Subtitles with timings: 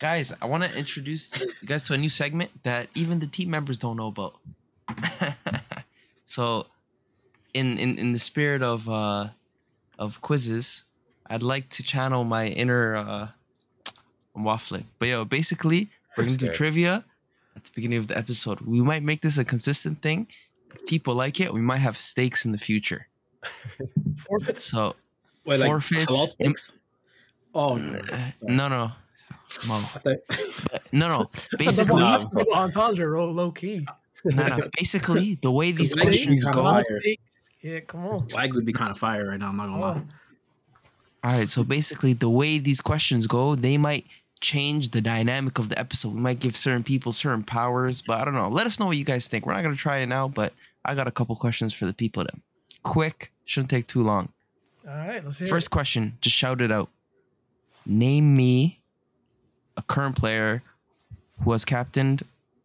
[0.00, 3.50] guys, I want to introduce you guys to a new segment that even the team
[3.50, 4.34] members don't know about.
[6.24, 6.66] so,
[7.54, 9.28] in in in the spirit of uh
[9.98, 10.84] of quizzes,
[11.28, 13.28] I'd like to channel my inner uh
[14.34, 14.84] I'm waffling.
[14.98, 17.04] But yo, basically, we're gonna do trivia
[17.54, 18.60] at the beginning of the episode.
[18.62, 20.26] We might make this a consistent thing.
[20.74, 23.06] If people like it, we might have stakes in the future.
[24.16, 24.64] Forfeits.
[24.70, 24.96] So
[25.46, 26.54] Wait, Forfeits, halal im-
[27.54, 28.34] Oh no, sorry.
[28.42, 28.92] no, no,
[29.66, 29.82] Mo.
[30.06, 30.16] I
[30.92, 31.30] no, no.
[31.58, 33.86] That's a double, Basically, that's a entendre, low, low key.
[34.24, 34.68] no, no.
[34.76, 36.82] Basically, the way these questions go.
[37.62, 38.28] Yeah, come on.
[38.32, 39.48] Wag would be kind of fire right now.
[39.48, 40.02] I'm not gonna lie.
[40.02, 40.14] Oh.
[41.22, 44.06] All right, so basically, the way these questions go, they might
[44.40, 46.14] change the dynamic of the episode.
[46.14, 48.48] We might give certain people certain powers, but I don't know.
[48.48, 49.44] Let us know what you guys think.
[49.44, 52.24] We're not gonna try it now, but I got a couple questions for the people.
[52.24, 52.40] Then,
[52.82, 54.30] quick, shouldn't take too long.
[54.88, 56.88] All right, let's hear First question, just shout it out.
[57.84, 58.79] Name me
[59.80, 60.62] a current player
[61.42, 62.22] who has captained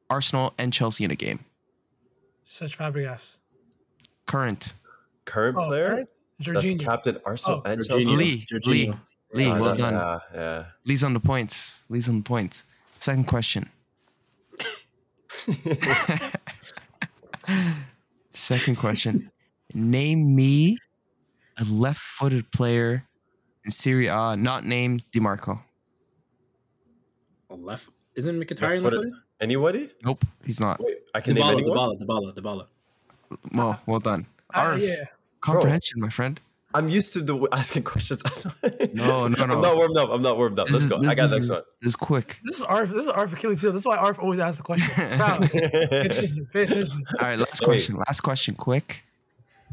[0.09, 1.39] Arsenal and Chelsea in a game.
[1.39, 2.51] it.
[2.51, 3.37] Cesc Fabregas.
[4.25, 4.73] Current.
[5.23, 5.95] Current Oh, player?
[5.95, 6.07] right?
[6.39, 6.79] That's Jorginho.
[6.83, 8.05] captain Arsenal Oh, and Chelsea.
[8.15, 8.67] Lee, Jorginho.
[8.67, 8.93] Lee,
[9.33, 9.93] Lee, Uh, well done.
[9.93, 10.65] Yeah, yeah.
[10.85, 11.83] Lee's on the points.
[11.89, 12.63] Lee's on the points.
[12.99, 13.69] Second question.
[18.31, 19.31] Second question.
[19.73, 20.77] Name me
[21.57, 23.05] a left-footed player
[23.63, 25.61] in Serie A not named Dimarco.
[27.55, 28.83] A left isn't Mkhitaryan Left-footed.
[28.99, 29.13] left-footed?
[29.41, 29.89] Anybody?
[30.03, 30.79] Nope, he's not.
[30.83, 31.77] Wait, I can name Dybala, anyone.
[31.77, 32.67] Dybala, Dybala, Dybala.
[33.51, 34.25] Mo, well done.
[34.53, 35.05] Ah, Arf, yeah.
[35.41, 36.39] comprehension, my friend.
[36.73, 38.21] I'm used to the asking questions.
[38.23, 38.45] That's.
[38.93, 39.53] No, no, no.
[39.55, 40.09] I'm not warmed up.
[40.09, 40.67] I'm not warmed up.
[40.67, 40.99] This Let's is, go.
[40.99, 42.39] this, I got this next is, This is quick.
[42.43, 42.89] This is Arf.
[42.89, 43.71] This is Arf Achilles heel.
[43.71, 44.89] This is why Arf always asks the question.
[44.89, 46.47] Pay attention.
[46.51, 47.03] Pay attention.
[47.19, 47.65] All right, last Wait.
[47.65, 47.95] question.
[47.95, 49.03] Last question, quick.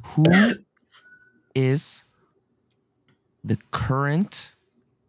[0.05, 0.25] Who
[1.55, 2.05] is
[3.45, 4.55] the current?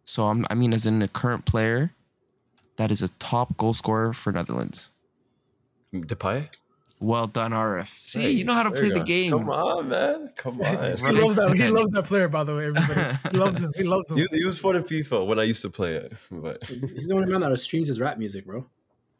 [0.04, 1.93] So I'm, I mean, as in the current player
[2.76, 4.90] that is a top goal scorer for Netherlands.
[5.92, 6.48] Depay?
[7.00, 7.88] Well done, RF.
[8.06, 9.30] See, Hey, you know how to play the game.
[9.32, 10.30] Come on, man.
[10.36, 10.96] Come on.
[10.96, 11.52] He loves that.
[11.56, 12.66] He loves that player, by the way.
[12.66, 13.18] Everybody.
[13.30, 13.72] He loves him.
[13.76, 14.16] He loves him.
[14.18, 16.12] He, he was fun in FIFA when I used to play it.
[16.30, 18.64] But He's, he's the only man that streams his rap music, bro.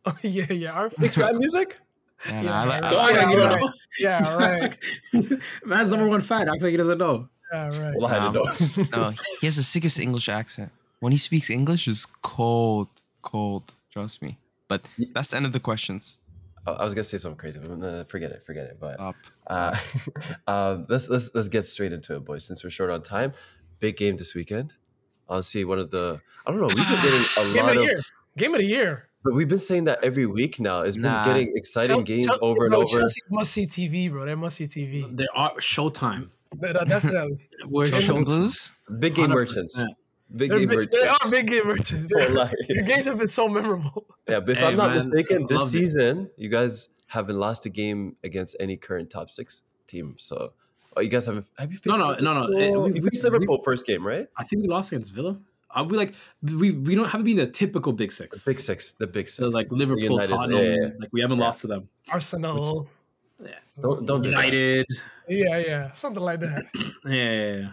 [0.06, 0.70] Oh, yeah, yeah.
[0.72, 0.98] Arf.
[0.98, 1.78] Mixed rap music?
[2.26, 2.92] Yeah, Yeah, I, like- right.
[2.92, 3.60] I, Yeah, right.
[3.60, 3.70] know?
[3.98, 4.78] Yeah, right.
[5.64, 6.48] Man's number one fan.
[6.48, 7.28] I think he doesn't know.
[7.52, 7.94] Yeah, right.
[7.96, 8.42] Well, I Um, know.
[8.92, 10.70] no, he has the sickest English accent.
[11.00, 12.88] When he speaks English, is cold,
[13.24, 13.72] cold.
[13.92, 14.38] Trust me.
[14.68, 16.18] But that's the end of the questions.
[16.66, 18.78] Oh, I was gonna say something crazy, but uh, forget it, forget it.
[18.80, 18.98] But
[19.46, 19.76] uh,
[20.46, 22.44] um, let's let's let's get straight into it, boys.
[22.46, 23.32] Since we're short on time,
[23.80, 24.72] big game this weekend.
[25.28, 26.68] Honestly, one of the I don't know.
[26.68, 28.04] We've been getting a Game of lot the of.
[28.36, 29.08] Game of the year.
[29.22, 30.80] but we've been saying that every week now.
[30.82, 32.98] It's been getting exciting Chel- games Chel- over and bro, over.
[32.98, 34.24] Chelsea must see TV, bro.
[34.24, 35.14] They must see TV.
[35.16, 36.30] There are Showtime.
[36.56, 37.38] But, uh, definitely.
[37.68, 38.24] We're Chelsea Showtime.
[38.24, 38.72] Blues?
[38.98, 39.34] Big game 100%.
[39.34, 39.84] merchants.
[40.36, 42.06] Big They're game big, they are big game merchants.
[42.08, 44.06] They're- Your games have been so memorable.
[44.28, 45.78] Yeah, but if Hey, I'm not man, mistaken, this loved it.
[45.78, 50.14] season you guys haven't lost a game against any current top six team.
[50.18, 50.52] So,
[50.96, 51.98] oh, you guys haven't have you faced?
[51.98, 52.46] No, no, no, no.
[52.46, 52.62] Liverpool?
[52.62, 54.26] Eh, we- we- faced Liverpool first game, right?
[54.36, 55.38] I think we lost against Villa.
[55.70, 58.44] I'll be like, we we don't haven't been the typical big The six.
[58.44, 59.36] big six, the big six.
[59.38, 60.88] So like Liverpool, United, Tottenham, yeah, yeah.
[61.00, 61.44] like we haven't Yeah.
[61.44, 61.88] lost to them.
[62.10, 62.88] Arsenal.
[63.42, 63.50] Yeah.
[63.80, 64.30] Don't don't do.
[64.30, 64.86] United,
[65.28, 65.92] Yeah, yeah.
[65.92, 66.64] Something like that.
[67.04, 67.68] yeah, yeah, yeah.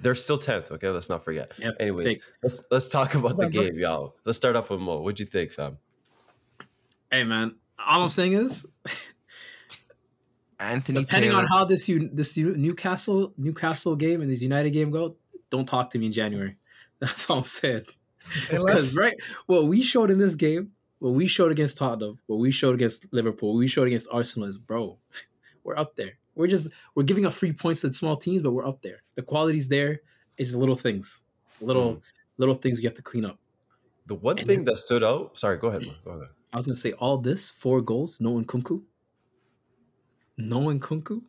[0.00, 0.70] They're still tenth.
[0.72, 1.52] Okay, let's not forget.
[1.58, 2.22] Yeah, Anyways, fake.
[2.42, 3.62] let's let's talk about the What's up, bro?
[3.62, 4.14] game, y'all.
[4.24, 5.00] Let's start off with Mo.
[5.00, 5.78] What'd you think, fam?
[7.10, 8.66] Hey man, all I'm saying is,
[10.58, 11.42] Anthony depending Taylor.
[11.42, 15.16] on how this U- this Newcastle Newcastle game and this United game go,
[15.50, 16.56] don't talk to me in January.
[16.98, 17.82] That's all I'm saying.
[18.50, 19.14] Because right,
[19.46, 23.06] what we showed in this game, what we showed against Tottenham, what we showed against
[23.12, 24.98] Liverpool, what we showed against Arsenal is, bro,
[25.64, 26.12] we're up there.
[26.36, 29.02] We're just we're giving up free points to small teams, but we're up there.
[29.16, 30.02] The quality's there.
[30.38, 31.24] It's just little things,
[31.60, 32.02] little Mm.
[32.38, 33.38] little things you have to clean up.
[34.06, 35.36] The one And thing that stood out.
[35.36, 35.92] Sorry, go ahead, Mo.
[36.04, 36.28] Go ahead.
[36.52, 38.82] I was gonna say all this four goals, no Nkunku,
[40.36, 41.22] no Nkunku,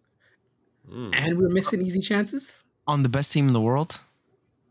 [0.89, 1.15] Mm.
[1.15, 2.63] and we're missing easy chances.
[2.85, 3.99] on the best team in the world.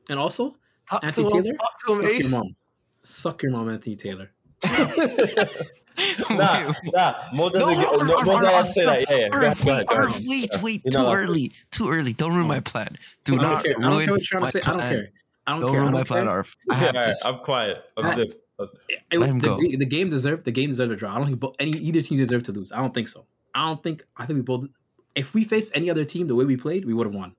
[0.08, 0.56] And also
[0.88, 2.56] talk Anthony Taylor, him, suck your mom,
[3.02, 4.30] suck your mom, Anthony Taylor.
[6.30, 7.14] nah, nah.
[7.32, 7.60] Mo doesn't.
[7.60, 9.10] No, get, Arf, no, Arf, Mo's not Arf, allowed to say that.
[9.10, 9.28] Yeah, yeah.
[9.28, 10.24] Go Arf, ahead, go ahead, wait, go Arf, ahead.
[10.28, 11.18] wait, Yeah, wait, you're too not allowed to.
[11.30, 11.52] early.
[11.70, 12.12] Too early.
[12.12, 12.96] Don't ruin my plan.
[13.24, 13.74] Do I don't not care.
[13.78, 14.60] I don't ruin care what you're trying my to say.
[14.60, 14.92] I don't plan.
[14.92, 15.08] care.
[15.46, 15.78] I don't Don't care.
[15.78, 16.30] I ruin don't my plan, care.
[16.32, 16.56] Arf.
[16.70, 17.26] I Yeah, have all right, this.
[17.26, 17.84] I'm quiet.
[17.96, 18.42] I'm zip.
[18.88, 19.56] It- Let him the, go.
[19.58, 21.12] The, the game deserved the game deserved a draw.
[21.12, 22.72] I don't think bo- any either team deserved to lose.
[22.72, 23.26] I don't think so.
[23.54, 24.02] I don't think.
[24.16, 24.66] I think we both.
[25.14, 27.34] If we faced any other team the way we played, we would have won.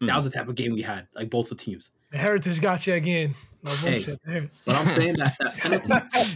[0.00, 0.06] Hmm.
[0.06, 1.90] That was the type of game we had, like both the teams.
[2.12, 3.34] The heritage got you again.
[3.64, 3.90] No Hey.
[3.92, 4.20] bullshit.
[4.24, 4.50] there.
[4.64, 5.92] But I'm saying that, that penalty,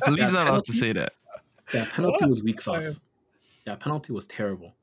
[0.10, 1.12] Lee's not allowed to say that.
[1.72, 3.00] That penalty was weak sauce.
[3.64, 4.74] That penalty was terrible.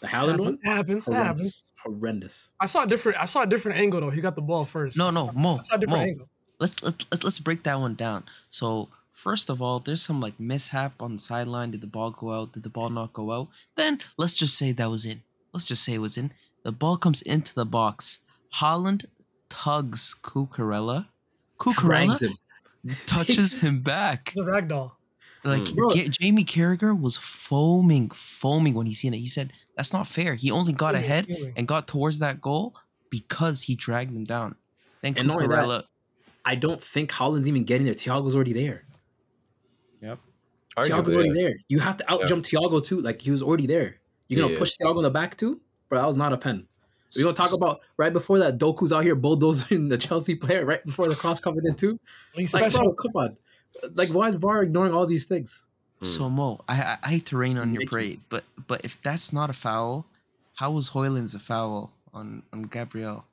[0.00, 1.06] The Haaland one, happens.
[1.06, 1.16] Happens.
[1.16, 1.16] Happens.
[1.16, 2.52] horrendous, horrendous.
[2.60, 3.18] I saw a different.
[3.18, 4.10] I saw a different angle though.
[4.10, 4.96] He got the ball first.
[4.96, 6.08] No, no, Mo, I saw a different Mo.
[6.10, 6.28] angle.
[6.60, 8.24] let's let's let's, let's break that one down.
[8.50, 11.70] So first of all, there's some like mishap on the sideline.
[11.70, 12.52] Did the ball go out?
[12.52, 13.48] Did the ball not go out?
[13.74, 15.22] Then let's just say that was in.
[15.52, 16.32] Let's just say it was in.
[16.62, 18.20] The ball comes into the box.
[18.54, 19.06] Haaland
[19.48, 21.06] tugs Cucurella.
[21.58, 22.96] Drags Cucurella him.
[23.06, 24.32] touches him back.
[24.36, 24.92] It's a ragdoll.
[25.44, 25.74] Like Mm.
[25.76, 25.90] Bro.
[25.90, 29.18] Ga- Jamie Carragher was foaming, foaming when he seen it.
[29.18, 30.34] He said, "That's not fair.
[30.34, 31.52] He only got Fuming, ahead fuming.
[31.56, 32.74] and got towards that goal
[33.10, 34.56] because he dragged him down."
[35.02, 35.82] Then And not only that, Cucurella,
[36.44, 37.94] I don't think Haaland's even getting there.
[37.94, 38.84] Thiago's already there.
[40.02, 40.18] Yep.
[40.76, 41.42] Arguably, Thiago's already yeah.
[41.42, 41.54] there.
[41.68, 43.00] You have to outjump Thiago too.
[43.00, 43.96] Like he was already there.
[44.28, 44.58] You're gonna Yeah.
[44.58, 46.00] push Thiago in the back too, bro.
[46.00, 46.66] That was not a pen.
[47.16, 48.58] We're gonna talk about right before that.
[48.58, 51.98] Doku's out here bulldozing the Chelsea player right before the cross coming in too.
[52.36, 53.36] Like, bro, come on.
[53.94, 55.66] Like, why is VAR ignoring all these things?
[56.02, 56.36] So hmm.
[56.36, 59.48] Mo, I, I I hate to rain on your parade, but but if that's not
[59.48, 60.04] a foul,
[60.54, 63.24] how was Hojlund's a foul on on Gabriel?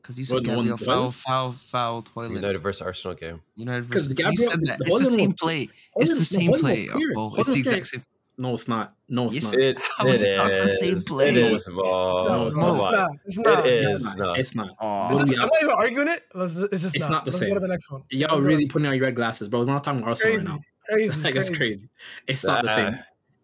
[0.00, 1.12] Because you said What, the one- Gabriel the foul one?
[1.12, 2.34] foul fouled Hojlund.
[2.34, 3.40] United versus Arsenal game.
[3.56, 4.78] United 'Cause versus Gabriel- you said that.
[4.80, 5.68] It's the same was- play.
[5.96, 6.88] It's the same Hojlund play.
[6.90, 8.02] Oh, Hojlund it's the exact same.
[8.38, 8.94] No, it's not.
[9.08, 9.60] No, it's Yes, not.
[9.60, 11.28] It, How is it not the same play?
[11.28, 11.68] It is.
[11.68, 13.12] No, it's not.
[13.26, 13.66] It's not.
[13.66, 13.66] It's not.
[13.66, 14.18] It's not.
[14.18, 14.38] not.
[14.38, 14.70] It's not.
[14.80, 15.12] Aw.
[15.14, 16.22] What do we- I'm not even arguing it.
[16.34, 17.10] Let's just- It's just It's not.
[17.10, 17.48] not the Let's same.
[17.50, 18.02] go to the next one.
[18.10, 18.46] Y'all Let's go.
[18.46, 19.60] really putting on your red glasses, bro.
[19.60, 20.60] We're not talking about Arsenal crazy, right now.
[20.96, 21.88] crazy, Like that's crazy.
[22.26, 22.98] It's not the same.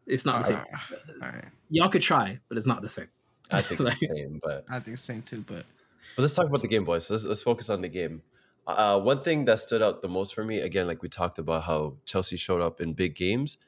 [0.07, 0.57] It's not the same.
[1.23, 1.45] All right.
[1.71, 3.09] Y'all could try, but it's not the same.
[3.51, 5.67] I think it's the same, but I think it's the same too, but
[6.17, 7.11] But let's talk about the game, boys.
[7.11, 8.23] Let's, let's focus on the game.
[8.67, 11.65] Uh, one thing that stood out the most for me, again, like we talked about
[11.65, 13.59] how Chelsea showed up in big games.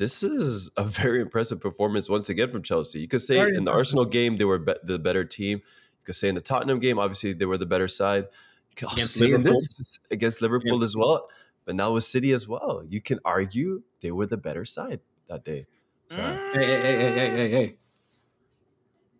[0.00, 3.00] This is a very impressive performance once again from Chelsea.
[3.00, 3.70] You could say Very in the.
[3.70, 5.58] Arsenal game they were be- the better team.
[5.58, 8.24] You could say in the Tottenham game, obviously they were the better side.
[8.70, 9.52] You could also Against say in Liverpool.
[9.52, 11.28] this against Liverpool Against- as well.
[11.66, 15.44] But now with City as well, you can argue they were the better side that
[15.44, 15.66] day.
[16.10, 16.52] So Mm.
[16.54, 17.76] Hey, hey, hey, hey, hey, hey,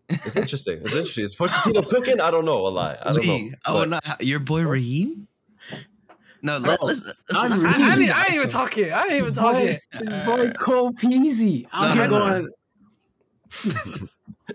[0.08, 0.78] it's interesting.
[0.80, 1.24] It's interesting.
[1.24, 2.20] Is Pochettino cooking?
[2.20, 2.66] I don't know.
[2.66, 2.98] A lot.
[3.02, 3.56] I don't Lee, know.
[3.66, 5.28] oh, But- not your boy Raheem.
[6.42, 7.04] No, let, let's.
[7.04, 7.98] let's, I'm let's I, I, Raheem.
[7.98, 8.92] didn't, I ain't even talk yet.
[8.96, 10.26] I ain't even talk Boy, yet.
[10.26, 12.28] boy Cole Peasy out No, here no, no.
[12.28, 12.48] going.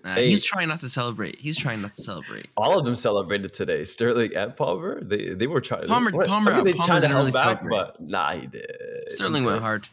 [0.04, 0.28] Nah, Hey.
[0.30, 1.40] He's trying not to celebrate.
[1.40, 2.48] He's trying not to celebrate.
[2.58, 3.86] all of them celebrated today.
[3.86, 5.88] Sterling and Palmer, they they were trying.
[5.88, 7.70] Palmer- what- Palmer- I mean, they Palmer tried to didn't help really back, celebrate.
[7.70, 8.70] but nah, he did.
[9.08, 9.88] Sterling went hard.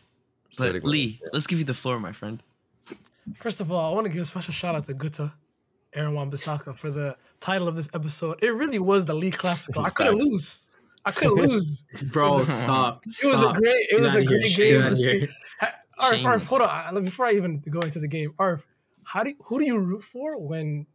[0.46, 2.42] But Sterling went- Lee, let's give you the floor, my friend.
[3.36, 5.32] First of all, I want to give a special shout out to Guta,
[5.94, 8.40] Aaron Wan-Bissaka for the title of this episode.
[8.42, 9.84] It really was the Lee Classico.
[9.84, 10.68] I couldn't lose.
[11.04, 11.84] I couldn't lose.
[12.12, 13.02] Bro, stop.
[13.06, 13.86] It was a great.
[13.90, 14.82] It Get was a great game.
[14.82, 15.26] outta to here.
[15.26, 15.32] see.
[15.60, 17.04] Ha- Arf, Arf, hold on.
[17.04, 18.66] Before I even go into the game, Arf,
[19.04, 20.86] how do you, who do you root for when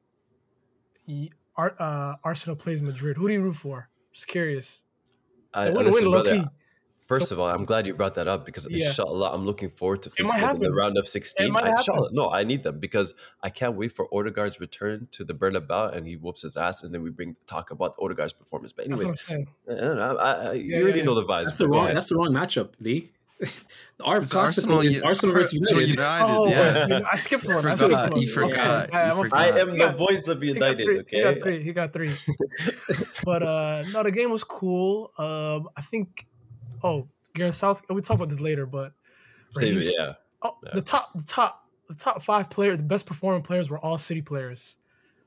[1.07, 3.17] y- Ar- uh, Arsenal plays Madrid?
[3.17, 3.89] Who do you root for?
[4.13, 4.83] Just curious.
[5.53, 6.47] I, So I- win, listen, win, low brother, key.
[7.07, 8.87] First So- of all, I'm glad you brought that up because Yeah.
[8.87, 11.55] inshallah, I'm looking forward to might facing them in the round of 16.
[11.55, 15.33] I- inshallah, no, I need them because I can't wait for Odegaard's return to the
[15.33, 18.73] Bernabeu and he whoops his ass and then we bring talk about Odegaard's performance.
[18.73, 19.47] But That's what I'm anyways, saying.
[19.71, 21.45] I don't know, I, I, you Yeah, already yeah, know the vibes.
[21.45, 21.93] That's the wrong.
[21.93, 23.11] That's the wrong matchup, Lee.
[23.39, 25.99] the Arf It's Arsenal, is Arsenal versus United.
[25.99, 27.01] Oh, yeah.
[27.13, 27.57] I skipped one.
[27.67, 27.77] I Forgot.
[27.77, 28.21] skipped one.
[28.21, 28.89] You forgot.
[28.91, 29.39] Yeah, You I'm forgot.
[29.39, 29.91] I am Yeah.
[29.91, 31.03] the voice of He got United, three.
[31.07, 31.41] He got okay?
[31.41, 31.63] three.
[31.63, 32.11] He got three.
[33.23, 35.11] but uh no, the game was cool.
[35.17, 36.25] Um, I think.
[36.83, 37.81] Oh, Gareth South.
[37.89, 38.93] We talk about this later, but
[39.51, 40.13] Same, Raheem- yeah.
[40.41, 40.71] Oh, Yeah.
[40.73, 44.21] the top, the top, the top five players, the best performing players were all City
[44.21, 44.77] players.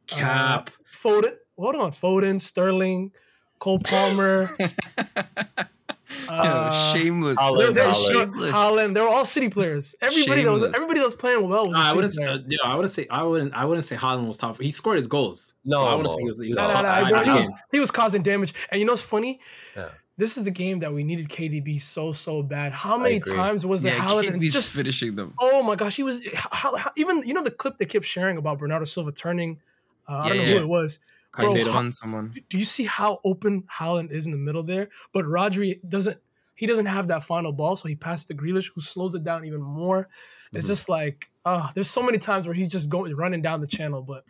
[0.07, 0.71] Cap.
[0.93, 3.13] Foden, hold on, Foden, Sterling,
[3.61, 4.57] Cole Palmer,
[6.29, 7.37] uh, shameless.
[7.39, 8.51] Haaland, they're- they're shameless.
[8.53, 8.95] Haaland.
[8.95, 9.95] They were all City players.
[10.01, 12.15] Everybody that was everybody that was playing well was No, a I City wouldn't.
[12.15, 12.39] player.
[12.39, 13.07] Say, yeah, I wouldn't say.
[13.11, 13.55] I wouldn't.
[13.55, 14.61] I wouldn't say Haaland was top.
[14.61, 15.55] He scored his goals.
[15.65, 16.17] No, I wouldn't Mo.
[16.17, 16.41] say he was.
[16.41, 17.11] He was No, no, top no, five.
[17.11, 18.55] bro, in he was he was causing damage.
[18.71, 19.41] And you know what's funny?
[19.77, 19.89] Yeah.
[20.21, 22.73] This is the game that we needed KDB so so bad.
[22.73, 25.33] How many times was it yeah, Haaland and KDB's just finishing them.
[25.41, 28.37] Oh my gosh, he was how, how, even you know the clip they kept sharing
[28.37, 29.59] about Bernardo Silva turning.
[30.07, 30.51] Uh, I don't know yeah.
[30.51, 30.99] who it was.
[31.35, 32.35] Bro, on someone.
[32.51, 34.91] Do you see how open Haaland is in the middle there?
[35.15, 36.19] But Rodri doesn't.
[36.55, 39.47] He doesn't have that final ball, so he passes to Grealish, who slows it down
[39.47, 40.07] even more.
[40.53, 40.69] It's Mhm.
[40.69, 44.03] just like, uh, there's so many times where he's just going running down the channel.
[44.03, 44.25] But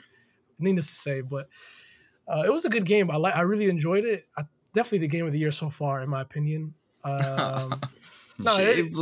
[0.60, 1.48] needless to say, but
[2.28, 3.10] uh, it was a good game.
[3.10, 3.34] I like.
[3.34, 4.28] I really enjoyed it.
[4.38, 6.74] I, definitely the game of the year so far, in my opinion.
[7.04, 7.80] Um,
[8.38, 8.94] No, it-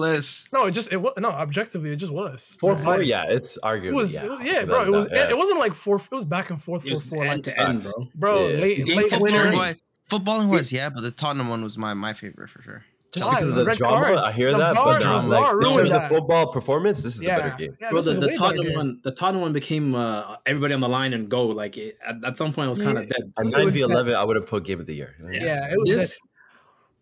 [0.53, 3.03] no, it just it was no objectively, it just was Four Like, five.
[3.05, 3.87] yeah, it's arguably.
[3.87, 4.83] It was yeah, yeah, yeah bro.
[4.85, 5.95] It was that- it wasn't like four.
[5.97, 7.25] It was back and forth, It four four.
[7.25, 8.09] end Like to end, bro.
[8.17, 8.61] bro, Yeah.
[8.61, 9.51] late Game late for winner.
[9.51, 9.57] winner.
[9.57, 9.77] Footballing,
[10.11, 12.85] footballing was yeah, but the Tottenham one was my my favorite for sure.
[13.13, 13.37] Just Why?
[13.37, 14.29] because of The the drama, cards.
[14.29, 16.05] I hear The that, VAR- but the um, like, VAR in ruined terms that.
[16.05, 17.77] of football performance, this is Yeah, the better game.
[17.81, 20.89] yeah, Bro, the, was the Tottenham one, the Tottenham one became uh, everybody on the
[20.91, 21.47] line and go.
[21.47, 23.03] Like it, at, at some point, it was kind Yeah.
[23.05, 23.33] of dead.
[23.39, 25.15] At It 9 v 11, I would have put game of the year.
[25.33, 25.89] Yeah, it was.
[25.89, 26.21] This This,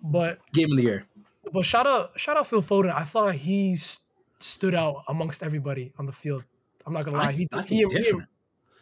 [0.01, 1.07] but game of the year.
[1.53, 2.95] but shout out shout out Phil Foden.
[2.95, 4.01] I thought he s-
[4.39, 6.45] stood out amongst everybody on the field.
[6.87, 7.33] I'm not gonna I, lie.
[7.33, 8.29] He, I he, think he, different,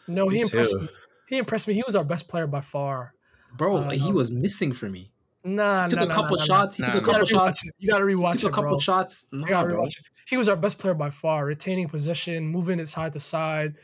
[0.08, 0.80] no, he Me impressed too.
[0.80, 0.88] me.
[1.28, 1.72] He impressed me.
[1.74, 3.14] He was our best player by far.
[3.56, 3.78] bro.
[3.78, 5.10] uh, he was missing for me.
[5.44, 6.76] Nah, He took nah, a couple nah, nah, shots.
[6.76, 7.00] He took a nah.
[7.00, 7.68] You couple gotta rewatch shots.
[7.68, 7.74] it.
[7.78, 8.78] You gotta rewatch Took it, a couple bro.
[8.78, 9.26] shots.
[9.32, 9.82] You Nah, gotta bro.
[9.84, 10.02] rewatch.
[10.26, 13.74] He was our best player by far, retaining possession, moving it side to side,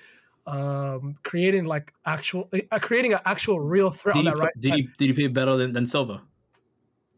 [0.46, 4.44] um, creating like actual, uh, creating an actual real threat Did on he, that play-
[4.44, 4.76] right did side.
[4.78, 6.22] he did he play better than, than Silva?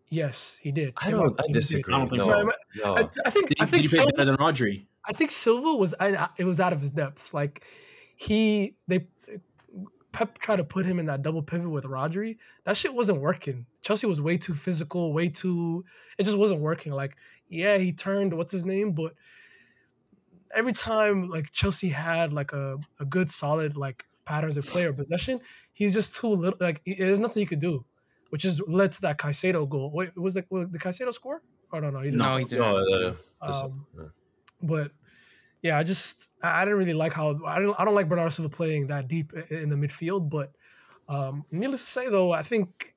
[0.08, 0.92] Yes, he did.
[0.98, 1.20] I don't.
[1.22, 1.58] I opinion, he did.
[1.60, 1.94] disagree.
[1.94, 2.50] I don't think no, so.
[2.84, 2.96] no.
[2.96, 4.86] I, I think Did I think did he play Silva, better than Rodri?
[5.06, 7.32] I think Silva was I, it was out of his depths.
[7.32, 7.64] Like
[8.16, 9.06] he they
[10.12, 12.36] Pep tried to put him in that double pivot with Rodri.
[12.64, 13.66] That shit wasn't working.
[13.80, 15.84] Chelsea was way too physical, way too.
[16.18, 16.92] It just wasn't working.
[16.92, 17.16] Like
[17.48, 19.14] yeah, he turned what's his name, but
[20.54, 25.40] every time like Chelsea had like a, a good solid like patterns of player possession,
[25.72, 26.58] he's just too little.
[26.60, 27.84] Like he- there's nothing he could do,
[28.30, 29.90] which is led to that Caicedo goal.
[29.92, 31.42] Wait, was the was the Caicedo score?
[31.72, 32.18] Oh no, no, he didn't.
[32.18, 33.16] No, he didn't.
[33.46, 34.04] This- Um, yeah.
[34.62, 34.92] but
[35.62, 38.30] yeah, I just I I didn't really like how I don't I don't like Bernardo
[38.30, 40.28] Silva playing that deep in the midfield.
[40.28, 40.52] But
[41.08, 42.94] um, needless to say, though, I think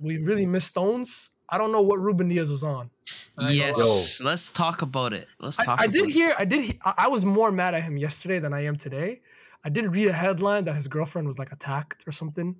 [0.00, 1.30] we really missed Stones.
[1.48, 2.90] I don't know what Ruben Dias was on.
[3.38, 3.54] I ain't.
[3.56, 5.26] Yes, let's talk about it.
[5.40, 5.80] Let's talk.
[5.80, 6.12] I, I did it.
[6.12, 8.76] hear I did he- I I was more mad at him yesterday than I am
[8.76, 9.20] today.
[9.64, 12.54] I did read a headline that his girlfriend was like attacked or something.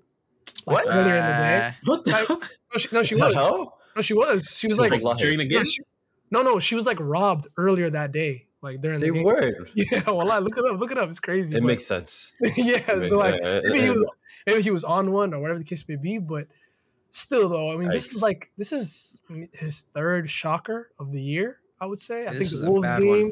[0.67, 0.95] Like What?
[0.95, 1.67] earlier in the day.
[1.67, 3.35] Uh, What the I- No, she, no, she What was.
[3.37, 3.79] hell?
[3.97, 4.47] No, she was.
[4.59, 5.65] She was Super like during the no, game?
[5.65, 5.83] she-
[6.31, 8.47] no, no, she was like robbed earlier that day.
[8.65, 9.23] Like during the Same game.
[9.25, 9.71] word.
[9.77, 10.81] Yeah, well, I look it up.
[10.81, 11.09] Look it up.
[11.11, 11.55] It's crazy.
[11.55, 12.33] It but- makes sense.
[12.57, 14.05] yeah, so like Uh, maybe he was
[14.47, 16.47] maybe he was on one or whatever the case may be, but
[17.11, 18.15] still though, I mean this Yikes.
[18.17, 19.21] is like this is
[19.53, 22.27] his third shocker of the year, I would say.
[22.27, 23.31] I This think is the Wolves bad game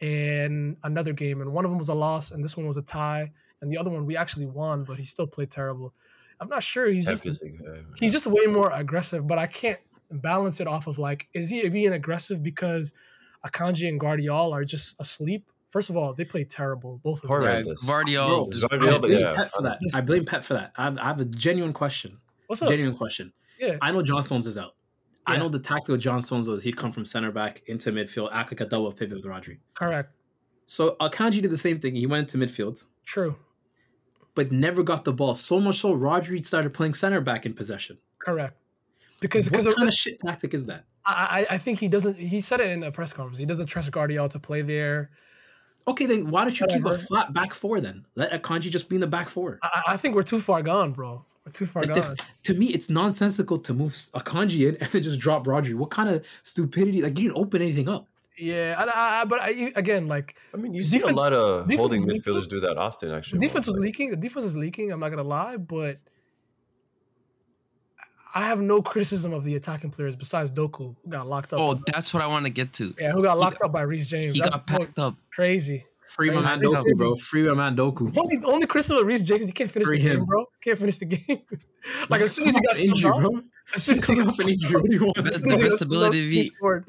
[0.00, 2.82] and another game, and one of them was a loss, and this one was a
[2.82, 5.92] tie, and the other one we actually won, but he still played terrible.
[6.40, 6.86] I'm not sure.
[6.88, 9.78] He's just Champions League, uh, he's just way more aggressive, but I can't
[10.10, 12.92] balance it off of like, is he being aggressive because
[13.46, 15.48] Akanji and Gvardiol are just asleep?
[15.70, 17.42] First of all, they play terrible, both of them.
[17.42, 17.84] yeah, Horrendous.
[17.84, 18.26] Gvardiol.
[18.28, 19.78] Bro, just- Gvardiol, I blame yeah, Pep for that.
[19.94, 20.72] I blame Pep for that.
[20.76, 22.18] I have, I have a genuine question.
[22.46, 22.68] What's up?
[22.68, 23.32] Genuine question.
[23.58, 23.76] Yeah.
[23.82, 24.74] I know John Stones is out.
[25.28, 28.28] I know the tactic of John Stones was he'd come from center back into midfield,
[28.32, 29.58] act like a double pivot with Rodri.
[29.74, 30.12] Correct.
[30.66, 31.96] So Akanji did the same thing.
[31.96, 33.36] He went into midfield, True.
[34.36, 35.34] but never got the ball.
[35.34, 37.98] So much so, Rodri started playing center back in possession.
[38.20, 38.56] Correct.
[39.20, 40.84] Because What because kind of shit tactic is that?
[41.06, 42.16] I, I I think he doesn't.
[42.18, 43.38] He said it in a press conference.
[43.38, 45.10] He doesn't trust Gvardiol to play there.
[45.88, 48.04] Okay, then why don't you keep a flat back four then?
[48.16, 49.58] Let Akanji just be in the back four.
[49.62, 51.24] I, I think we're too far gone, bro.
[51.44, 52.00] We're too far Like gone.
[52.00, 55.74] this, to me, it's nonsensical to move Akanji in and then just drop Rodri.
[55.74, 57.02] What kind of stupidity?
[57.02, 58.08] Like you didn't open anything up.
[58.36, 62.00] Yeah, I, I, but I, again, like I mean, you see a lot of holding
[62.00, 62.20] is leaking.
[62.20, 63.08] midfielders do that often.
[63.10, 64.10] the Actually, defense was Like, leaking.
[64.10, 64.90] The defense is leaking.
[64.92, 65.98] I'm not gonna lie, but
[68.36, 71.58] I have no criticism of the attacking players besides Doku, who got locked up.
[71.60, 72.94] Oh, that's what I want to get to.
[73.00, 74.34] yeah, who got locked up by Reece James.
[74.34, 75.16] He That's got packed up.
[75.34, 75.84] crazy.
[76.06, 76.60] Free my Right.
[76.60, 77.16] man Doku, bro.
[77.16, 78.14] Free my man Doku.
[78.16, 80.24] Only only criticism of Reece James, you can't finish Free the game, him.
[80.26, 80.44] bro.
[80.60, 81.40] Can't finish the game.
[82.10, 83.40] like as soon as he got injured, out, bro.
[83.74, 84.80] as soon as he coming got off an injury.
[84.82, 85.16] What do you want?
[85.16, 86.84] Best- as the soon as he best got ability he scored.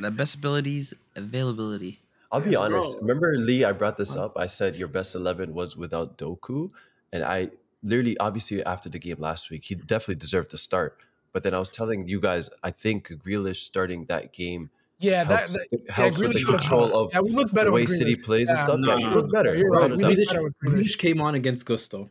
[0.00, 2.00] The best abilities, availability.
[2.32, 2.92] I'll be honest.
[2.92, 3.00] bro.
[3.00, 4.36] Remember, Lee, I brought this up.
[4.38, 6.70] I said your best eleven was without Doku,
[7.12, 7.50] and I
[7.86, 9.86] literally, obviously, after the game last week, he mm.
[9.86, 10.98] definitely deserved to start.
[11.32, 15.38] But then I was telling you guys, I think Grealish starting that game Yeah, that,
[15.38, 18.24] helps, that helps with the control of yeah, we look better the way City Grealish.
[18.24, 18.78] plays and stuff.
[18.78, 19.54] no, yeah, no, you look better.
[19.54, 19.98] You're without right.
[19.98, 20.12] We doubt.
[20.12, 20.74] Grealish, better Grealish.
[20.74, 22.10] Grealish came on against Gusto.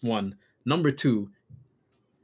[0.00, 0.36] One.
[0.64, 1.30] Number two,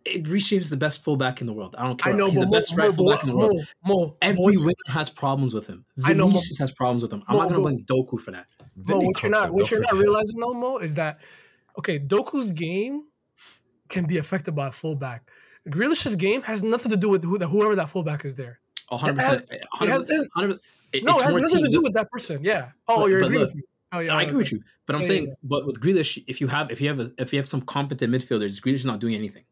[0.05, 1.75] it reshapes the best fullback in the world.
[1.79, 2.15] I don't care.
[2.15, 3.61] I know, He's the Mo, best Mo, right fullback in the world.
[3.85, 5.85] Mo, Mo, Every Mo, winner has problems with him.
[6.05, 7.23] I know, Mo- Vinicius has problems with him.
[7.29, 8.47] I'm Mo, not gonna blame Doku for that.
[8.75, 11.21] Mo, what you're not what you're not realizing no Mo is that
[11.79, 13.05] okay, Doku's game
[13.89, 15.31] can be affected by a fullback.
[15.69, 18.61] Grealish's game has nothing to do with who, whoever that fullback is there.
[18.89, 19.13] 100.
[19.19, 20.61] It has- percent it has- 100
[20.93, 22.43] it- No, it has nothing to do with that person.
[22.43, 22.71] Yeah.
[22.89, 23.63] Oh, But- you're but agreeing look, with me.
[23.93, 24.25] Oh yeah, I okay.
[24.27, 25.35] agree with you, but I'm Yeah, saying, yeah.
[25.45, 28.13] but with Grealish, if you have, if you have, a, if you have some competent
[28.13, 29.45] midfielders, Grealish is not doing anything.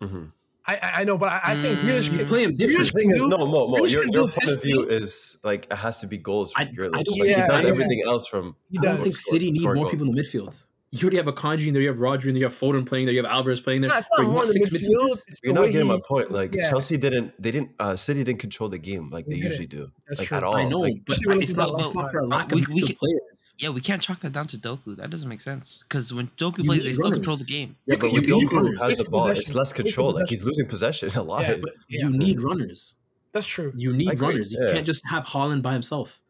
[0.00, 0.32] Mhm.
[0.66, 1.82] I, I I know, but I, I think Mm.
[1.82, 2.86] Grealish You can play him Grealish different.
[2.86, 4.96] The thing can is, do- no, Mo, Mo, Grealish your, your point of view thing.
[5.02, 6.76] is like it has to be goals from I- I Grealish.
[6.78, 8.56] don't Like, think- he does I- everything else from.
[8.70, 9.02] He I don't does.
[9.04, 9.90] think Score- City need score more goals.
[9.92, 10.66] people in the midfield.
[10.96, 13.06] You already have Akanji in there, you have Rodri in there, you have Foden playing
[13.06, 13.90] there, you have Alvarez playing there.
[13.90, 14.94] Nah, it's not you more want than six midfield.
[14.94, 15.22] midfielders?
[15.26, 16.30] It's the You're not getting he, my point.
[16.30, 16.70] Like yeah.
[16.70, 17.70] Chelsea didn't, they didn't.
[17.80, 20.36] uh City didn't control the game like they They usually do, That's like true.
[20.36, 20.54] at all.
[20.54, 22.50] I know, Like, but Especially when it's it's not, about it's not for a lack
[22.52, 23.54] We- of we can- players.
[23.58, 24.96] Yeah, we can't chalk that down to Doku.
[24.96, 25.84] That doesn't make sense.
[25.88, 27.74] Because when Doku You plays, need they still control the game.
[27.86, 29.82] yeah, but when you can- you Doku has the the ball, it's less Waste the
[29.82, 30.12] control.
[30.12, 31.42] Like he's losing possession a lot.
[31.42, 32.94] Yeah, But you need runners.
[33.32, 33.72] That's true.
[33.76, 34.52] You need runners.
[34.52, 36.20] You can't just have Haaland by himself.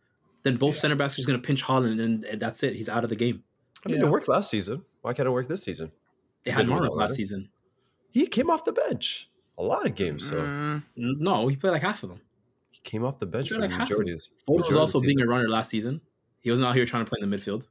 [0.43, 0.81] Then both Yeah.
[0.81, 2.77] center backs are going to pinch Haaland, and and that's it.
[2.77, 3.43] He's out of the game.
[3.85, 4.07] I mean, Yeah.
[4.07, 4.85] it worked last season.
[5.03, 5.93] Why can't it work this season?
[6.45, 7.49] They had Didn't work Mahrez out, last season.
[8.11, 10.29] He came off the bench a lot of games.
[10.29, 12.21] So Mm, No, he played like half of them.
[12.71, 14.13] he came off the bench for like majority.
[14.49, 16.01] Foden was also being a runner last season.
[16.41, 17.67] He wasn't out here trying to play in the midfield.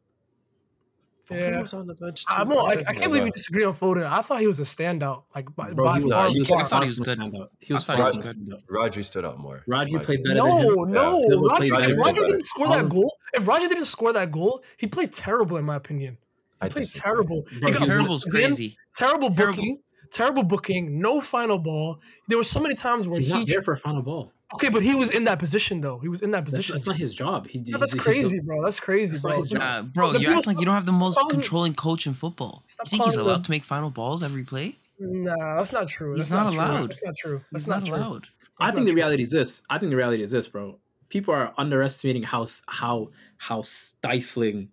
[1.29, 1.59] Foden Yeah.
[1.61, 2.55] was on the bench I'm too.
[2.55, 4.05] not, like, I can't believe you disagree on Foden.
[4.05, 5.23] I thought he was a standout.
[5.33, 6.29] Like by, Bro, by he was, far.
[6.29, 7.17] he was I thought he was a good.
[7.19, 7.47] standout.
[7.59, 8.49] He was I thought he was a good.
[8.49, 8.65] standout.
[8.69, 9.63] Rodri stood out more.
[9.69, 10.47] Rodri Like, played better than.
[10.47, 11.21] No, no.
[11.21, 11.95] Silva Roger, played if better.
[11.95, 15.65] Roger didn't score that goal, if Roger didn't score that goal, he played terrible in
[15.65, 16.17] my opinion.
[16.61, 17.01] I He played disagree.
[17.11, 17.41] terrible.
[17.41, 18.77] Bro, he got he was- Terrible's again, crazy.
[18.95, 19.55] Terrible Terrible.
[19.55, 19.79] booking.
[20.11, 20.99] Terrible booking.
[20.99, 21.99] No final ball.
[22.27, 24.31] There were so many times where He's he not there for a final ball.
[24.53, 25.99] Okay, but he was in that position though.
[25.99, 26.73] He was in that position.
[26.73, 27.47] that's not his job.
[27.47, 28.63] He, No, that's he's- he's crazy, a- bro.
[28.63, 29.37] That's crazy, That's not bro.
[29.39, 29.59] his job.
[29.59, 32.63] Nah, bro, you act like you don't have the most controlling coach in football.
[32.67, 34.77] Stop you think he's allowed them- to make final balls every play?
[34.99, 36.13] Nah, that's not true.
[36.15, 36.61] He's That's not true.
[36.61, 36.89] allowed.
[36.89, 37.41] That's not true.
[37.51, 37.95] That's He's not, true.
[37.95, 38.27] allowed.
[38.59, 38.95] I think not the true.
[38.95, 39.63] reality is this.
[39.69, 40.77] I think the reality is this, bro.
[41.09, 44.69] People are underestimating how how how stifling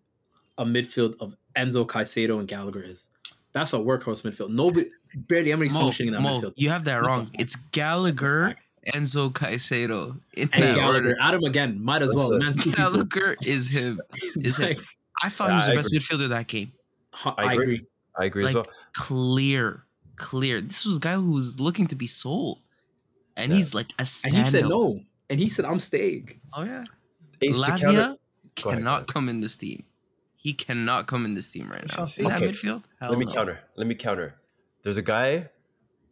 [0.59, 3.09] a midfield of Enzo Caicedo and Gallagher is.
[3.53, 4.51] That's a workhorse midfield.
[4.51, 6.53] Nobody, barely anybody's Mo, functioning in that Mo, midfield.
[6.57, 7.31] you have that That's a wrong.
[7.39, 8.55] It's Gallagher,
[8.89, 11.17] Enzo Caicedo in And that Gallagher, order.
[11.21, 12.31] Adam again, might as well.
[12.31, 12.63] The Listen.
[12.71, 12.77] man's.
[12.77, 14.01] Gallagher is him.
[14.37, 14.77] Is him.
[15.23, 15.99] I thought Yeah, he was the I best agree.
[15.99, 16.73] midfielder that game.
[17.25, 17.65] I, I agree.
[17.65, 17.87] agree.
[18.19, 18.75] I agree as Like well.
[18.95, 19.85] clear,
[20.17, 20.61] clear.
[20.61, 22.61] This was a guy who was looking to be sold,
[23.37, 23.57] and Yeah.
[23.59, 25.01] he's like a And he said no.
[25.29, 26.41] And he said, I'm staying.
[26.53, 26.85] Oh yeah,
[27.43, 27.87] Ace to counter.
[27.87, 28.17] Lavia Go ahead,
[28.57, 29.07] go cannot ahead.
[29.09, 29.85] come in this team.
[30.37, 31.95] He cannot come in this team right now.
[31.95, 32.23] shall see.
[32.23, 33.33] In that midfield, Hell Let me no.
[33.33, 33.61] counter.
[33.77, 34.37] Let me counter.
[34.83, 35.51] There's a guy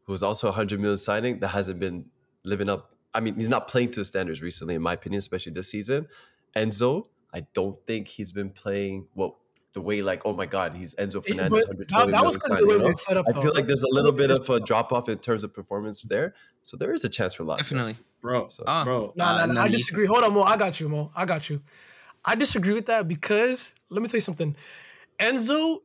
[0.04, 2.04] who's also a 100 million signing that hasn't been
[2.48, 2.94] living up.
[3.14, 6.08] I mean, he's not playing to the standards recently, in my opinion, especially this season.
[6.56, 9.38] Enzo, I don't think he's been playing well
[9.74, 11.64] the way like, oh my God, he's Enzo Yeah, Fernandez.
[11.66, 12.86] but 120 that, that was million because of signing, the way you know?
[12.88, 13.26] we set up.
[13.28, 13.42] I though.
[13.42, 16.02] feel like there's a little bit of of a drop off in terms of performance
[16.02, 16.34] there.
[16.62, 17.58] So there is a chance for luck.
[17.58, 17.96] Definitely.
[18.22, 19.12] Bro, So- Uh, bro.
[19.14, 19.60] No, no, Uh, no.
[19.60, 20.06] I disagree.
[20.06, 20.42] Hold on, Mo.
[20.42, 21.12] I got you, Mo.
[21.14, 21.60] I got you.
[22.24, 24.56] I disagree with that because let me tell you something.
[25.20, 25.78] Enzo,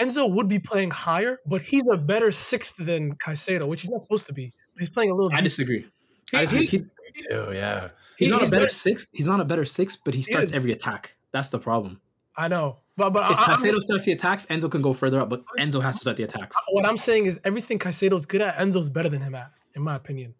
[0.00, 4.02] Enzo would be playing higher, but he's a better sixth than Caicedo, which he's not
[4.02, 4.52] supposed to be.
[4.78, 5.32] But he's playing a little.
[5.32, 5.44] I deep.
[5.44, 5.86] disagree.
[6.30, 6.66] He- I disagree.
[6.66, 7.88] he's- He's, Ew, yeah.
[8.16, 9.08] he's he- not a better better- six.
[9.12, 10.52] He's not a better six, but he starts is.
[10.52, 11.16] every attack.
[11.32, 12.00] That's the problem.
[12.36, 15.20] I know, but but If I, Caicedo just- starts the attacks, Enzo can go further
[15.20, 16.54] up, but Enzo has to start the attacks.
[16.68, 19.96] what I'm saying is everything Caicedo's good at, Enzo's better than him at, in my
[19.96, 20.32] opinion.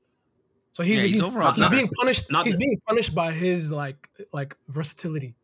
[0.73, 1.75] So he's Yeah, he's he's, overall he's better.
[1.75, 2.31] being punished.
[2.31, 5.35] Not he's the- being punished by his like like versatility.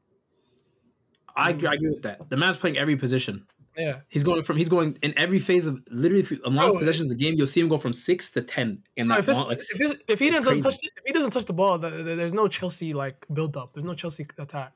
[1.36, 2.30] I, I agree with that.
[2.30, 3.44] The man's playing every position.
[3.76, 6.62] Yeah, He's going from he's going in every phase of literally if you, a lot
[6.66, 7.34] Bro, of possessions of the game.
[7.36, 9.58] You'll see him go from six to ten in No, that if, it's, long, like,
[9.60, 10.90] if, if he doesn't touch crazy.
[10.96, 13.72] if he doesn't touch the ball, th- th- there's no Chelsea like build up.
[13.72, 14.72] There's no Chelsea attack.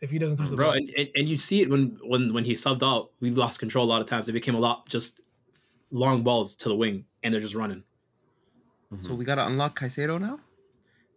[0.00, 0.64] If he doesn't touch the bro.
[0.66, 3.10] ball, And, and, and you see it when when when he subbed out.
[3.20, 4.28] We lost control a lot of times.
[4.28, 5.20] It became a lot just
[5.90, 7.82] long balls to the wing, and they're just running.
[9.00, 10.40] So we gotta unlock Caicedo now.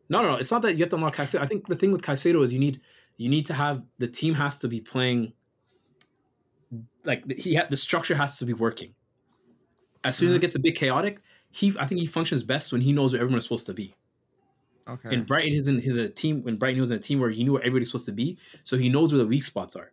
[0.09, 0.35] No, no, no.
[0.35, 1.39] It's not that you have to unlock Caicedo.
[1.39, 2.81] I think the thing with Caicedo is you need
[3.17, 5.33] you need to have the team has to be playing
[7.05, 8.93] like he ha- the structure has to be working.
[10.03, 10.41] As soon as it mm-hmm.
[10.41, 11.19] gets a bit chaotic,
[11.51, 13.95] he I think he functions best when he knows where everyone is supposed to be.
[14.87, 15.13] Okay.
[15.13, 17.43] And Brighton is in his a team when Brighton was in a team where he
[17.43, 19.91] knew where everybody's supposed to be, so he knows where the weak spots are.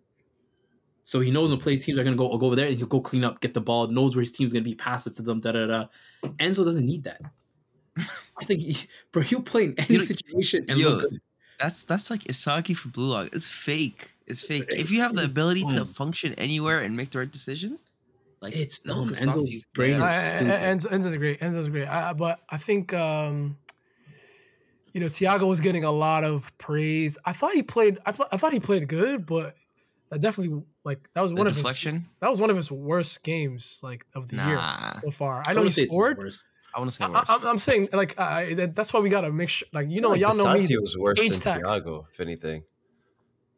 [1.02, 3.00] So he knows when play teams are gonna go go over there and he'll go
[3.00, 5.40] clean up, get the ball, knows where his team's gonna be, pass it to them,
[5.40, 5.86] da da da.
[6.38, 7.20] Enzo doesn't need that.
[8.40, 11.00] I think he, bro, he'll play in any You know- situation and Yo.
[11.58, 13.28] That's that's like Isagi for Blue Lock.
[13.32, 14.12] It's fake.
[14.26, 14.66] It's fake.
[14.70, 17.78] If you have the It's ability to function anywhere and make the right decision,
[18.40, 19.16] like It's no one dumb.
[19.28, 20.46] Enzo's brain I, is stupid.
[20.48, 21.40] Enzo, Enzo's great.
[21.40, 21.88] Enzo's great.
[21.88, 23.56] I, I- but I think um,
[24.92, 27.18] you know Thiago was getting a lot of praise.
[27.24, 27.98] I thought he played.
[28.06, 29.54] I, pl- I thought he played good, but
[30.10, 32.06] that definitely like that was The one of his deflection.
[32.20, 34.60] that was one of his worst games like of the year
[35.02, 35.42] so far.
[35.46, 36.32] I I know he wouldn't it's his scored.
[36.74, 36.74] Worst.
[36.74, 37.46] I want to say I, worse.
[37.46, 39.68] I, am saying like uh, that's why we gotta make sure.
[39.72, 40.59] Like you know, Like y'all know me.
[40.61, 41.66] Disasi was worse age than tax.
[41.68, 42.62] Thiago, if anything.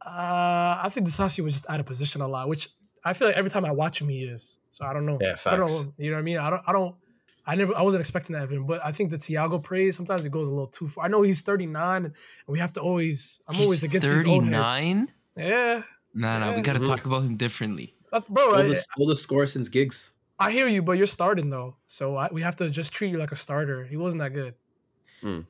[0.04, 2.70] Uh, I think Disasi was just out of position a lot, which
[3.04, 4.58] I feel like every time I watch him, he is.
[4.70, 5.18] So I don't know.
[5.20, 5.86] Yeah, I don't facts.
[5.98, 6.38] You know what I mean?
[6.38, 6.62] I don't.
[6.66, 6.94] I don't.
[7.46, 7.74] I never.
[7.76, 10.46] I wasn't expecting that of him, but I think the Thiago praise sometimes it goes
[10.46, 11.04] a little too far.
[11.04, 12.14] I know he's 39, and
[12.46, 13.42] we have to always.
[13.48, 14.56] I'm always He's against these old heads.
[14.72, 15.12] 39.
[15.36, 15.82] Yeah,
[16.14, 16.86] Nah, nah, we gotta Mhm.
[16.86, 17.94] talk about him differently.
[18.12, 18.54] That's, bro.
[18.54, 20.12] I, Oldest, oldest score since gigs.
[20.40, 23.18] I hear you, but you're starting though, so I, we have to just treat you
[23.18, 23.84] like a starter.
[23.84, 24.54] He wasn't that good.
[25.20, 25.40] Hmm.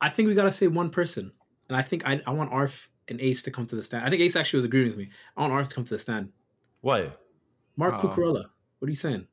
[0.00, 1.32] I think we gotta say one person,
[1.68, 4.04] and I think I, I want Arf and Ace to come to the stand.
[4.06, 5.10] I think Ace actually was agreeing with me.
[5.36, 6.30] I want Arf to come to the stand.
[6.80, 7.10] Why?
[7.76, 8.08] Mark Oh.
[8.08, 8.44] Cucurella.
[8.78, 9.26] What are you saying?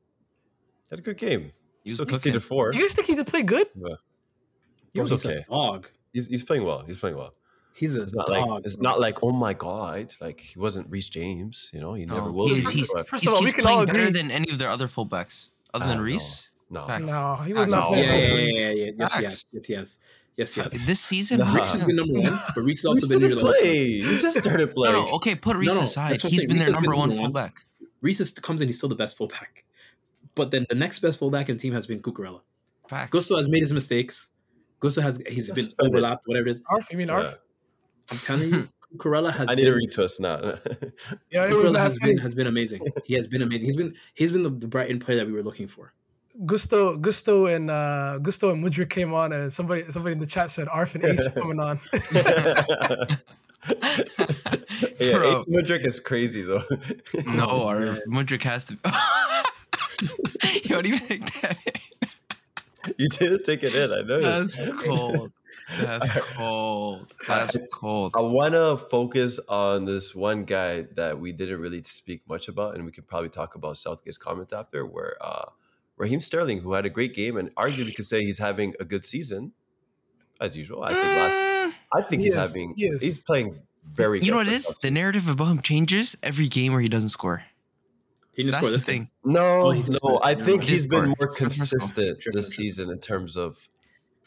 [0.90, 1.52] Had a good game.
[1.84, 2.10] He was Still decent.
[2.22, 2.72] conceded four.
[2.72, 3.68] You guys think he did play good?
[3.74, 3.80] He
[4.94, 5.44] Bro, was okay.
[5.48, 5.88] a dog.
[6.12, 6.82] He's, he's playing well.
[6.84, 7.34] He's playing well.
[7.74, 8.48] He's a It's not dog.
[8.48, 8.82] like it's bro.
[8.90, 11.70] not like oh my god, like he wasn't Reece James.
[11.72, 12.48] You know, he never No, will.
[12.48, 14.50] he be, he's, First he's, of all, we he's can all playing better than any
[14.50, 16.02] of their other fullbacks, other than uh, no.
[16.04, 16.50] Reece.
[16.70, 17.04] no, Facts.
[17.04, 17.70] No, he was Facts.
[17.70, 17.90] not.
[17.92, 17.96] No.
[17.98, 18.90] yeah, yeah, yeah, yeah, yeah.
[18.98, 19.22] Yes, Facts.
[19.22, 19.98] yes, yes, yes,
[20.36, 20.86] yes, yes.
[20.86, 21.54] This season, Nah.
[21.54, 24.00] Reece has been number one, but Reece has Reece also been didn't near the play.
[24.00, 24.94] He just started playing.
[24.94, 26.12] no, okay, put Reece no, aside.
[26.12, 26.48] that's what I'm He's saying.
[26.48, 27.64] been Reece their has been number one fullback.
[28.02, 29.64] Reece comes in, he's still the best fullback.
[30.34, 32.40] But then the next best fullback in the team has been Cucurella.
[32.88, 33.10] Facts.
[33.10, 34.30] Gusto has made his mistakes.
[34.80, 36.62] Gusto has he's been overlapped, whatever it is.
[36.68, 37.38] Arf, you mean Arf?
[38.10, 38.16] Yeah.
[38.16, 40.36] I'm telling you, Corella has I need to been, retwist now.
[41.30, 42.82] Yeah, it was Cucurella mad has been, has been amazing.
[43.04, 43.66] He has been amazing.
[43.66, 45.92] He's been he's been the, the Brighton player that we were looking for.
[46.46, 50.50] Gusto, Gusto, and uh, Gusto and Mudryk came on, and somebody, somebody in the chat
[50.50, 51.78] said Arf and Ace are coming on.
[54.98, 55.36] yeah, Bro.
[55.36, 56.64] Ace Mudryk is crazy though.
[57.26, 58.00] No, our man.
[58.08, 58.78] Mudryk has to.
[60.54, 61.58] you don't even think that.
[62.96, 63.92] you didn't take it in.
[63.92, 64.20] I know.
[64.20, 65.32] That's cold.
[65.78, 67.12] That's cold.
[67.28, 68.12] That's cold.
[68.16, 72.74] I want to focus on this one guy that we didn't really speak much about,
[72.74, 75.50] and we could probably talk about Southgate's comments after, where uh,
[75.96, 79.04] Raheem Sterling, who had a great game and arguably could say he's having a good
[79.04, 79.52] season,
[80.40, 80.82] as usual.
[80.82, 83.60] I think last, Mm, I think He he's is, having, he he's playing
[83.92, 84.20] very.
[84.20, 84.64] you know good what it is?
[84.64, 84.78] Chelsea.
[84.88, 87.44] The narrative about him changes every game where he doesn't score.
[88.32, 89.02] He didn't That's score the this thing.
[89.24, 89.32] thing.
[89.32, 90.20] No, Oh, no.
[90.22, 91.06] I think he's been score.
[91.06, 91.68] more That's first goal.
[91.68, 93.68] consistent this season in terms of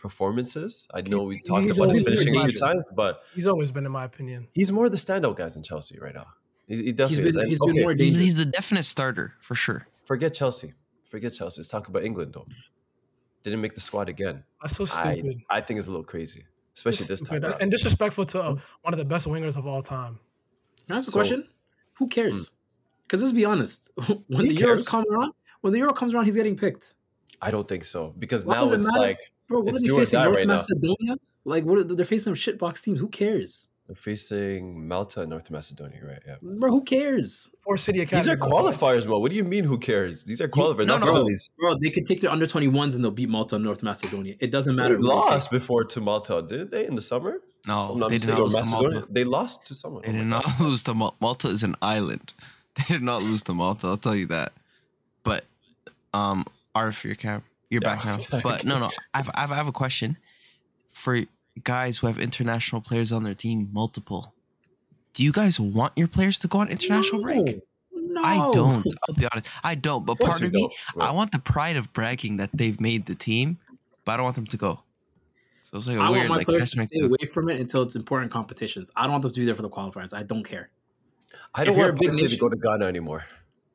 [0.03, 0.87] performances.
[0.93, 3.85] I know we He's talked about his finishing a few times, but He's always been,
[3.85, 4.47] in my opinion.
[4.53, 6.27] he's more the standout guys in Chelsea right now.
[6.67, 7.35] He's, he He's definitely is.
[7.35, 9.87] been And, he's been okay, more He's, he's the definite starter for sure.
[10.05, 10.73] Forget Chelsea.
[11.09, 11.59] Forget Chelsea.
[11.61, 12.45] Let's talk about England though.
[13.43, 14.43] Didn't make the squad again.
[14.61, 15.41] That's so I, stupid.
[15.49, 17.43] I think it's a little crazy, especially It's this time.
[17.43, 17.61] around.
[17.61, 20.19] and disrespectful to uh, one of the best wingers of all time.
[20.85, 21.27] Can I ask a So- Hmm.
[21.27, 21.47] question?
[21.95, 22.51] Who cares?
[23.05, 23.91] Because let's be honest,
[24.27, 24.81] when He the cares.
[24.83, 26.93] Euros come around, when the Euro comes around, he's getting picked.
[27.41, 28.99] I don't think so because Why now it's matter?
[28.99, 30.19] like Bro, what It's are they facing?
[30.23, 30.53] North right now.
[30.53, 31.15] Macedonia?
[31.45, 31.79] Like, what?
[31.79, 32.99] Are, they're facing some shitbox teams.
[32.99, 36.21] Who cares, they're facing Malta and North Macedonia, right?
[36.25, 36.35] Yeah.
[36.41, 36.71] bro?
[36.71, 38.21] Who cares, Or City Academy.
[38.23, 38.71] These are by the way.
[38.71, 39.19] qualifiers, bro.
[39.19, 39.65] What do you mean?
[39.65, 40.23] Who cares?
[40.23, 41.11] These are qualifiers, no, not no.
[41.11, 41.49] friendlies.
[41.59, 41.75] bro?
[41.77, 44.35] They could take their under twenty ones and they'll beat Malta and North Macedonia.
[44.39, 44.95] It doesn't matter.
[44.95, 46.87] they lost before to Malta, didn't they?
[46.87, 49.07] In the summer, No, not they did not or lose to Malta.
[49.09, 50.01] They lost to someone.
[50.03, 50.59] They Oh did not God.
[50.61, 51.17] lose to Malta.
[51.19, 52.33] Malta is an island.
[52.75, 53.85] They did not lose to Malta.
[53.85, 54.51] I'll tell you that.
[55.23, 55.45] But
[56.13, 58.41] um, Arf, your cam, you're Yeah, back now.
[58.41, 60.17] But no, no, I've, I've I have a question
[60.89, 61.19] for
[61.63, 64.33] guys who have international players on their team, multiple.
[65.13, 67.61] Do you guys want your players to go on international break?
[67.93, 68.21] No.
[68.23, 68.85] I don't.
[69.07, 69.49] I'll be honest.
[69.63, 70.05] I don't.
[70.05, 71.09] But Of part of me, right.
[71.09, 73.57] I want the pride of bragging that they've made the team,
[74.05, 74.79] but I don't want them to go.
[75.57, 77.49] So it's like a I weird want my like players to stay to- away from
[77.49, 78.91] it until it's important competitions.
[78.95, 80.13] I don't want them to be there for the qualifiers.
[80.13, 80.69] I don't care.
[81.55, 83.25] I don't you're want a big Partey to go to Ghana anymore.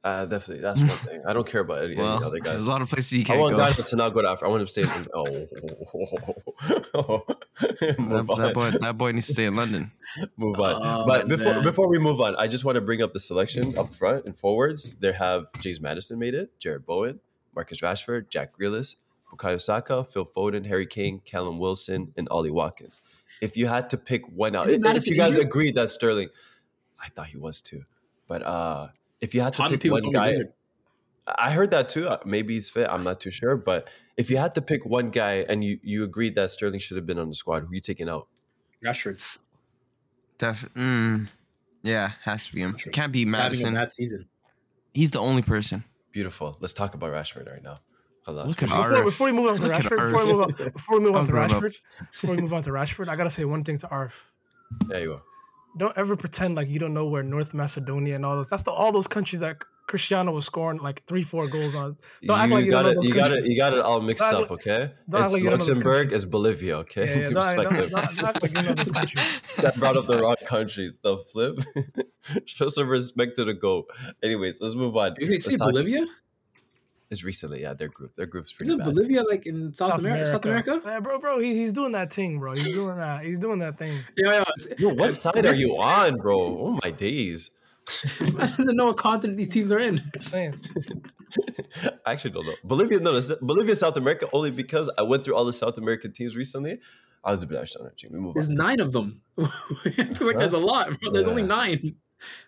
[0.08, 1.22] Uh, definitely, that's one thing.
[1.26, 3.38] I don't care about any, any Well, other there's a lot of places you can't
[3.38, 3.62] I want go.
[3.62, 4.46] Ghana to not go to Africa.
[4.46, 5.06] I want him to stay in.
[6.94, 7.24] Oh,
[7.80, 8.38] That, move on.
[8.40, 9.90] that boy, that boy needs to stay in London.
[10.36, 10.80] move on.
[10.84, 11.62] Oh, but before man.
[11.62, 14.36] before we move on, I just want to bring up the selection up front and
[14.36, 14.94] forwards.
[14.94, 17.20] They have James Maddison made it, Jarrod Bowen,
[17.54, 18.96] Marcus Rashford, Jack Grealish,
[19.30, 23.00] Bukayo Saka, Phil Foden, Harry Kane, Callum Wilson, and Ollie Watkins.
[23.40, 25.46] If you had to pick one out, if, if you guys injured?
[25.46, 26.28] agree that Sterling,
[27.02, 27.84] I thought he was too,
[28.26, 28.88] but uh
[29.20, 30.50] if you had to pick one told me he's guy.
[31.38, 32.08] I heard that too.
[32.08, 32.88] Uh, Maybe he's fit.
[32.90, 33.56] I'm not too sure.
[33.56, 36.96] But if you had to pick one guy and you, you agreed that Sterling should
[36.96, 38.28] have been on the squad, who are you taking out?
[38.84, 39.38] Rashford.
[40.38, 41.28] Def- mm,
[41.82, 42.76] yeah, has to be him.
[42.78, 42.92] Sure.
[42.92, 43.74] Can't be He's having a Maddison.
[43.74, 44.26] bad season.
[44.94, 45.84] He's the only person.
[46.12, 46.56] Beautiful.
[46.60, 47.80] Let's talk about Rashford right now.
[48.26, 49.04] Look at Before, Arf.
[49.04, 51.24] before we move on to Look Rashford, before we move on, before we move on
[51.26, 51.32] to.
[51.32, 51.74] Rashford,
[52.12, 54.30] before we move on to Rashford, I gotta say one thing to Arf.
[54.86, 55.22] There you go.
[55.78, 58.48] Don't ever pretend like you don't know where North Macedonia and all those.
[58.48, 61.96] That's the all those countries that Cristiano was scoring like three, four goals on.
[62.22, 62.94] Don't act like you got know it.
[62.96, 63.34] those You got it.
[63.36, 63.48] countries.
[63.48, 64.50] You got it all mixed Don't up.
[64.50, 64.90] Okay.
[64.92, 65.94] It's like you don't know those Luxembourg.
[66.02, 66.22] countries.
[66.22, 66.76] It's Bolivia.
[66.78, 67.06] Okay.
[67.06, 69.40] Yeah, yeah, don't, don't, don't, don't act like you know those countries.
[69.56, 70.98] that brought up the wrong countries.
[71.02, 71.58] The flip.
[72.44, 73.86] Show some respect to the goat.
[74.22, 75.14] Anyways, let's move on.
[75.18, 75.72] You Let's see talk-
[77.08, 77.12] Bolivia?
[77.12, 77.74] It's recently, yeah.
[77.74, 78.14] Their group.
[78.14, 78.94] Their group's pretty Isn't bad.
[78.94, 80.26] Bolivia like in South, America?
[80.26, 80.80] South America?
[80.84, 82.52] Yeah, uh, bro, bro, he, he's doing that thing, bro.
[82.52, 83.24] He's doing that.
[83.24, 83.98] He's doing that thing.
[84.16, 84.74] Yeah, yeah.
[84.78, 86.38] Yo, what side are you on, bro?
[86.38, 87.50] Oh my days.
[88.38, 90.00] I doesn't know what continent these teams are in.
[90.14, 90.60] Just saying.
[92.06, 92.54] I actually don't know.
[92.64, 96.12] Bolivia, no, no, Bolivia, South America, only because I went through all the South American
[96.12, 96.80] teams recently.
[97.24, 98.10] I was a bit on our team.
[98.12, 98.54] We move There's on.
[98.54, 99.20] nine of them.
[99.38, 99.44] I
[100.14, 101.12] feel like there's a lot, bro.
[101.12, 101.96] There's only nine.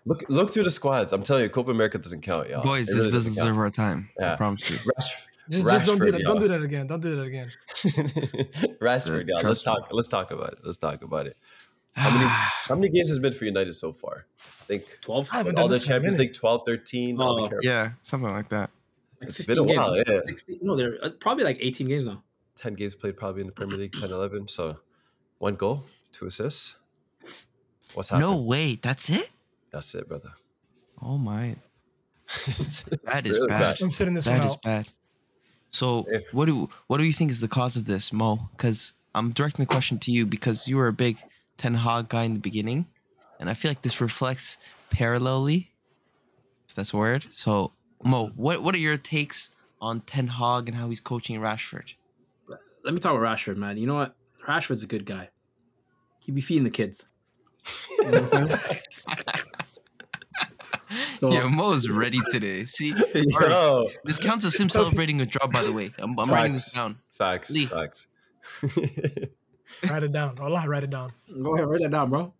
[0.05, 1.13] Look, look through the squads.
[1.13, 2.63] I'm telling you, Copa America doesn't count, y'all.
[2.63, 3.45] Boys, It this really doesn't count.
[3.47, 4.11] deserve our time.
[4.23, 4.77] I promise you.
[4.97, 6.21] Rash, Just, just don't do that.
[6.21, 6.33] y'all.
[6.35, 6.87] Don't do that again.
[6.87, 7.51] Don't do that again.
[8.81, 9.47] Rashford, Yeah, yeah.
[9.49, 9.89] Let's talk.
[9.91, 10.59] Let's talk about it.
[10.65, 11.37] Let's talk about it.
[11.93, 14.27] How many how many games has been for United so far?
[14.45, 15.29] I think 12?
[15.33, 16.19] I haven't all done the this in a Champions.
[16.19, 17.21] League 12, 13.
[17.21, 17.59] all the Oh.
[17.63, 18.71] Yeah, something like that.
[19.21, 19.79] Like It's 15 been a games.
[19.79, 20.21] while, yeah.
[20.23, 22.23] 16, no, they're uh, probably like 18 games now.
[22.57, 24.49] 10 games played probably in the Premier League, 10, 11.
[24.49, 24.77] So
[25.39, 26.77] one goal, two assists.
[27.95, 28.31] What's happening?
[28.31, 28.77] No way.
[28.77, 29.31] That's it.
[29.73, 30.33] That's it, brother.
[31.03, 31.57] Oh my,
[32.47, 33.81] It's That is really bad.
[33.81, 34.63] I'm sitting this that one is out.
[34.63, 34.89] bad.
[35.71, 38.49] So If- what do what do you think is the cause of this, Mo?
[38.53, 41.17] Because I'm directing the question to you because you were a big
[41.57, 42.87] Ten Hag guy in the beginning,
[43.39, 44.59] and I feel like this reflects
[44.91, 45.69] parallelly,
[46.69, 47.27] if that's a word.
[47.33, 47.73] So
[48.05, 51.95] Mo, what what are your takes on Ten Hag and how he's coaching Rashford?
[52.85, 53.77] Let me talk about Rashford, man.
[53.77, 54.15] You know what?
[54.47, 55.29] Rashford's a good guy.
[56.25, 57.05] He'd be feeding the kids.
[61.19, 62.65] So yeah, Mo's ready today.
[62.65, 65.47] See, Yo, this counts as him celebrating a draw.
[65.47, 66.99] By the way, I'm, I'm writing this down.
[67.11, 67.67] facts, Lee.
[67.67, 68.07] facts.
[68.63, 70.39] Write it down.
[70.41, 71.13] Allah, write it down.
[71.43, 72.21] go ahead, write that down, bro.
[72.21, 72.35] All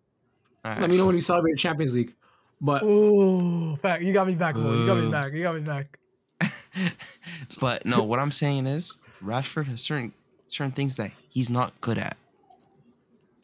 [0.65, 0.89] Let right.
[0.89, 2.13] me know when you celebrate Champions League.
[2.59, 4.03] But Ooh, fact.
[4.03, 4.73] You got me back, boy.
[4.73, 5.33] You got me back.
[5.33, 5.97] You got me back.
[7.59, 10.13] but no, what I'm saying is Rashford has certain
[10.49, 12.17] certain things that he's not good at.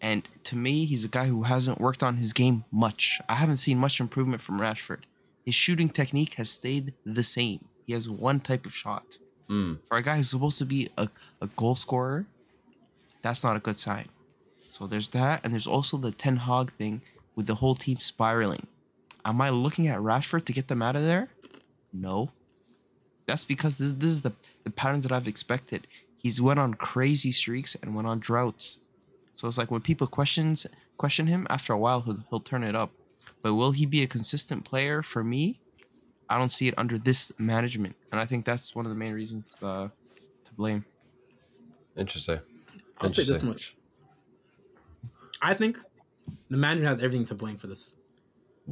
[0.02, 3.20] And to me, he's a guy who hasn't worked on his game much.
[3.28, 5.02] I haven't seen much improvement from Rashford.
[5.46, 7.66] His shooting technique has stayed the same.
[7.86, 9.18] He has one type of shot.
[9.50, 9.80] Mm.
[9.88, 11.10] For a guy who's supposed to be a,
[11.42, 12.26] a goal scorer,
[13.22, 14.10] that's not a good sign.
[14.72, 17.02] So there's that, and there's also the Ten Hag thing
[17.36, 18.68] with the whole team spiraling.
[19.26, 21.30] Am I looking at Rashford to get them out of there?
[21.92, 22.32] No.
[23.26, 24.34] That's because this this is the,
[24.64, 25.88] the patterns that I've expected.
[26.18, 28.80] He's went on crazy streaks and went on droughts.
[29.38, 30.66] So it's like when people questions
[30.98, 32.90] question him, after a while he'll he'll turn it up.
[33.44, 35.60] But will he be a consistent player for me?
[36.28, 39.14] I don't see it under this management, and I think that's one of the main
[39.14, 39.90] reasons uh,
[40.44, 40.84] to blame.
[41.96, 42.40] Interesting.
[43.00, 43.76] I'll say this much.
[45.40, 45.78] I think
[46.50, 47.96] the manager has everything to blame for this.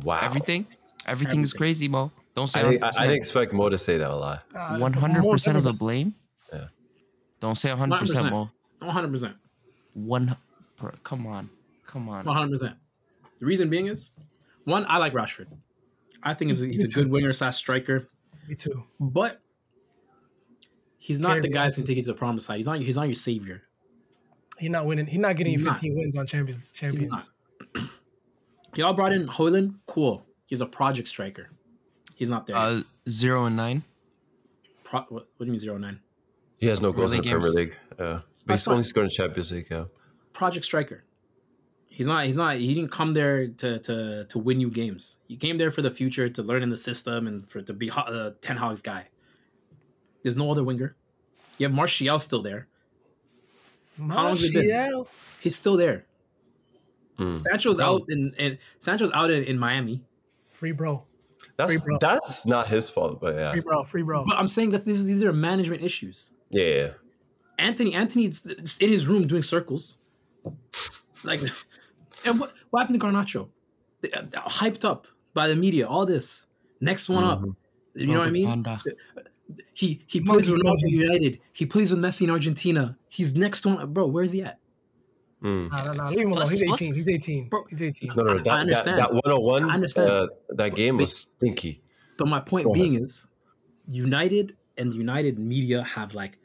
[0.03, 0.19] Wow.
[0.23, 0.65] Everything,
[1.05, 1.57] everything is Everything.
[1.59, 2.11] crazy, Mo.
[2.35, 4.43] Don't say I, didn't- I, I didn't expect Mo to say that a lot.
[4.53, 6.15] Uh, One hundred percent of the blame.
[6.51, 6.65] Yeah.
[7.39, 8.49] Don't say hundred percent, Mo.
[8.81, 9.35] 100%.
[9.93, 10.35] One.
[10.77, 11.49] Per- Come on,
[11.87, 12.25] come on.
[12.25, 12.75] 100%.
[13.39, 14.11] The reason being is,
[14.65, 15.47] one, I like Rashford.
[16.23, 18.07] I think he's a, he's Me a good winger slash striker,
[18.47, 18.83] Me too.
[18.99, 19.41] but
[20.97, 21.81] he's not Very the guy that's well.
[21.83, 22.57] going to take you to the promised side.
[22.57, 23.63] He's not, he's not your savior.
[24.57, 25.05] He's not winning.
[25.05, 25.75] He's not getting He's you not.
[25.79, 26.69] 15 wins on champions.
[26.71, 27.29] He's Champions.
[27.75, 27.83] not.
[28.75, 29.75] Y'all brought in Hojlund.
[29.85, 30.25] Cool.
[30.47, 31.49] He's a project striker.
[32.15, 32.55] He's not there.
[32.55, 33.83] Uh, zero and nine.
[34.83, 35.99] Pro, what, what do you mean zero nine?
[36.57, 37.49] He has no goals in the Premier.
[37.49, 37.75] League.
[37.99, 38.21] Yeah.
[38.45, 38.83] But he's only fine.
[38.85, 39.85] scored in Champions League, yeah.
[40.35, 41.05] Project striker.
[41.87, 42.25] He's not.
[42.25, 42.57] He's not.
[42.57, 45.17] He didn't come there to to to win you games.
[45.29, 47.87] He came there for the future to learn in the system and for to be
[47.87, 49.07] a uh, Ten Hag's guy.
[50.21, 50.97] There's no other winger.
[51.57, 52.67] You have Martial still there.
[53.97, 54.67] How long's it been?
[54.69, 55.07] Martial.
[55.39, 56.05] He's still there.
[57.17, 57.33] Mm.
[57.33, 57.85] Sancho's Bro.
[57.85, 60.03] out in, in Sancho's out in, in Miami.
[60.51, 61.05] Free bro.
[61.55, 61.97] That's Free bro.
[62.01, 63.51] that's not his fault, but yeah.
[63.53, 63.83] Free bro.
[63.83, 64.25] Free bro.
[64.27, 66.33] But I'm saying that these these are management issues.
[66.49, 66.89] Yeah, yeah.
[67.57, 68.45] Antony Antony's
[68.81, 69.97] in his room doing circles.
[71.23, 71.41] Like,
[72.25, 73.49] and what what happened to Garnacho?
[74.01, 75.87] They- uh, Hyped up by the media.
[75.87, 76.47] All this
[76.81, 77.43] next one up.
[77.95, 78.63] You know what I mean?
[78.63, 78.81] Propaganda.
[79.73, 80.99] He he plays with Ronaldo punches.
[80.99, 81.39] United.
[81.53, 82.97] He plays with Messi in Argentina.
[83.09, 84.07] He's next one, bro.
[84.07, 84.59] Where's he at?
[85.43, 85.69] Mm.
[85.69, 86.09] Nah, nah, nah.
[86.09, 86.37] Leave him alone.
[86.37, 86.93] Plus- He's plus- 18.
[86.95, 87.49] He's 18.
[87.49, 87.65] Bro.
[87.69, 88.11] He's 18.
[88.15, 88.99] No, no, I that, that, understand.
[88.99, 90.09] that 101, I understand.
[90.09, 91.81] Uh, that game was stinky.
[92.17, 92.81] But my point Go ahead.
[92.81, 93.27] being is,
[93.87, 96.39] United and United media have like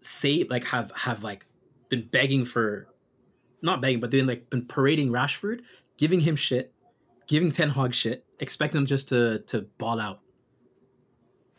[0.00, 1.46] say like have have like
[1.88, 2.88] been begging for,
[3.64, 5.60] not begging, but they've been like been parading Rashford,
[5.96, 6.72] giving him shit,
[7.26, 10.20] giving Ten Hag shit, expecting him just to to ball out.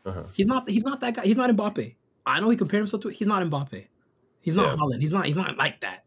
[0.06, 0.24] Uh-huh.
[0.34, 0.70] He's not.
[0.70, 1.24] He's not that guy.
[1.24, 1.96] He's not Mbappe.
[2.26, 3.10] I know he compared himself to.
[3.10, 3.88] He's not Mbappe.
[4.42, 4.76] He's not Yeah.
[4.76, 5.02] Haaland.
[5.02, 5.26] He's not.
[5.26, 6.06] He's not like that.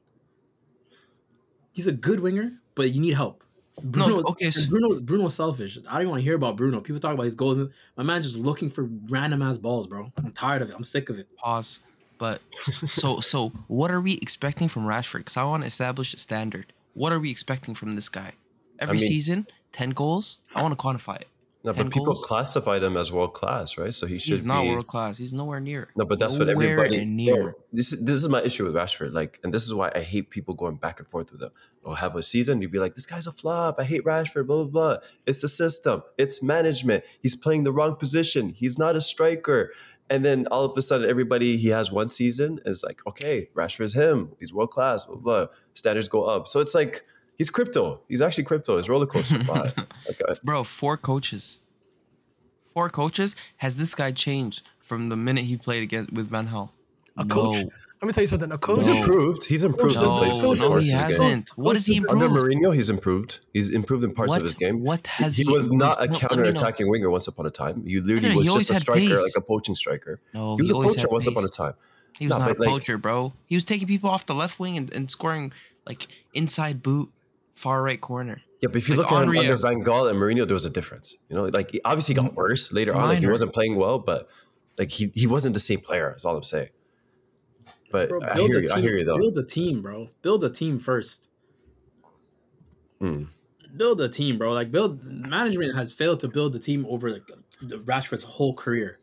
[1.72, 3.44] He's a good winger, but you need help.
[3.82, 5.78] Bruno, okay, and Bruno, Bruno's selfish.
[5.78, 6.80] I don't even want to hear about Bruno.
[6.80, 7.60] People talk about his goals.
[7.96, 10.12] My man's just looking for random ass balls, bro.
[10.16, 10.74] I'm tired of it.
[10.76, 11.28] I'm sick of it.
[11.36, 11.80] Pause.
[12.18, 12.40] But
[12.86, 15.18] so so, what are we expecting from Rashford?
[15.18, 16.72] Because I want to establish a standard.
[16.94, 18.32] What are we expecting from this guy?
[18.80, 20.40] Every mean- season, ten goals.
[20.54, 21.28] I want to quantify it.
[21.64, 22.24] No, but people goals?
[22.24, 23.92] classified him as world class, right?
[23.92, 24.70] So he should He's not be.
[24.70, 25.18] world class.
[25.18, 25.88] He's nowhere near.
[25.96, 27.04] No, but that's what everybody.
[27.04, 27.56] near.
[27.72, 29.12] This this is my issue with Rashford.
[29.12, 31.50] Like, and this is why I hate people going back and forth with him.
[31.82, 33.76] Or have a season, you'd be like, "This guy's a flop.
[33.80, 34.96] I hate Rashford." Blah blah blah.
[35.26, 36.04] It's the system.
[36.16, 37.02] It's management.
[37.20, 38.50] He's playing the wrong position.
[38.50, 39.72] He's not a striker.
[40.10, 43.94] And then all of a sudden, everybody he has one season is like, "Okay, Rashford's
[43.94, 44.32] him.
[44.40, 45.54] He's world class." Blah, blah blah.
[45.74, 46.46] Standards go up.
[46.46, 47.04] So it's like
[47.36, 48.00] he's crypto.
[48.08, 48.78] He's actually crypto.
[48.78, 49.38] It's roller coaster.
[49.48, 49.74] ride.
[50.06, 51.60] like, uh, Bro, four coaches.
[52.74, 53.36] Four coaches.
[53.58, 56.70] Has this guy changed from the minute he played against with Van Gaal?
[57.16, 57.64] A coach?
[58.00, 58.06] No.
[58.06, 58.52] Let me tell you something.
[58.52, 58.84] A coach.
[58.84, 59.44] he's improved.
[59.44, 59.96] He's improved.
[59.96, 61.00] Coach No, way doesn't- for coach no, he of his game.
[61.00, 61.48] hasn't.
[61.56, 62.46] What has he Under Under improved?
[62.56, 63.40] Mourinho, he's improved.
[63.52, 64.84] He's improved in parts What, of his game.
[64.84, 65.52] what has he he?
[65.52, 66.50] was not a counter let me know.
[66.50, 67.82] attacking winger once upon a time.
[67.84, 69.22] You literally He was always just a striker, pace.
[69.22, 70.20] like a poaching striker.
[70.32, 71.56] No, He was a always poacher had once upon a pace.
[71.56, 71.74] time.
[72.18, 73.32] He was No, not a like- poacher, bro.
[73.46, 75.52] He was taking people off the left wing and, and scoring
[75.86, 77.10] like inside boot,
[77.54, 78.42] far right corner.
[78.60, 79.62] Yeah, but if you Like look at him Henry under esque.
[79.64, 81.16] Van Gaal and Mourinho, there was a difference.
[81.28, 83.08] You know, like he- obviously got worse later on.
[83.08, 84.28] Like he wasn't playing well, but
[84.78, 86.10] like he, he wasn't the same player.
[86.10, 86.68] That's all I'm saying.
[87.90, 88.68] But Bro, I build hear a you.
[88.68, 88.76] team.
[88.76, 89.18] I hear you though.
[89.18, 90.08] Build a team, bro.
[90.22, 91.30] Build a team first.
[93.00, 93.24] Hmm.
[93.76, 94.52] Build a team, bro.
[94.52, 97.30] Like build management has failed to build the team over like
[97.62, 98.98] the Rashford's whole career.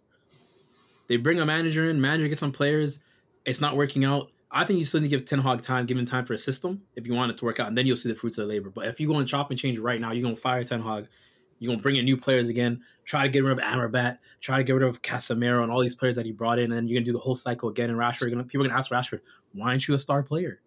[1.07, 2.99] They bring a manager in, manager gets some players,
[3.45, 4.31] it's not working out.
[4.51, 6.37] I think you still need to give Ten Hag time, give him time for a
[6.37, 8.47] system if you want it to work out, and then you'll see the fruits of
[8.47, 8.69] the labor.
[8.69, 11.07] But if you go and chop and change right now, you're gonna fire Ten Hag.
[11.59, 14.63] You're gonna bring in new players again, try to get rid of Amrabat, try to
[14.63, 16.97] get rid of Casemiro and all these players that he brought in, and then you're
[16.99, 17.89] gonna do the whole cycle again.
[17.89, 19.21] And Rashford, gonna, people are gonna ask Rashford,
[19.53, 20.59] why aren't you a star player,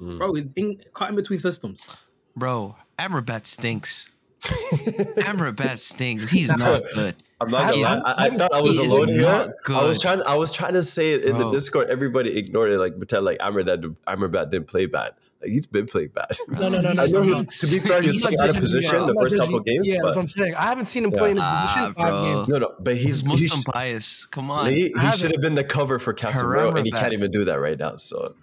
[0.00, 0.18] Mm.
[0.18, 0.34] bro?
[0.34, 1.94] He's in, caught in between systems.
[2.36, 4.10] Bro, Amrabat stinks.
[4.42, 6.30] Amrabat stinks.
[6.30, 7.14] He's not good.
[7.40, 7.96] I'm not gonna He lie.
[7.96, 9.22] is- I, I thought I was he is alone here.
[9.22, 10.00] not I was good.
[10.00, 10.22] trying.
[10.22, 11.90] I was trying to say it in the Discord.
[11.90, 15.12] Everybody ignored it, like pretend like Amrabat, Amrabat didn't play bad.
[15.42, 16.36] Like he's been playing bad.
[16.48, 17.02] No, no, no, no.
[17.02, 17.34] I know no.
[17.34, 19.14] he's, to be fair, he's, He's like like out of position Button.
[19.14, 20.54] the first couple judging- games, Yeah, that's what but I'm saying.
[20.54, 21.18] I haven't seen him Yeah.
[21.18, 22.22] play in his Ah, position five bro.
[22.34, 22.48] games.
[22.48, 22.74] no, no.
[22.80, 24.26] But he's He's he's, Muslim bias.
[24.26, 24.66] Come on.
[24.66, 26.98] he, he should have been the cover for Casemiro, and he Amrabat.
[27.00, 27.96] can't even do that right now.
[27.96, 28.34] So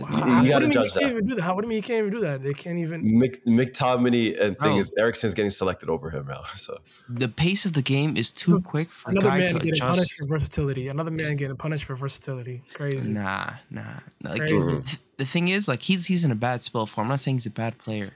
[0.00, 1.00] It's You- you How- gotta do you mean judge that.
[1.00, 1.42] can't even do that?
[1.42, 2.42] How, what do you mean you can't even do that?
[2.42, 3.02] They can't even.
[3.04, 4.78] Mick, McTominay and thing Bro.
[4.78, 6.42] is Eriksen's getting selected over him now.
[6.56, 6.78] So
[7.08, 9.80] the pace of the game is too quick for a Another guy man to getting
[9.80, 10.88] punished for versatility.
[10.88, 12.62] Another man getting punished for versatility.
[12.74, 13.10] Crazy.
[13.12, 13.82] Nah, nah.
[14.22, 14.56] Like Crazy.
[14.70, 17.06] th- the thing is, like he's he's in a bad spell form.
[17.06, 18.10] I'm not saying he's a bad player,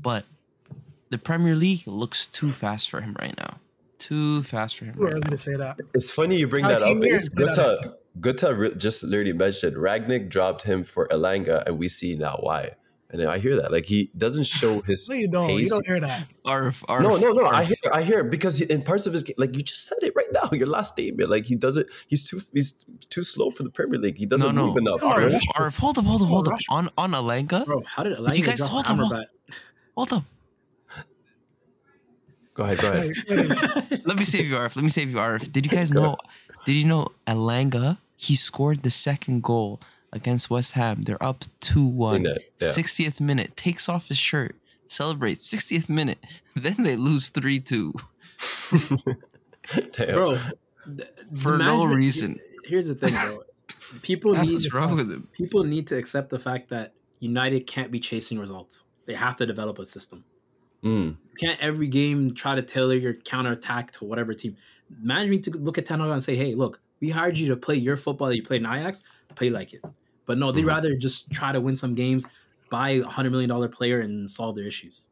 [0.00, 0.24] but
[1.10, 3.58] the Premier League looks too fast for him right now.
[3.98, 5.30] Too fast for him Too right early now.
[5.30, 5.78] to say that.
[5.94, 7.02] it's funny you bring How that up.
[7.02, 11.64] years Because did that Gutta, Gutta re- just literally mentioned Rangnick dropped him for Elanga,
[11.66, 12.72] and we see now why.
[13.08, 15.50] And I hear that like he doesn't show his No, you don't.
[15.50, 16.26] You don't hear that.
[16.44, 17.46] Arf, arf, no, no, no.
[17.46, 19.98] I hear, I hear it because in parts of his game, like you just said
[20.02, 22.72] it right now, your last statement, like he doesn't, he's too, he's
[23.08, 24.18] too slow for the Premier League.
[24.18, 24.80] He doesn't no, move no.
[24.80, 25.00] enough.
[25.00, 25.32] Come on, bro.
[25.32, 26.58] Arf, arf, hold up, hold up, hold up.
[26.70, 29.24] On on Elanga, Bro, how did you Elanga guys drop hold on, hold- Amrabat?
[29.96, 30.24] hold up.
[32.54, 33.12] Go ahead, go ahead.
[34.06, 34.76] Let me save you, Arf.
[34.76, 35.52] Let me save you, Arf.
[35.52, 36.16] Did you guys know?
[36.64, 37.98] Did you know Elanga?
[38.16, 39.80] He scored the second goal
[40.12, 41.02] against West Ham.
[41.02, 42.24] They're up 2 1.
[42.24, 42.34] yeah.
[42.60, 45.52] 60th minute, takes off his shirt, celebrates.
[45.52, 46.18] 60th minute,
[46.56, 47.92] then they lose three two
[49.96, 50.38] bro.
[50.96, 52.40] th- for no management- reason.
[52.64, 53.42] Here's the thing, bro.
[54.02, 55.28] People That's need what's wrong with him.
[55.32, 58.84] people need to accept the fact that United can't be chasing results.
[59.06, 60.24] They have to develop a system.
[60.82, 61.10] Mm.
[61.30, 64.56] You can't every game try to tailor your counter attack to whatever team.
[65.00, 67.76] Management to look at Ten Hag and say, "Hey, look, we hired you to play
[67.76, 69.02] your football that you played in Ajax.
[69.34, 69.82] Play like it."
[70.26, 70.66] But no, they Mhm.
[70.68, 72.26] rather just try to win some games,
[72.70, 75.08] buy a hundred million dollar player, and solve their issues.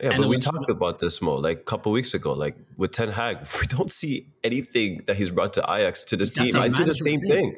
[0.00, 2.32] Yeah, And but we when- talked about this more like a couple weeks ago.
[2.32, 6.34] Like with Ten Hag, we don't see anything that he's brought to Ajax to this
[6.34, 6.56] That's team.
[6.60, 7.28] a I see the same thing.
[7.28, 7.56] thing.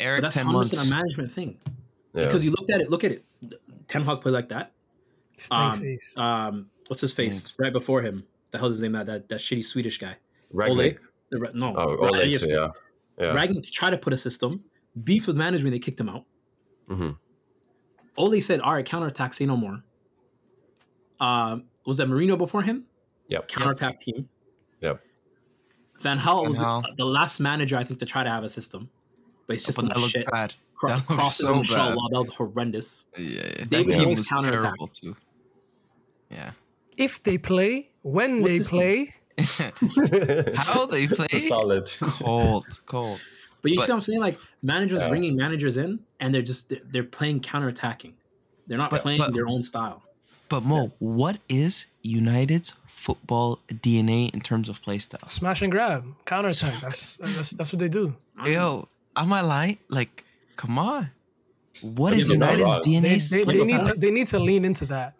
[0.00, 0.86] Eric, But that's 10 100 months.
[0.86, 1.58] a management thing
[2.14, 2.24] Yeah.
[2.26, 2.90] because you looked at it.
[2.90, 3.24] Look at it.
[3.88, 4.72] Ten Hag played like that.
[5.50, 5.80] Um.
[6.16, 7.56] Um, what's his face Thanks.
[7.58, 8.24] right before him?
[8.50, 8.92] The hell's his name?
[8.92, 10.16] That that, that shitty Swedish guy.
[10.54, 10.98] Rangnick.
[11.30, 12.68] The Ra- No, Oh, Ra- Ole yes, too, yeah.
[13.18, 13.34] Yeah.
[13.34, 14.64] Rangnick tried to put a system.
[15.04, 16.24] Beef with management, they kicked him out.
[16.88, 17.10] hmm
[18.16, 19.82] Ole said, "All right, counterattack, say no more."
[21.20, 22.84] Um, was that Mourinho before him?
[23.28, 23.48] Yep.
[23.48, 24.28] Counterattack team.
[24.80, 25.00] Yep.
[26.00, 26.96] Van Gaal Van was Gaal.
[26.96, 28.88] the last manager I think to try to have a system,
[29.46, 30.26] but his But system that was shit.
[30.30, 30.54] bad.
[30.74, 31.94] Cro- that looked so on Shaw bad.
[31.96, 33.06] Law, that was horrendous.
[33.16, 34.62] Yeah, yeah, that David team Moyes was counterattack.
[34.62, 35.16] terrible too.
[36.30, 36.52] Yeah.
[36.96, 39.14] if they play, when What's they this play,
[40.56, 41.28] How they play?
[41.38, 41.88] Solid.
[42.00, 43.20] Cold, cold.
[43.62, 44.20] But you But- see what I'm saying?
[44.20, 45.08] Like managers Yeah.
[45.08, 48.12] bringing managers in, and they're just they're, they're playing counterattacking.
[48.66, 50.02] They're not But- playing but- their own style.
[50.48, 55.28] But Mo, what is United's football DNA in terms of play style?
[55.28, 56.80] smash and grab, counter attack.
[56.80, 58.14] That's that's that's what they do.
[58.46, 59.76] Yo, am I lying?
[59.90, 60.24] Like,
[60.56, 61.10] come on.
[61.82, 63.28] What But is United's DNA?
[63.30, 65.14] They, they, they need to they need to lean into that.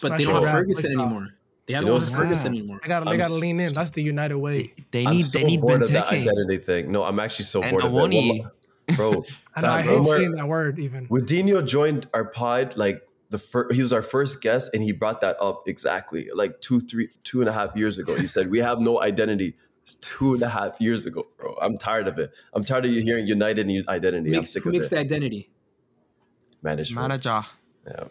[0.00, 1.06] But Smash they don't have Ferguson play style.
[1.06, 1.28] anymore.
[1.66, 2.58] They haven't know won Ferguson wow.
[2.58, 2.80] anymore.
[2.82, 3.72] They got they I'm got to s- lean in.
[3.72, 4.74] That's the United way.
[4.90, 6.90] They I'm need so they need bored of that identity thing.
[6.90, 7.94] No, I'm actually so And bored of it.
[7.96, 8.28] Awoni.
[8.28, 8.52] One more-
[8.96, 9.24] Bro,
[9.56, 11.06] I know I hate one more- saying that word even.
[11.06, 14.90] When Dino joined our pod, like the first, he was our first guest, and he
[14.92, 18.16] brought that up exactly like two, three, two and a half years ago.
[18.16, 19.54] He said we have no identity.
[19.84, 21.56] It's two and a half years ago, bro.
[21.62, 22.32] I'm tired of it.
[22.52, 24.30] I'm tired of you hearing United and identity.
[24.30, 24.90] I'm Makes, sick who of makes it.
[24.96, 25.48] the identity?
[26.62, 27.08] Management.
[27.08, 27.42] Manager.
[27.86, 28.04] Yeah.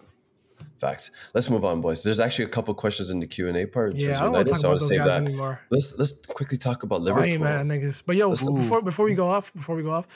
[0.82, 1.12] Facts.
[1.36, 2.02] Let's move on, boys.
[2.02, 3.96] There's actually a couple questions in the Q and A part.
[3.96, 5.22] Yeah, I don't want United, to talk so about those save guys that.
[5.24, 5.60] anymore.
[5.70, 7.44] Let's let's quickly talk about Lame Liverpool.
[7.46, 8.02] man, niggas.
[8.04, 10.08] But yo, Let's- before before we go off, before we go off,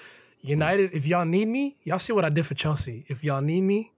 [0.42, 0.90] United.
[0.94, 3.06] If y'all need me, y'all see what I did for Chelsea.
[3.08, 3.92] If y'all need me,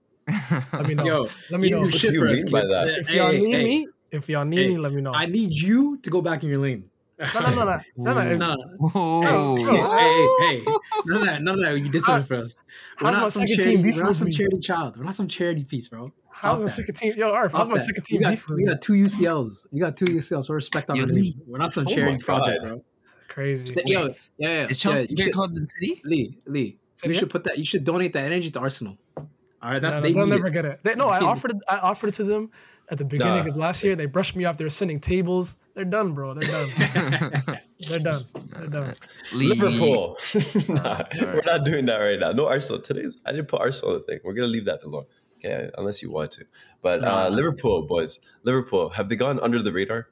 [0.74, 1.04] let me know.
[1.06, 1.82] Yo, let me you know.
[1.88, 2.86] do If, do you mean by that?
[3.00, 5.12] If y'all Hey, need hey, me, if y'all need Hey, me, let me know.
[5.14, 6.84] I need you to go back in your lane.
[7.18, 8.36] No, no, no, no, no, no.
[8.36, 9.56] No, Whoa.
[9.56, 10.64] hey, oh, hey, hey,
[11.06, 12.60] no, no, no, no, you did something for us.
[13.00, 13.98] We're not some second team charity.
[13.98, 14.96] We're not some charity child.
[14.96, 16.12] We're not some charity piece, bro.
[16.30, 17.14] How's Stop my second team?
[17.16, 17.80] Yo, Arf, how's Stop my that.
[17.84, 19.66] second We team got, we got two UCLs.
[19.72, 20.48] You got two UCLs.
[20.48, 21.34] We're respect on Yo, our name.
[21.46, 22.84] We're not some Oh charity project, bro.
[23.28, 23.72] Crazy.
[23.72, 24.66] Say- Yo, yeah, yeah.
[24.66, 26.00] Is Chelsea yeah, you bigger should, club than City?
[26.04, 27.20] Lee, Lee, Say you again?
[27.20, 27.58] should put that.
[27.58, 28.96] You should donate that energy to Arsenal.
[29.16, 29.26] All
[29.72, 30.52] right, that's No, they they'll never it.
[30.52, 30.80] get it.
[30.84, 31.56] They, no, I offered it.
[31.68, 32.50] I offered it to them
[32.90, 33.50] at the beginning Nah.
[33.50, 33.96] of last year.
[33.96, 34.56] They brushed me off.
[34.56, 35.56] They were sending tables.
[35.78, 36.34] They're done, bro.
[36.34, 36.70] They're done.
[37.88, 38.22] They're done.
[38.48, 38.94] They're done.
[39.32, 39.50] League.
[39.62, 40.18] Liverpool.
[40.68, 42.32] nah, we're not doing that right now.
[42.32, 42.80] No Arsenal.
[42.82, 44.18] Today's I didn't put Arsenal in the thing.
[44.24, 45.04] We're gonna leave that alone.
[45.38, 46.44] Okay, unless you want to.
[46.82, 47.36] But uh, Nah.
[47.36, 48.18] Liverpool, boys.
[48.42, 50.08] Liverpool, have they gone under the radar?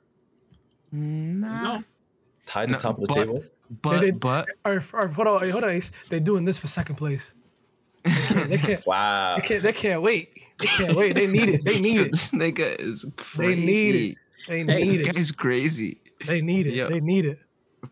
[0.92, 1.78] Nah.
[1.78, 1.84] No,
[2.46, 3.44] Tied No, the top of the but- table?
[3.82, 5.90] But They- but Or, or hold on, hold on, Ace.
[6.08, 7.34] They're doing this for second place.
[8.04, 8.48] They can't.
[8.50, 8.86] They can't.
[8.86, 9.34] Wow.
[9.38, 10.28] They can't, they can't wait.
[10.60, 11.16] They can't wait.
[11.16, 11.64] They need it.
[11.64, 12.12] They need it.
[12.12, 13.54] this nigga is crazy.
[13.56, 14.18] They need it.
[14.46, 15.14] They Hey, need This it.
[15.16, 16.74] guy's crazy, They need it.
[16.74, 16.86] Yeah.
[16.88, 17.38] They need it.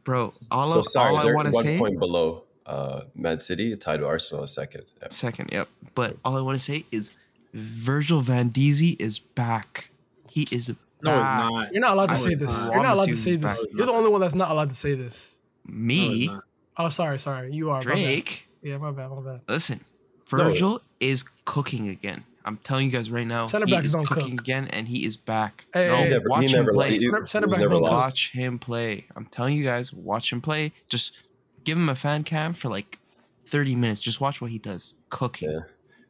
[0.05, 0.33] bro.
[0.51, 1.79] All, so I- sorry, all I they're want to one say.
[1.79, 4.85] point below uh, Man City, tied to Arsenal a second.
[5.03, 5.09] Yeah.
[5.11, 5.69] Second, yep.
[5.95, 7.17] But all I want to say is
[7.53, 9.91] Virgil Van Diezy is back.
[10.31, 10.79] He is back.
[11.05, 11.73] no, it's not.
[11.73, 12.51] You're not allowed to I say this.
[12.67, 12.73] not.
[12.75, 13.39] You're not allowed to say this.
[13.45, 13.57] back.
[13.75, 15.35] You're the only one that's not allowed to say this.
[15.67, 16.45] Me, it's not.
[16.77, 17.53] Oh, sorry, sorry.
[17.53, 17.79] You are.
[17.81, 17.95] my bad.
[17.95, 18.49] Drake.
[18.63, 19.11] Yeah, my bad.
[19.11, 19.41] My bad.
[19.49, 19.81] Listen,
[20.29, 22.25] Virgil is cooking again.
[22.45, 24.41] I'm telling you guys right now, Center he is cooking cook.
[24.41, 25.65] again, and he is back.
[25.73, 26.11] Hey, no, hey, hey.
[26.11, 26.99] Never- watch him play.
[26.99, 28.05] Center- center he was backs never don't lost.
[28.05, 29.07] Watch him play.
[29.17, 30.73] I'm telling you guys, watch him play.
[30.89, 31.17] Just
[31.65, 32.99] give him a fan cam for like
[33.47, 34.01] 30 minutes.
[34.01, 34.95] Just watch what he does.
[35.09, 35.51] Cooking.
[35.51, 35.61] Yeah.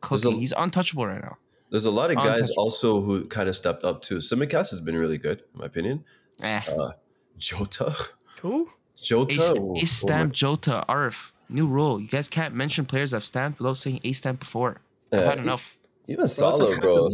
[0.09, 0.41] There's a- Cooking.
[0.41, 1.39] He's untouchable right now.
[1.71, 4.19] There's a lot of guys also who kind of stepped up too.
[4.19, 6.05] Tsimikas has been really good, in my opinion.
[6.43, 6.61] Eh.
[6.69, 6.93] Uh,
[7.39, 7.95] Jota.
[8.43, 8.71] Who?
[9.01, 9.35] Jota.
[9.35, 11.33] Ace, oh, Ace oh stamp Jota Arf.
[11.49, 12.01] New rule.
[12.01, 14.81] You guys can't mention players I've stamped without saying Ace stamp before.
[15.13, 15.31] I've Yeah.
[15.31, 15.77] had enough.
[16.07, 17.09] Even Bro, that's like bro.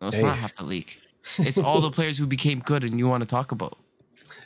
[0.00, 0.22] No, it's Hey.
[0.24, 0.92] not half the league.
[1.38, 3.78] It's all the players who became good and you want to talk about.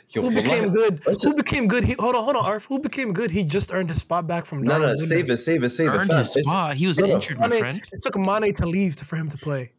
[0.09, 1.01] Yo, Who became good?
[1.05, 1.83] Let's Who became good?
[1.83, 2.65] He, hold on, hold on, Arf.
[2.65, 3.29] Who became good?
[3.31, 4.99] He just earned his spot back from No, Darwin no, Núñez.
[5.07, 5.97] save it, save it, save it.
[5.97, 6.35] Earned fast.
[6.35, 6.75] his spot.
[6.77, 7.13] He was No, no.
[7.15, 7.81] injured, my Mane- friend.
[7.91, 9.71] It took Mane to leave to, for him to play.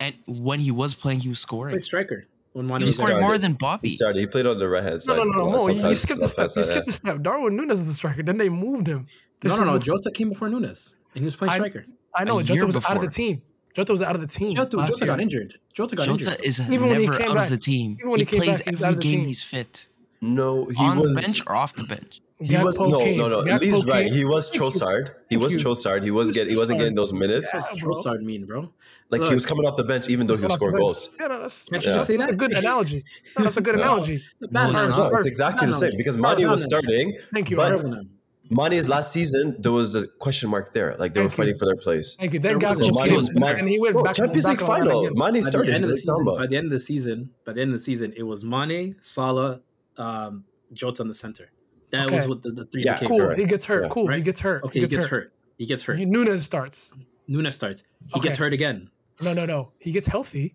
[0.00, 1.72] And when he was playing, he was scoring.
[1.72, 3.26] Played striker when Mane was was scoring started.
[3.26, 3.88] more than He Bobby.
[3.90, 4.20] started.
[4.20, 5.16] He played on the right hand side.
[5.18, 5.68] no, no, no, uh, Mo.
[5.68, 6.50] You, you skipped the step.
[6.56, 6.82] You skipped yeah.
[6.86, 7.20] the step.
[7.22, 8.22] Darwin Núñez is the striker.
[8.22, 9.06] Then they moved him.
[9.40, 9.78] They No, no, no.
[9.78, 11.84] Jota came before Núñez, and he was playing I- striker.
[12.14, 12.38] I know.
[12.38, 13.42] a Jota year was out of the team.
[13.74, 14.50] Jota was out of the team.
[14.54, 15.58] Jota, last Jota got injured.
[15.74, 16.40] Jota got Jota injured.
[16.44, 17.98] is Even never out back- of the team.
[18.02, 19.88] he, he plays back, every out game he's fit.
[20.22, 21.14] No, he On was.
[21.16, 22.22] the bench or off the bench.
[22.40, 23.18] He was Gakpo no, came.
[23.18, 23.42] no, no.
[23.42, 24.10] Gakpo Lee's right.
[24.12, 24.62] He was Thank.
[24.62, 25.10] Trossard.
[25.28, 25.60] He was you.
[25.60, 26.02] Trossard.
[26.04, 26.54] He was Who's getting.
[26.54, 27.50] He wasn't getting those minutes.
[27.52, 27.82] Yeah, What's.
[28.06, 28.72] Trossard mean, bro?
[29.10, 31.10] Like Look, he was coming off the bench, even though he was scoring goals.
[31.20, 33.04] Yeah, no, that's, Can't that's, you that's, say that's a good analogy.
[33.38, 33.82] No, that's a good No.
[33.82, 34.14] analogy.
[34.16, 35.12] It's a No, it's not.
[35.14, 35.96] It's exactly the same analogy.
[35.98, 37.18] because Bad Mane was starting.
[37.32, 37.56] Thank you.
[37.58, 37.80] But- Arf.
[37.80, 38.10] Everyone.
[38.50, 40.94] Mane's last season, there was a question mark there.
[40.98, 41.36] Like they were Thank you.
[41.54, 42.14] fighting for their place.
[42.14, 42.38] Thank you.
[42.40, 44.14] Then There Gakpo was Mane was- Mane- and he went Bro, back.
[44.14, 45.00] Champions League on the line final.
[45.06, 45.12] again.
[45.14, 45.74] Mane By the started.
[45.74, 48.12] end the season, by the end of the season, by the end of the season,
[48.16, 49.60] it was Mane, Salah,
[49.96, 51.50] um, Jota in the center.
[51.90, 52.96] That was what the, the three Yeah.
[52.98, 53.18] Cool.
[53.20, 53.40] Correct.
[53.40, 53.82] He gets hurt.
[53.84, 53.88] Yeah.
[53.88, 54.08] Cool.
[54.08, 54.64] He gets hurt.
[54.64, 55.32] Okay, he gets hurt.
[55.58, 55.98] He gets hurt.
[55.98, 56.92] Núñez starts.
[57.28, 57.82] Núñez starts.
[58.06, 58.28] He Okay.
[58.28, 58.90] gets hurt again,
[59.22, 59.72] No, no, no.
[59.78, 60.54] He gets healthy.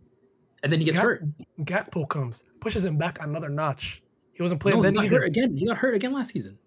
[0.64, 1.24] and then he gets Gak- hurt.
[1.62, 4.04] Gakpo comes, pushes him back another notch.
[4.34, 4.80] He wasn't playing.
[4.82, 5.58] No, he got hurt again.
[5.58, 6.58] He got hurt again last season.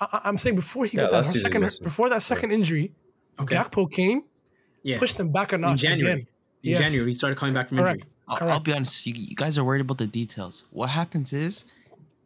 [0.00, 2.92] I, I, am saying before he Yeah, got that second, he before that second injury,
[3.40, 3.56] Okay.
[3.56, 4.22] Gakpo came,
[4.82, 4.98] Yeah.
[4.98, 6.12] pushed them back a in January.
[6.12, 6.26] again.
[6.62, 6.78] In Yes.
[6.78, 7.96] January, he started coming back from Correct.
[7.96, 8.10] injury.
[8.28, 9.06] I'll, I'll be honest.
[9.06, 10.64] You, you guys are worried about the details.
[10.70, 11.64] What happens is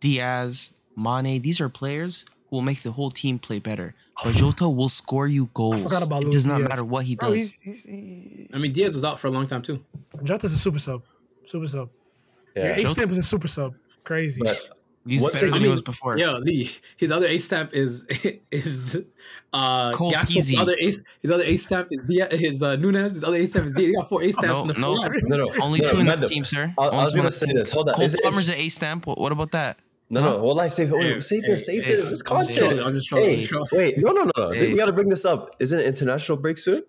[0.01, 3.95] Diaz, Mane, these are players who will make the whole team play better.
[4.25, 5.81] But Jota will score you goals.
[5.83, 6.69] forgot about it does not Diaz.
[6.69, 7.37] matter what he Bro, does.
[7.39, 9.79] he's, he's, he, I mean, Diaz was out for a long time too.
[10.25, 11.03] Jota's a super sub.
[11.47, 11.89] Super sub.
[12.57, 12.65] Yeah.
[12.65, 13.75] Your A Jota- stamp is a super sub.
[14.03, 14.43] Crazy.
[14.45, 14.59] But
[15.07, 16.18] He's One better thing- than I he was before.
[16.18, 16.70] Yeah, Lee.
[16.99, 18.05] His other ace stamp is
[18.51, 18.99] is
[19.53, 20.59] uh Cole Peasy.
[20.59, 21.03] other ace.
[21.22, 23.14] His other ace stamp is Dia, his uh, Nunez.
[23.14, 23.86] His other ace stamp is Dia.
[23.88, 24.94] He got four ace stamps No, in the no.
[24.96, 25.55] no, no.
[25.62, 26.74] Only no, two in the team, sir.
[26.76, 27.70] I, I was gonna say this.
[27.72, 27.94] Hold on.
[27.94, 29.07] Cole Is it, an A stamp.
[29.07, 29.78] What, what about that?
[30.11, 30.42] no, no.
[30.44, 32.11] Well, I say, Hey, wait, save this, hey, save hey, this.
[32.11, 32.59] This is I'm content.
[32.59, 34.51] trolling, I'm just trolling, Hey, I'm wait, no, no, no, no.
[34.53, 34.68] Hey.
[34.70, 35.55] We got to bring this up.
[35.59, 36.82] Is it an international break soon?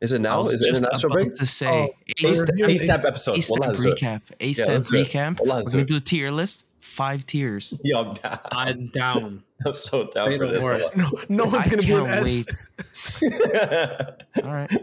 [0.00, 0.38] Is it I now?
[0.40, 1.34] was Is it just international about break?
[1.38, 1.88] to say Oh,
[2.24, 3.36] A A stamp, review- step episode.
[3.38, 3.98] A stamp Wallah, let's do it.
[3.98, 4.22] recap.
[4.40, 5.06] A Yeah, stamp let's do it.
[5.08, 5.40] recap.
[5.40, 6.64] We're let's do gonna do a tier list.
[6.80, 7.74] Five tiers.
[7.82, 8.38] Yo, I'm down.
[8.52, 9.44] I'm down.
[9.66, 10.62] I'm so down Say for no this.
[10.62, 10.78] more.
[10.96, 13.20] No, no one's I gonna be an can't S.
[13.22, 14.44] wait.
[14.44, 14.72] All right.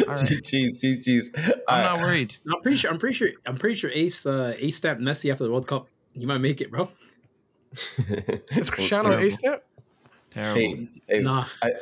[0.00, 0.24] All right.
[0.42, 1.60] Jeez, jeez, jeez.
[1.68, 2.34] I'm not worried.
[2.52, 2.90] I'm pretty sure.
[2.90, 3.28] I'm pretty sure.
[3.46, 5.86] I'm pretty sure Ace uh, Ace stamp Messi after the World Cup.
[6.14, 6.90] You might make it, bro.
[7.72, 9.26] Is Cristiano Terrible.
[9.26, 9.66] A step?
[10.30, 10.60] Terrible.
[10.60, 11.44] Hey, hey, Nah.
[11.62, 11.72] I,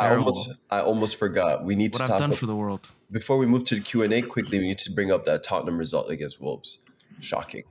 [0.00, 1.64] I almost, I almost forgot.
[1.64, 2.90] We need what to I've talk done ab- for the world.
[3.10, 4.22] before we move to the Q and A.
[4.22, 6.78] Quickly, we need to bring up that Tottenham result against Wolves.
[7.20, 7.64] Shocking,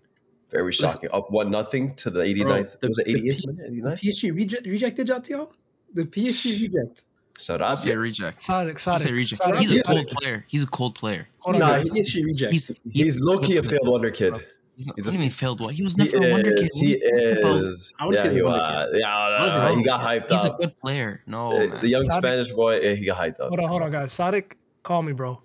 [0.50, 1.10] very shocking.
[1.14, 2.80] Up one nothing to the 89th.
[2.80, 3.72] the- was it the 88th P- minute?
[3.72, 4.00] The 89th.
[4.02, 5.52] PSG reject, rejected Jatiel.
[5.94, 7.04] The PSG reject.
[7.50, 8.00] I'll say Sarabia.
[8.02, 8.40] reject.
[8.42, 9.44] Sonic, I'll say reject.
[9.44, 9.60] Sonic.
[9.60, 10.46] He's a cold player.
[10.48, 11.28] He's a cold player.
[11.40, 11.90] Hold Nah, guys.
[11.94, 12.52] PSG reject.
[12.52, 14.34] He's He's low key a failed wonder kid.
[14.76, 15.60] He's not, he's what a- do you mean failed?
[15.62, 15.74] What?
[15.74, 16.66] He was He never a wonder kid.
[16.66, 16.78] is.
[16.80, 17.94] He is.
[18.00, 18.68] I wanna say Yeah, he's he a was.
[18.92, 19.00] kid.
[19.00, 19.76] Yeah, Honestly, no, bro.
[19.76, 20.30] he got hyped up.
[20.32, 21.22] He's a good player.
[21.28, 21.82] No, Uh, man.
[21.82, 23.50] the young Sadik- Spanish boy, yeah, he got hyped up.
[23.50, 24.14] Hold on, hold on, guys.
[24.14, 25.42] Sonic, call me, bro.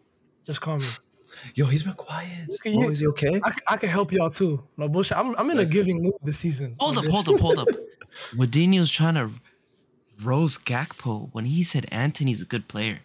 [0.46, 0.84] Just call me.
[1.55, 2.51] Yo, he's been quiet.
[2.64, 3.40] You- Oh, is he okay?
[3.45, 4.62] I, I can help y'all too.
[4.76, 5.16] No bullshit.
[5.18, 5.72] I'm, I'm in a Listen.
[5.74, 6.76] giving mood this season.
[6.78, 7.68] Hold up, hold up, hold up.
[8.36, 9.30] Wadini's trying to
[10.22, 13.01] Rose Gakpo when he said Anthony's a good player.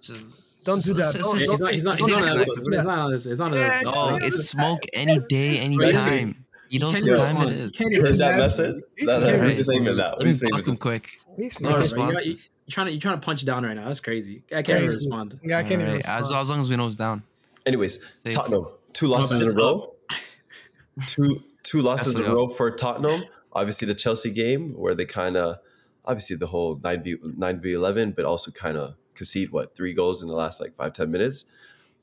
[0.00, 1.14] Just- Don't do that.
[1.14, 2.98] s- Don't- s- He's not, he's not, s- he's not s- on don't- It's not
[2.98, 3.26] on this.
[3.26, 3.82] It's not on Yeah.
[3.86, 6.39] Oh, it's smoke any day, any time.
[6.70, 7.50] He knows can't what even time it respond.
[7.50, 7.72] is.
[7.74, 8.76] You can't You heard that message?
[8.96, 9.50] He's That, nasty.
[9.50, 9.96] we saving that.
[9.96, 10.80] Let We me saving block him this.
[10.80, 11.18] quick.
[11.36, 11.94] He's No No, nasty.
[11.96, 12.34] bro, you're, you're
[12.70, 13.86] trying to you're trying to punch down right now.
[13.86, 14.42] That's crazy.
[14.54, 15.40] I can't even respond.
[15.42, 16.40] Yeah, I can't even Alright, as, respond.
[16.42, 17.22] as long as we know it's down.
[17.66, 18.34] Anyways, Safe.
[18.34, 19.94] Tottenham two losses in a row.
[21.06, 23.22] two two losses in a definitely row for Tottenham.
[23.52, 25.58] Obviously, the Chelsea game where they kind of
[26.04, 29.92] obviously the whole nine v nine v eleven, but also kind of concede what three
[29.92, 31.46] goals in the last like five ten minutes.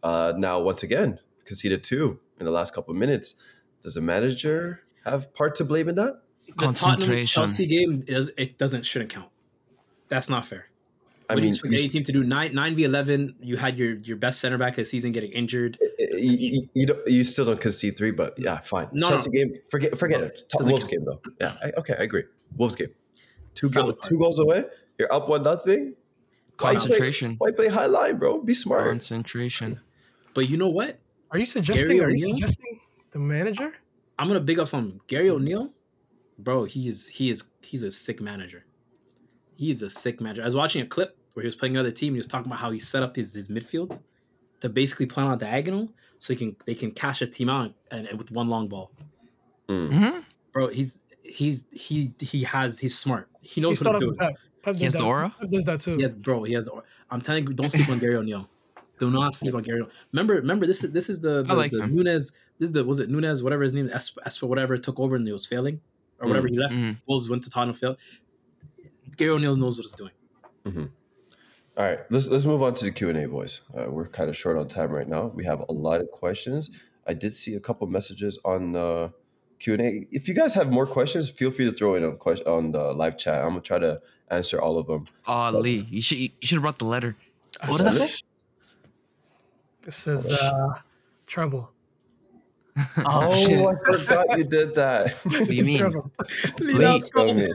[0.03, 3.35] Uh, now once again conceded two in the last couple of minutes.
[3.87, 6.21] Does a manager have part to blame in that?
[6.45, 7.25] The Concentration.
[7.25, 9.29] Chelsea game is it doesn't shouldn't count.
[10.09, 10.65] That's not fair.
[11.29, 13.35] I What do you mean, expect any team to do nine nine v eleven?
[13.41, 15.77] You had your your best center back of the season getting injured.
[15.99, 18.89] you, you, you, don't, you still don't concede three, but yeah, fine.
[18.91, 20.43] No, Chelsea game, forget forget No, it.
[20.49, 20.91] Top doesn't Wolves count.
[20.91, 21.21] game though.
[21.39, 22.23] Yeah, I, okay, I agree.
[22.57, 22.89] Wolves game,
[23.55, 24.01] two Foul go, apart.
[24.03, 24.65] two goals away.
[24.99, 25.95] You're up one nothing.
[26.59, 27.35] Why play- Concentration.
[27.37, 28.41] Why play high line, bro?
[28.41, 28.83] Be smart.
[28.89, 29.79] Concentration.
[30.33, 30.99] But you know what?
[31.31, 31.97] Are you suggesting?
[31.97, 32.66] Gary Are you suggesting
[33.17, 33.73] the manager?
[34.19, 35.71] I'm gonna big up some Gary O'Neill,
[36.39, 36.65] bro.
[36.65, 38.65] He is he is he's a sick manager.
[39.55, 40.41] He is a sick manager.
[40.43, 42.13] I was watching a clip where he was playing another team.
[42.13, 43.99] He was talking about how he set up his, his midfield
[44.59, 45.89] to basically play on a diagonal
[46.19, 48.91] so he can they can cash a team out and, and with one long ball.
[49.69, 49.93] Mm.
[49.93, 50.19] hmm
[50.51, 53.29] Bro, he's he's he he has he's smart.
[53.41, 54.29] He He knows what started he's with doing.
[54.29, 54.39] Pep.
[54.63, 55.05] Pep He does has the that.
[55.05, 55.35] aura?
[55.39, 55.95] Pep does that too.
[55.97, 56.43] He has bro.
[56.43, 56.69] He has.
[57.11, 58.49] I'm telling you, don't sleep on Gary O'Neill.
[58.99, 59.81] Do not sleep on Gary.
[59.81, 59.91] O'Neill.
[60.11, 61.85] Remember, remember this is this is the, the, I like the.
[61.85, 62.33] Nunez.
[62.59, 65.25] This is the was it Nunez whatever his name Esp, Esp whatever took over and
[65.27, 65.81] he was failing
[66.19, 66.73] or whatever he left.
[66.73, 66.97] Mhm.
[67.07, 67.97] Wolves went to Tottenham failed.
[69.15, 70.11] Gary O'Neill knows what he's doing.
[71.77, 73.61] All right, let's let's move on to the Q and A, boys.
[73.75, 75.27] Uh, we're kind of short on time right now.
[75.27, 76.71] We have a lot of questions.
[77.05, 79.09] I did see a couple messages on uh,
[79.59, 80.07] Q and A.
[80.11, 82.93] If you guys have more questions, feel free to throw in on question on the
[82.93, 83.43] live chat.
[83.43, 85.05] I'm gonna try to answer all of them.
[85.27, 87.15] Oh, Lee, you should you should have brought the letter.
[87.67, 88.23] What did I say?
[89.83, 90.79] This is uh,
[91.27, 91.71] trouble.
[93.05, 93.59] Oh, shit.
[93.65, 93.75] I
[94.25, 95.15] forgot you did that.
[95.23, 95.77] What do you is mean?
[95.79, 96.11] trouble.
[96.59, 97.47] Lee, Tell me.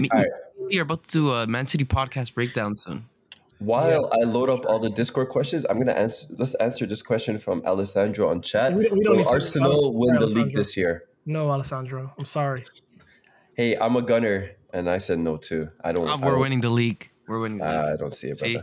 [0.00, 0.26] me, All right.
[0.70, 3.06] you're about to do a Man City podcast breakdown soon.
[3.58, 6.26] While I load up all the Discord questions, I'm gonna answer.
[6.36, 8.72] Let's answer this question from Alessandro on chat.
[8.74, 11.04] We don't- we don't need Will Arsenal win the league this year?
[11.26, 12.12] No, Alessandro.
[12.18, 12.64] I'm sorry.
[13.54, 15.70] Hey, I'm a gunner, and I said no too.
[15.84, 16.08] I don't.
[16.08, 17.10] Uh, I we're don't- winning the league.
[17.28, 17.74] We're winning the league.
[17.94, 18.58] I don't see it, See.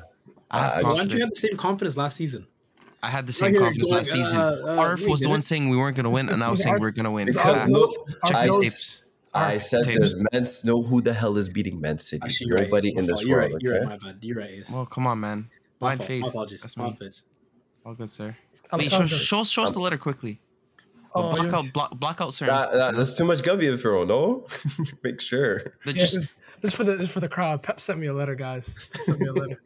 [0.52, 2.46] I have I- Why don't you have the same confidence last season?
[3.02, 4.38] I had the same here, confidence going, last season.
[4.40, 5.44] uh, uh, Arf was the one it?
[5.44, 7.28] saying we weren't going to win, and I was saying Arf- we're going to win.
[7.30, 7.62] it's Facts.
[7.62, 9.04] Arf knows- Check the tapes.
[9.34, 10.00] I said Tapes.
[10.00, 10.46] there's Man.
[10.66, 12.22] Know who the hell is beating Man City?
[12.26, 12.66] Actually, you're right.
[12.66, 13.54] Nobody in this You're world.
[13.54, 13.62] right.
[13.62, 13.86] You're okay.
[13.88, 14.02] right.
[14.02, 14.18] My bad.
[14.22, 14.50] You're right.
[14.50, 14.72] Ace.
[14.72, 15.50] Well, come on, man.
[15.78, 16.24] Blind faith.
[16.24, 16.62] My apologies.
[16.62, 16.90] That's My me.
[16.90, 17.26] apologies.
[17.86, 18.36] All good, sir.
[18.74, 20.42] Lee, show, show, show us the letter quickly.
[21.14, 21.54] Oh, block yes.
[21.54, 22.56] out, block, block out certain.
[22.56, 24.04] That, that, that's too much Govy info.
[24.04, 24.48] No,
[25.04, 25.74] make sure.
[25.86, 27.62] Yeah, just this, this is for the this is for the crowd.
[27.64, 28.90] Pep sent me a letter, guys.
[28.94, 29.62] Pep sent me a letter.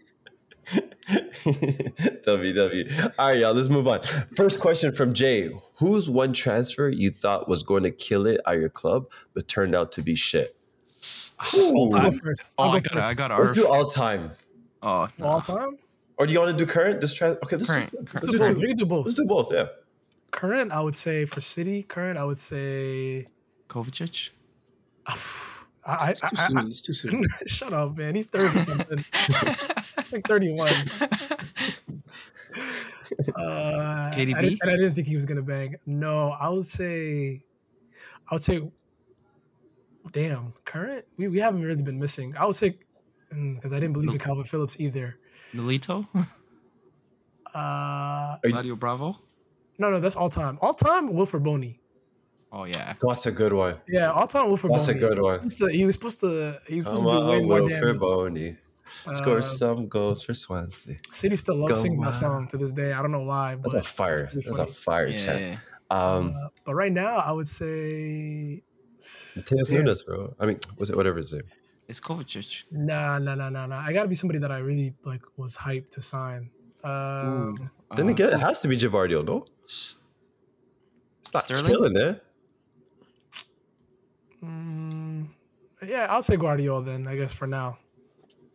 [2.26, 3.14] WW.
[3.18, 3.54] All right, y'all.
[3.54, 4.02] Let's move on.
[4.36, 8.58] First question from Jay: Who's one transfer you thought was going to kill it at
[8.60, 10.56] your club, but turned out to be shit?
[11.54, 12.36] Oh, I'll go time.
[12.58, 12.98] oh, I'll I got it.
[13.00, 13.18] I first.
[13.18, 14.32] got Let's do all time,
[14.82, 15.26] Oh, no.
[15.26, 15.78] all time.
[16.18, 17.02] or do you want to do current?
[17.02, 17.38] This trans.
[17.44, 17.98] Okay, let's Current, do.
[17.98, 18.14] current.
[18.14, 18.62] Let's Let's do do both.
[18.62, 18.68] two.
[18.68, 19.06] Can do both.
[19.06, 19.54] Let's do both.
[19.54, 19.66] Yeah.
[20.32, 21.84] Current, I would say for City.
[21.84, 23.28] Current, I would say.
[23.68, 24.30] Kovacic.
[25.08, 25.18] I,
[25.86, 26.68] I, It's too I, soon.
[26.68, 27.26] It's too soon.
[27.46, 28.16] Shut up, man.
[28.16, 29.04] He's thirty something.
[30.12, 30.72] like thirty-one.
[33.36, 34.36] Uh, KDB?
[34.36, 35.76] I didn't, and I didn't think he was gonna bang.
[35.86, 37.44] No, I would say,
[38.30, 38.72] I would say,
[40.12, 41.06] damn, current.
[41.18, 42.34] We, we haven't really been missing.
[42.38, 42.78] I would say,
[43.30, 45.16] because I didn't believe in Kalvin Phillips either.
[45.54, 46.08] Nolito.
[46.16, 46.26] Uh,
[47.54, 49.20] Are you- Claudio Bravo.
[49.78, 50.58] no, no, that's all time.
[50.62, 51.80] All time, Wilfried Bony.
[52.52, 52.94] Oh yeah.
[53.00, 53.78] That's a good one.
[53.88, 55.40] Yeah, all time Wilfried That's a good one.
[55.40, 55.78] He was supposed to.
[55.78, 58.00] He was supposed to, he was supposed to do way more Wilfried damage.
[58.00, 58.58] Bony.
[59.14, 60.96] Score Uh, some goals for Swansea.
[61.12, 62.06] City still loves Go sings on.
[62.06, 62.94] that song to this day.
[62.94, 64.30] I don't know why, That's a fire.
[64.34, 65.18] it's That's a fire Yeah.
[65.18, 65.60] chat.
[65.90, 68.64] Um, Uh, but right now, I would say
[69.38, 69.86] Matheus damn.
[69.86, 70.36] Nunes, bro.
[70.40, 71.44] I mean, was it whatever his name?
[71.88, 72.64] It's Kovacic.
[72.72, 73.80] Nah, nah, nah, nah, nah.
[73.80, 76.50] I gotta be somebody that I really like was hyped to sign.
[76.84, 77.70] Um, Ooh.
[77.96, 79.46] Then Uh, again, it has to be Gvardiol, no?
[79.66, 79.98] S-
[81.22, 81.68] It's not Sterling?
[81.68, 82.24] killing it.
[84.44, 85.28] mm,
[85.86, 87.08] yeah, I'll say Guardiola then.
[87.08, 87.78] I guess for now.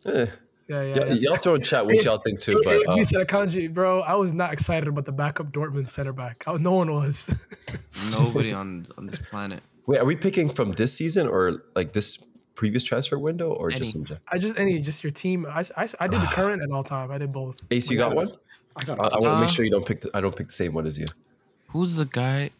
[0.05, 0.25] Eh.
[0.67, 0.99] Yeah, yeah.
[0.99, 1.13] Y- yeah.
[1.13, 4.01] y'all throw in chat what y'all think too, but uh, you said Akanji, bro.
[4.01, 6.43] I was not excited about the backup Dortmund center back.
[6.47, 7.27] I, no one was.
[8.11, 9.63] Nobody on on this planet.
[9.87, 12.19] wait, are we picking from this season or like this
[12.53, 14.01] previous transfer window or just Any.
[14.01, 14.23] in general?
[14.31, 15.45] I just any just your team.
[15.49, 17.09] I, I, I did the current and all time.
[17.11, 17.59] I did both.
[17.71, 18.29] Ace, you got one?
[18.75, 20.01] I got I, I want to Uh, make sure you don't pick.
[20.01, 21.07] The, I don't pick the same one as you.
[21.69, 22.51] Who's the guy?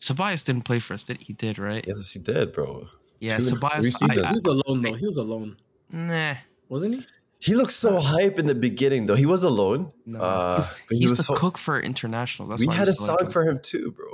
[0.00, 1.04] Sabias didn't play for us.
[1.04, 1.82] Did he did right?
[1.88, 2.88] Yes, he did, bro.
[3.20, 3.76] Yeah, two, Ceballos.
[3.80, 4.28] three I- seasons.
[4.28, 4.92] He was alone though.
[4.94, 5.56] He was alone,
[5.90, 6.34] Nah.
[6.68, 7.02] Wasn't he?
[7.40, 9.14] He looked so hype in the beginning, though.
[9.16, 9.92] He was alone.
[10.06, 10.20] No.
[10.20, 12.48] Uh, he's but he he's was the so- cook for international.
[12.48, 13.30] That's we why had we a song him.
[13.30, 14.06] for him too, bro.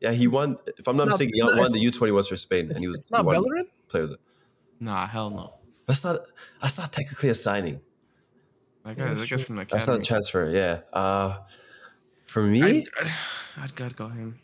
[0.00, 0.56] Yeah, he won.
[0.78, 3.10] If I'm not not- mistaken, he won the U21s for Spain, and he was it's
[3.10, 3.66] not he Bellerin.
[3.88, 4.18] player of the.
[4.80, 5.54] Nah, hell no.
[5.86, 6.20] That's not.
[6.62, 7.80] That's not technically a signing.
[8.84, 9.44] That Yeah, guy, that's that guy true.
[9.44, 10.48] from the That's not a transfer.
[10.48, 10.80] Yeah.
[10.98, 11.38] Uh,
[12.26, 13.12] for me, I'd,
[13.56, 14.38] I'd gotta go him.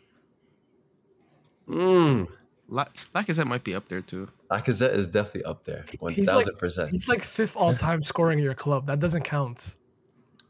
[1.67, 2.27] mm,
[2.67, 4.27] La- Lacazette might be up there too.
[4.49, 5.85] Lacazette is definitely up there.
[5.99, 6.89] One He's like- thousand percent.
[6.91, 8.87] He's like fifth all time scoring in your club.
[8.87, 9.77] That doesn't count.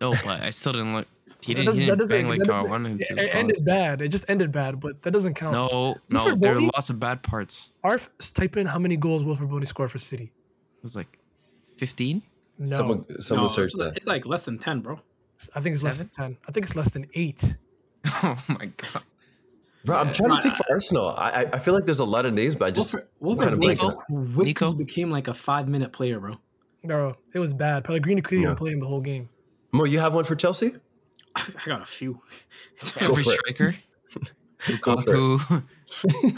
[0.02, 1.08] Oh, but I still didn't look.
[1.42, 3.24] He didn't, doesn't- he that didn't doesn't- bang like that I wanted him It, to.
[3.24, 4.02] it ended bad.
[4.02, 5.54] It just ended bad, but that doesn't count.
[5.54, 6.72] No, no, Wilfried there were Bony?
[6.76, 7.72] lots of bad parts.
[7.84, 10.32] Arf, type in how many goals Wilfried Bony scored for City.
[10.78, 11.20] It was like
[11.78, 12.22] 15.
[12.58, 13.98] No, Someone, someone No, search it's, that.
[13.98, 15.00] it's like less than ten, bro.
[15.54, 16.38] I think it's less than ten.
[16.48, 17.56] I think it's less than eight.
[18.24, 19.04] Oh my god.
[19.86, 21.10] Bro, I'm trying to think for Arsenal.
[21.10, 23.40] I, I I feel like there's a lot of names, but I just Wilfried, Wilfried
[23.44, 23.92] kinda Bony Nico?
[23.92, 24.74] quickly Nico?
[24.74, 26.36] became like a five minute player, bro.
[26.84, 27.84] Bro, it was bad.
[27.84, 28.48] Pellegrini couldn't Yeah.
[28.50, 29.30] even play him the whole game.
[29.72, 30.74] Mo, you have one for Chelsea?
[31.36, 32.20] I got a few.
[33.00, 33.76] Every striker.
[34.82, 35.18] Go for it.
[35.18, 35.64] Lukaku,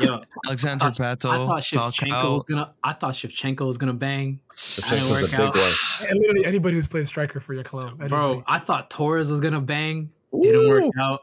[0.02, 2.74] yeah, Alexander I Pato, thought Shevchenko was gonna.
[2.84, 5.56] I thought Shevchenko was gonna bang, This didn't was a work big out.
[5.56, 5.72] one.
[6.10, 7.98] And literally anybody who's played striker for your club.
[8.10, 8.44] bro.
[8.46, 11.22] I thought Torres was gonna bang, didn't work out.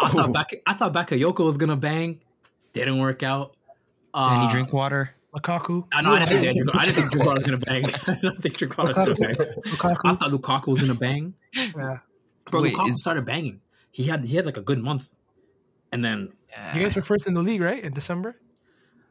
[0.00, 0.50] I thought back.
[0.66, 2.20] I thought Bakayoko was gonna bang,
[2.72, 3.56] didn't work out.
[4.14, 5.14] Uh, Danny Drinkwater.
[5.36, 5.86] Lukaku.
[5.92, 6.10] I know.
[6.12, 7.84] I didn't think Drinkwater- I didn't think Drinkwater was gonna bang.
[8.06, 9.36] I didn't think Drinkwater was gonna bang.
[9.40, 11.34] I thought Lukaku was gonna bang.
[11.54, 11.98] Yeah.
[12.50, 13.60] Bro, Wait, Lukaku is- started banging.
[13.92, 15.12] He had he had like a good month,
[15.92, 16.32] and then
[16.74, 17.82] You guys were first in the league, right?
[17.82, 18.36] In December?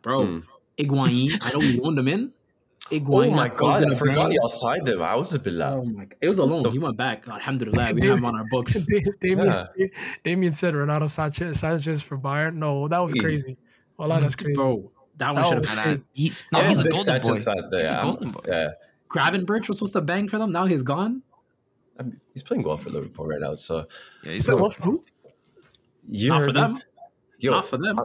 [0.02, 0.40] bro, Hmm.
[0.78, 1.38] Higuain.
[1.46, 2.34] I know we loaned him in.
[2.92, 3.36] Oh Higuain.
[3.36, 4.32] my I was god, I gonna forgot bang.
[4.34, 5.02] y'all signed him.
[5.02, 5.80] I was a bit loud.
[5.80, 6.72] Oh my god, it was a loan.
[6.72, 7.28] He went back.
[7.28, 8.86] Alhamdulillah, we have him on our books.
[9.22, 9.66] Damien,
[10.24, 12.56] Damien said Renato Sanches, Sanches for Bayern.
[12.56, 13.58] No, that was crazy.
[13.98, 14.54] Well, that's crazy.
[14.54, 15.64] Bro, that one should have.
[15.76, 16.06] been crazy.
[16.14, 17.54] he's no, he's a a golden Sanches boy.
[17.54, 17.70] fan.
[17.72, 18.42] Yeah, He's a I'm- golden boy.
[18.48, 18.68] Yeah,
[19.10, 20.52] Gravenberch was supposed to bang for them.
[20.52, 21.22] Now he's gone.
[22.00, 23.56] I mean, he's playing well for Liverpool right now.
[23.58, 23.86] So
[24.24, 24.62] Yeah, he's So, good.
[24.62, 25.04] what, who?
[26.10, 26.82] you Not for them.
[27.40, 28.00] Yo, Not for them.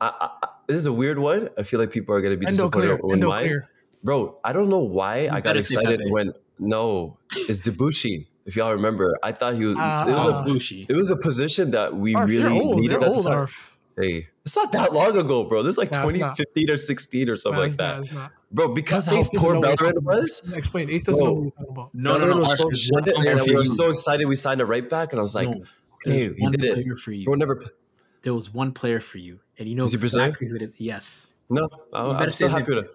[0.00, 1.48] I, I, I, this is a weird one.
[1.56, 2.96] I feel like people are gonna be Endo disappointed clear.
[3.02, 3.38] with Endo mine.
[3.38, 3.68] clear.
[4.06, 6.10] Bro, I don't know why I got excited Pepe.
[6.12, 8.28] when no, it's Debuchy.
[8.44, 9.74] If y'all remember, I thought he was.
[9.76, 10.40] Ah, it was ah.
[10.40, 10.86] a Bushi.
[10.88, 12.78] it was a position that we Arf, really old.
[12.78, 13.32] needed at the time.
[13.32, 13.76] Arf.
[13.98, 15.64] Hey, it's not that long ago, bro.
[15.64, 18.30] This is like No, 2015 or 16 or something No, like that, it's not.
[18.52, 18.68] bro.
[18.68, 20.52] Because Ace how poor know Bellerin was.
[20.54, 20.88] Explain.
[20.90, 21.26] Ace doesn't Bro.
[21.26, 21.94] know what you're talking about.
[21.94, 22.40] No, no, Bellerin no.
[22.42, 24.24] was so shit, and we were so excited.
[24.26, 25.64] We signed a right back, and I was like, No,
[26.06, 26.98] okay, he did it.
[26.98, 27.24] for you.
[27.26, 27.60] We'll never.
[28.22, 30.28] There was one player for you, and you know Is he Brazilian?
[30.30, 30.70] exactly who it is.
[30.76, 31.34] Yes.
[31.48, 32.90] No, I'm, I'm still happy with it.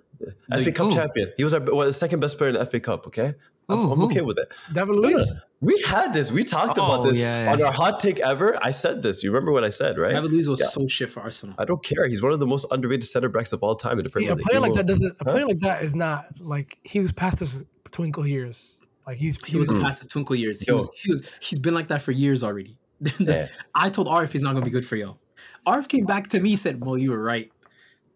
[0.52, 0.94] FA Cup who?
[0.96, 1.32] champion.
[1.38, 3.08] He was our well, the second best player in the FA Cup.
[3.08, 3.34] Okay,
[3.70, 3.92] I'm, Who?
[3.94, 4.50] I'm okay with it.
[4.74, 5.34] David Luiz.
[5.62, 6.32] We had this.
[6.32, 7.54] We talked Oh, about this yeah, yeah.
[7.54, 8.58] on our hot take ever.
[8.64, 9.24] I said this.
[9.24, 10.12] You remember what I said, right?
[10.14, 10.66] David Luiz was Yeah.
[10.68, 11.54] so shit for Arsenal.
[11.60, 12.08] I don't care.
[12.08, 14.32] He's one of the most underrated center backs of all time in the See, Premier
[14.32, 14.46] a League.
[14.46, 15.12] player like that doesn't.
[15.20, 15.32] A Huh?
[15.34, 18.80] player like that is not like he was past his twinkle years.
[19.06, 19.82] Like he's He was Mm.
[19.82, 20.62] past his twinkle years.
[20.62, 22.78] He was, he was he's been like that for years already.
[23.20, 23.48] Yeah.
[23.76, 25.20] I told Arf he's not gonna be good for y'all.
[25.68, 27.52] Arf came back to me said, "Well, you were right."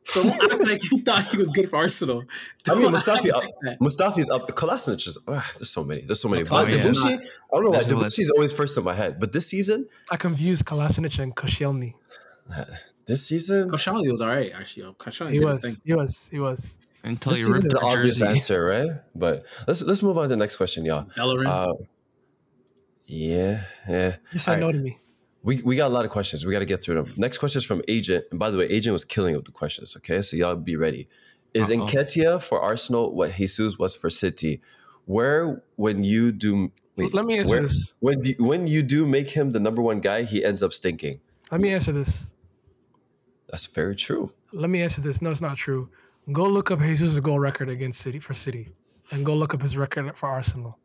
[0.08, 2.24] So act like you thought he was good for Arsenal.
[2.70, 3.44] I mean, Don't Mustafi act up.
[3.44, 3.80] like that.
[3.80, 4.48] Mustafi's up.
[4.50, 5.18] Kolasinac is.
[5.28, 6.02] ah, there's so many.
[6.02, 6.44] There's so many.
[6.44, 6.76] Oh, But yeah.
[6.78, 7.18] Debuchy, I
[7.52, 7.78] don't know why.
[7.80, 8.18] There's a list.
[8.18, 9.20] Debuchy is always first in my head.
[9.20, 11.96] But this season, I confused Kolasinac and Koscielny.
[13.08, 14.84] this season, Koscielny was all right actually.
[14.84, 14.94] yo.
[14.94, 15.64] Koscielny He was.
[15.64, 15.82] his.
[15.84, 16.30] He was.
[16.32, 16.68] He was.
[17.04, 18.26] Until this you season ripped is the the obvious jersey.
[18.32, 18.92] answer, right?
[19.16, 21.08] But let's let's move on to the next question, y'all.
[21.16, 21.48] Bellerin.
[21.48, 21.74] Uh,
[23.08, 24.16] yeah, yeah.
[24.32, 25.00] He said All no to me.
[25.46, 26.44] We, we got a lot of questions.
[26.44, 27.14] We got to get through them.
[27.18, 28.26] Next question is from Agent.
[28.32, 29.96] And by the way, Agent was killing with the questions.
[29.96, 31.08] Okay, so y'all be ready.
[31.54, 31.86] Is Uh-oh.
[31.86, 34.60] Nketiah for Arsenal what Jesus was for City?
[35.06, 37.94] Where when you do wait, Let me answer where- this.
[38.00, 41.20] When do, when you do make him the number one guy, he ends up stinking.
[41.52, 42.32] Let me answer this.
[43.50, 44.32] That's very true.
[44.52, 45.22] Let me answer this.
[45.22, 45.90] No, it's not true.
[46.32, 48.70] Go look up Jesus' goal record against City for City,
[49.12, 50.80] and go look up his record for Arsenal.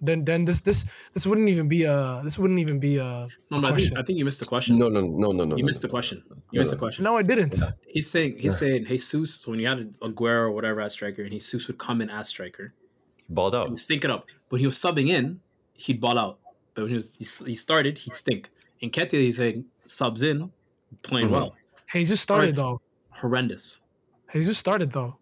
[0.00, 3.58] Then, then this this this wouldn't even be a this wouldn't even be a no,
[3.58, 3.98] a no, I think.
[3.98, 4.78] I think you missed the question.
[4.78, 5.56] No, no, no, no, no.
[5.56, 6.22] you no, missed no, the question.
[6.30, 7.04] no, You missed no, the question.
[7.04, 7.56] No, I didn't.
[7.88, 9.34] He's saying he's saying Jesus.
[9.34, 12.28] So when you had Aguero or whatever as striker, and Jesus would come in as
[12.28, 12.74] striker,
[13.16, 13.68] He balled he out.
[13.70, 14.26] would stink it up.
[14.50, 15.40] When he was subbing in,
[15.74, 16.38] he'd ball out.
[16.74, 18.50] But when he was he, he started, he'd stink.
[18.82, 20.52] Nketiah, he's saying subs in,
[21.02, 21.32] playing Mhm.
[21.32, 21.56] well,
[21.92, 22.80] just started Alright.
[22.80, 23.20] though.
[23.20, 23.82] horrendous.
[24.32, 25.16] He just started though.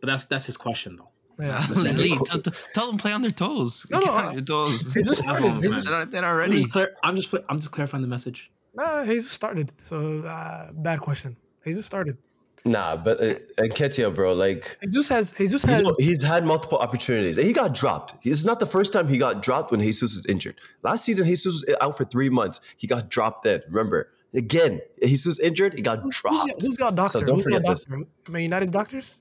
[0.00, 1.08] But that's that's his question though.
[1.42, 1.66] Yeah.
[1.92, 2.40] Lee, tell,
[2.74, 3.86] tell them play on their toes.
[3.90, 4.94] No, Get no, on your toes.
[4.94, 5.62] Jesus started.
[5.62, 8.50] Jesus, They're not, they're not I'm just, clar- I'm just I'm just clarifying the message.
[8.74, 9.72] nah, Jesus started.
[9.82, 11.36] So uh, bad question.
[11.64, 12.16] He's just started.
[12.64, 16.78] Nah, but uh, Ketia, bro, like Jesus has Jesus you has know, he's had multiple
[16.78, 18.14] opportunities and he got dropped.
[18.24, 20.60] It's not the first time he got dropped when Jesus was injured.
[20.82, 22.60] Last season, Jesus was out for three months.
[22.76, 23.62] He got dropped then.
[23.68, 25.74] Remember, again, Jesus was injured.
[25.74, 26.50] He got who's dropped.
[26.50, 27.18] got, who's got doctor?
[27.18, 27.84] So don't who's forget got this.
[27.84, 28.06] doctor?
[28.30, 29.20] Man United's doctors.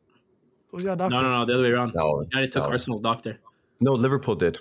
[0.73, 1.21] Oh, Who's your No, doctor?
[1.21, 1.93] no, no, the other way around.
[1.95, 2.69] No, United took no.
[2.69, 3.39] Arsenal's doctor.
[3.79, 4.59] No, Liverpool did.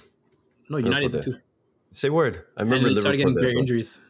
[0.68, 1.32] No, United did did.
[1.34, 1.38] too.
[1.92, 2.42] Say word.
[2.56, 3.60] I And remember then started Liverpool getting great did.
[3.60, 4.00] injuries.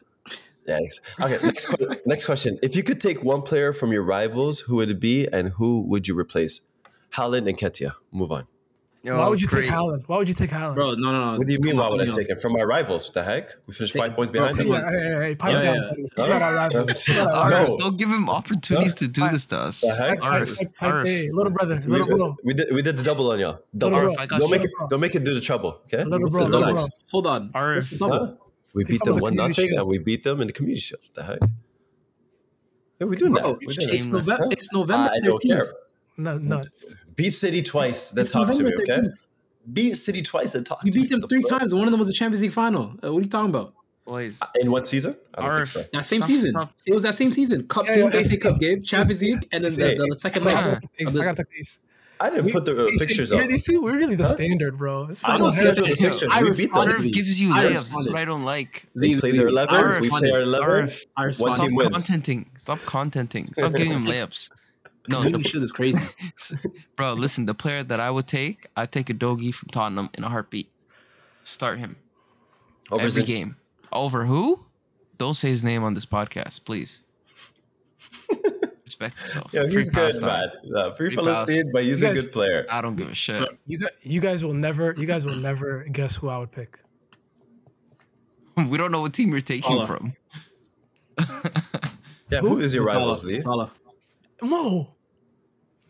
[0.67, 0.99] Yes.
[1.19, 1.37] Okay.
[1.45, 2.59] Next, que- next question.
[2.61, 5.81] If you could take one player from your rivals, who would it be, and who
[5.81, 6.61] would you replace?
[7.13, 7.93] Haaland and Ketia.
[8.11, 8.47] Move on.
[9.03, 9.63] Yo, Why would you great.
[9.63, 10.03] take Haaland?
[10.05, 10.75] Why would you take Haaland?
[10.75, 11.37] Bro, no, no, no.
[11.39, 11.75] What do you mean?
[11.75, 12.37] Why would I something take else.
[12.37, 13.07] it from our rivals?
[13.07, 13.49] What the heck?
[13.65, 14.75] We finished Take- five points behind come them.
[14.75, 15.81] Yeah, hey, hey, hey, pipe Yeah, down, yeah.
[15.89, 16.01] buddy.
[16.03, 16.07] Huh?
[16.17, 17.07] We're not our rivals.
[17.09, 17.81] We're not our rivals.
[17.81, 19.81] don't give him opportunities to do this to us.
[19.81, 20.21] The heck?
[20.21, 21.05] Pipe, Arif, pipe, pipe, Arif.
[21.07, 23.59] hey, little brother, We, little bro, we did we did the double on y'all.
[23.75, 23.97] Double.
[23.97, 24.19] Little Arif.
[24.19, 24.55] I got Don't you.
[24.55, 25.81] make it don't make it do the trouble.
[25.85, 26.03] Okay.
[26.03, 26.83] Little What's bro, little bro.
[27.09, 27.49] Hold on.
[27.53, 27.75] Arif.
[27.75, 28.25] This is double.
[28.27, 28.33] Huh?
[28.75, 31.01] We beat them one nothing, and we beat them in the community shield.
[31.15, 31.39] The heck?
[32.99, 33.59] Yeah, we're doing Bro, that.
[33.65, 35.47] We're doing it's, November, it's November 13th.
[35.47, 35.73] care.
[36.23, 36.93] No, nuts.
[37.15, 39.01] Beat City twice, then It's talk to me, November okay?
[39.01, 39.13] 13th.
[39.73, 41.03] Beat City twice, then talk We to me.
[41.03, 41.59] beat them The three fuck?
[41.59, 41.73] times.
[41.73, 42.93] One of them was the Champions League final.
[43.03, 43.73] Uh, what are you talking about?
[44.05, 44.39] Boys.
[44.59, 45.15] In what season?
[45.35, 45.55] I don't Arif.
[45.73, 45.89] think so.
[45.93, 46.51] That same Stop- season.
[46.51, 46.73] stop.
[46.87, 47.67] It was that same season.
[47.67, 50.43] Cup Yeah, game, yeah, FA Cup game, Champions League, and then Hey, the, the second
[50.43, 50.55] I leg.
[50.55, 51.07] gotta take the of piece.
[51.07, 51.79] I the- gotta take these.
[52.19, 53.47] I didn't We- put the uh, pictures up.
[53.47, 54.33] These two, we're really the Huh?
[54.35, 55.05] standard, bro.
[55.09, 55.75] It's I don't Go see ahead.
[55.75, 56.23] the pictures.
[56.31, 56.97] I We beat responded.
[56.99, 57.11] them.
[57.11, 57.69] Gives you I layups.
[57.69, 58.13] This is responded.
[58.13, 58.85] what I don't like.
[58.95, 59.39] They play leave.
[59.41, 60.29] their I 11, we responded.
[60.29, 60.85] play our 11.
[60.87, 61.95] Arif, I One Stop team wins.
[61.95, 62.45] contenting.
[62.57, 63.49] Stop contenting.
[63.53, 64.49] Stop giving him layups.
[65.11, 66.03] No, Community the, shield is crazy.
[66.95, 67.45] bro, listen.
[67.45, 70.71] The player that I would take, I'd take a Dogi from Tottenham in a heartbeat.
[71.43, 71.95] Start him
[72.91, 73.55] Over every Zin- game.
[73.91, 74.65] Over who?
[75.17, 77.03] Don't say his name on this podcast, please.
[78.85, 79.53] Respect yourself.
[79.53, 80.49] Yeah, Free he's good, man.
[80.75, 82.65] Uh, free Free Palestine, but he's You a good player.
[82.69, 83.47] I don't give a shit.
[83.65, 86.79] You guys, you guys will never, you guys will never guess who I would pick.
[88.57, 89.87] We don't know what team you're taking Salah.
[89.87, 90.13] from.
[92.29, 93.41] Yeah, who is your Salah, rivals, Lee?
[93.41, 93.71] Salah.
[94.41, 94.93] Mo,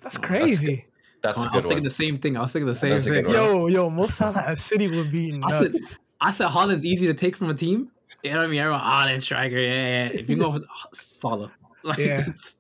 [0.01, 0.85] that's crazy.
[1.21, 1.83] That's a I was good thinking one.
[1.83, 2.37] the same thing.
[2.37, 3.29] I was thinking the same thing.
[3.29, 5.71] Yo, yo, Mo Salah at City would be I said.
[6.19, 7.91] I said Haaland's easy to take from a team.
[8.23, 8.59] You know what I mean?
[8.59, 9.57] Everyone, Haaland striker.
[9.57, 10.05] Yeah, yeah.
[10.13, 11.51] If you go with Salah,
[11.83, 12.17] like Yeah.
[12.17, 12.57] that's-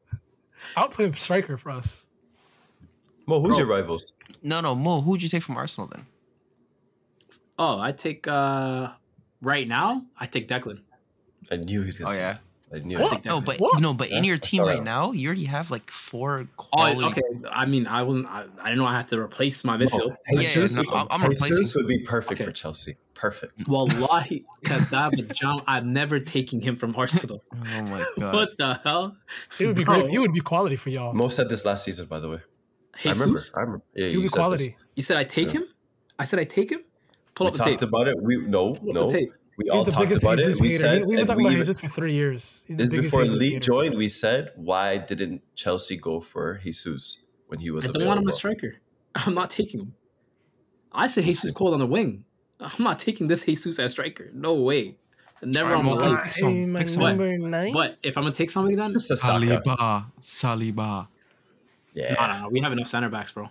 [0.77, 2.07] I'll play him striker for us.
[3.25, 3.57] Mo, who's Bro.
[3.59, 4.13] your rivals?
[4.43, 5.01] No, no, Mo.
[5.01, 6.05] Who'd you take from Arsenal then?
[7.59, 8.91] Oh, I take uh
[9.41, 10.03] right now.
[10.19, 10.79] I take Declan.
[11.51, 12.37] I knew he was gonna Oh say yeah.
[12.71, 12.81] That.
[12.81, 13.19] I knew What?
[13.19, 13.25] it.
[13.25, 13.79] No, but What?
[13.81, 14.83] no, but in your team right right.
[14.83, 17.03] now, you already have like four oh, quality.
[17.05, 17.21] okay.
[17.51, 18.27] I mean, I wasn't.
[18.27, 20.15] I, I didn't know I have to replace my midfield.
[20.29, 22.45] yeah, Jesus, no, I'm- I'm Jesus replacing- would be perfect Okay.
[22.45, 22.97] for Chelsea.
[23.13, 23.67] Perfect.
[23.67, 25.61] Wallahi, Kadab Jam.
[25.67, 27.43] I'm never taking him from Arsenal.
[27.53, 28.33] Oh my god.
[28.33, 29.15] what the hell?
[29.59, 30.09] It would be Bro, great.
[30.11, 31.13] He would be quality for y'all.
[31.13, 32.39] Mo said this last season, by the way.
[33.05, 33.37] I remember.
[33.37, 33.55] Jesus?
[33.55, 33.85] I remember.
[33.95, 34.67] Yeah, He you would be quality.
[34.69, 34.75] this.
[34.95, 35.61] You said I take Yeah.
[35.61, 35.67] him.
[36.17, 36.79] I said I take him.
[37.35, 37.81] Pull We up the talked tape.
[37.87, 38.15] about it.
[38.21, 39.19] We no, Pull up no.
[39.63, 39.73] The tape.
[39.73, 40.61] We He's all the talked biggest about Jesus it.
[40.61, 40.79] We hater.
[40.79, 42.61] said, We've been talking we about even- Jesus for three years.
[42.67, 43.59] He's the This biggest before Jesus Lee hater.
[43.59, 48.19] joined, we said, why didn't Chelsea go for Jesus when he was I don't want
[48.19, 48.29] him available?
[48.29, 48.75] as striker.
[49.15, 49.93] I'm not taking him.
[50.91, 52.25] I said Jesus Cole on the wing.
[52.59, 54.29] I'm not taking this Jesus as striker.
[54.33, 54.97] No way.
[55.43, 56.23] Never on my Alright, Mo, life.
[56.25, 57.01] pick some- pick some.
[57.03, 57.73] number nine.
[57.73, 59.43] But if I'm gonna take somebody, then Just a Saka.
[59.45, 60.05] Saliba.
[60.21, 61.07] Saliba.
[61.95, 62.13] Yeah.
[62.13, 62.49] no, no, no.
[62.49, 63.49] We have enough center backs, bro.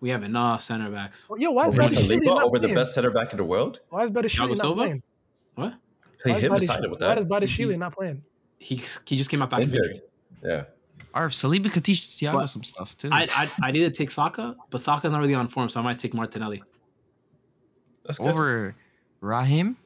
[0.00, 1.28] We have enough center backs.
[1.38, 3.80] Yo, why is Over Bradley Saliba, over the best center back in the world?
[3.90, 4.74] Why is Better Thiago Badiashile not Silva?
[4.82, 5.02] playing?
[5.54, 5.74] What?
[6.20, 7.14] Play Why is him Badish- beside him with Why that.
[7.16, 8.22] does Badiashile He's- not playing?
[8.58, 8.76] He
[9.06, 10.02] he just came out back from injury.
[10.42, 10.64] Yeah.
[11.14, 12.46] Arif, Saliba could teach Thiago What?
[12.50, 13.08] some stuff too.
[13.12, 15.82] I, I I need to take Saka, but Saka's not really on form, so I
[15.82, 16.62] might take Martinelli.
[18.04, 18.28] That's good.
[18.28, 18.76] Over
[19.20, 19.76] Raheem.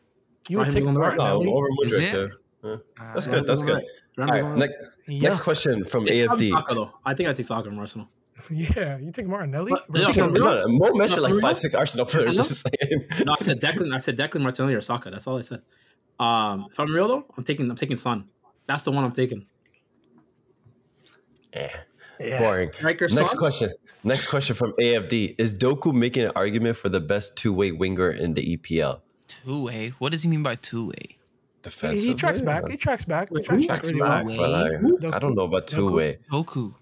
[0.48, 1.16] You would Raheem take on the right.
[1.16, 1.52] no, Martinelli?
[1.52, 2.30] over Is it?
[2.62, 2.70] Yeah.
[2.72, 2.76] Uh,
[3.14, 3.46] That's good.
[3.46, 3.82] That's good.
[4.18, 4.74] All right, next,
[5.06, 5.20] Yeah.
[5.28, 6.50] next question from It's probably AFD.
[6.52, 6.98] Saka though.
[7.04, 8.08] I think I take Saka from Arsenal.
[8.76, 9.70] Yeah, you take Martinelli?
[9.72, 10.44] But- Bro, yeah, take for him- real?
[10.44, 12.36] No, no, Mo mentioned like five, six Arsenal players.
[12.36, 12.66] Just.
[13.24, 13.92] No, I said Declan.
[13.94, 15.10] I said Declan Martinelli or Saka.
[15.10, 15.62] That's all I said.
[16.18, 18.28] Um, if I'm real though, I'm taking I'm taking Son.
[18.66, 19.46] That's the one I'm taking.
[21.52, 21.68] Eh,
[22.20, 22.38] Yeah.
[22.38, 22.72] boring.
[22.72, 23.38] Striker Next Son?
[23.38, 23.72] question.
[24.04, 25.34] Next question from AFD.
[25.38, 29.00] Is Doku making an argument for the best two-way winger in the EPL?
[29.26, 29.92] Two way.
[29.98, 30.94] What does he mean by two way?
[31.08, 31.16] He,
[31.62, 32.04] Defensive.
[32.08, 32.68] he tracks back.
[32.68, 33.28] He tracks back.
[33.28, 34.64] He Wait, tracks back Tracks back, well.
[34.68, 34.96] Way?
[35.00, 35.74] but I, I don't know about Doku?
[35.76, 36.18] two-way.
[36.30, 36.74] Doku.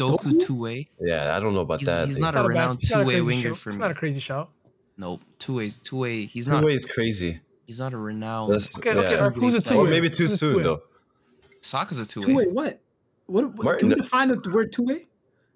[0.00, 0.40] Doku, Doku?
[0.40, 0.88] two way.
[1.00, 2.06] Yeah, I don't know about He's- that.
[2.08, 3.58] he's It's not a bad- renowned it's not a two-way winger shout.
[3.58, 3.72] for me.
[3.74, 4.50] It's not a crazy shout.
[4.96, 5.20] Nope.
[5.38, 5.78] Two ways.
[5.78, 6.26] Two way.
[6.26, 6.60] He's not.
[6.60, 7.40] Two-way is crazy.
[7.66, 8.52] He's not a renowned.
[8.52, 9.00] That's, Okay, yeah.
[9.00, 9.18] okay.
[9.20, 9.74] Or who's a Or two?
[9.74, 9.90] Or way?
[9.90, 10.62] maybe too soon two-way?
[10.64, 10.82] though.
[11.60, 12.26] Saka's a two way.
[12.26, 12.52] Two way way.
[12.52, 12.80] what?
[13.26, 15.06] What, what Martin- can we define the word two way?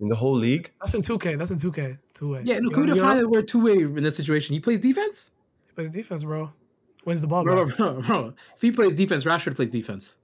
[0.00, 1.36] In the whole league, That's in 2K.
[1.38, 1.98] That's in 2K.
[2.14, 2.42] Two way.
[2.44, 2.68] Yeah, no.
[2.70, 4.54] Can we define the word two way in this situation?
[4.54, 5.30] He plays defense,
[5.66, 6.50] He plays defense, bro.
[7.04, 7.44] Wins the ball.
[7.44, 8.34] bro, bro, bro.
[8.56, 10.18] If he plays defense, Rashford plays defense.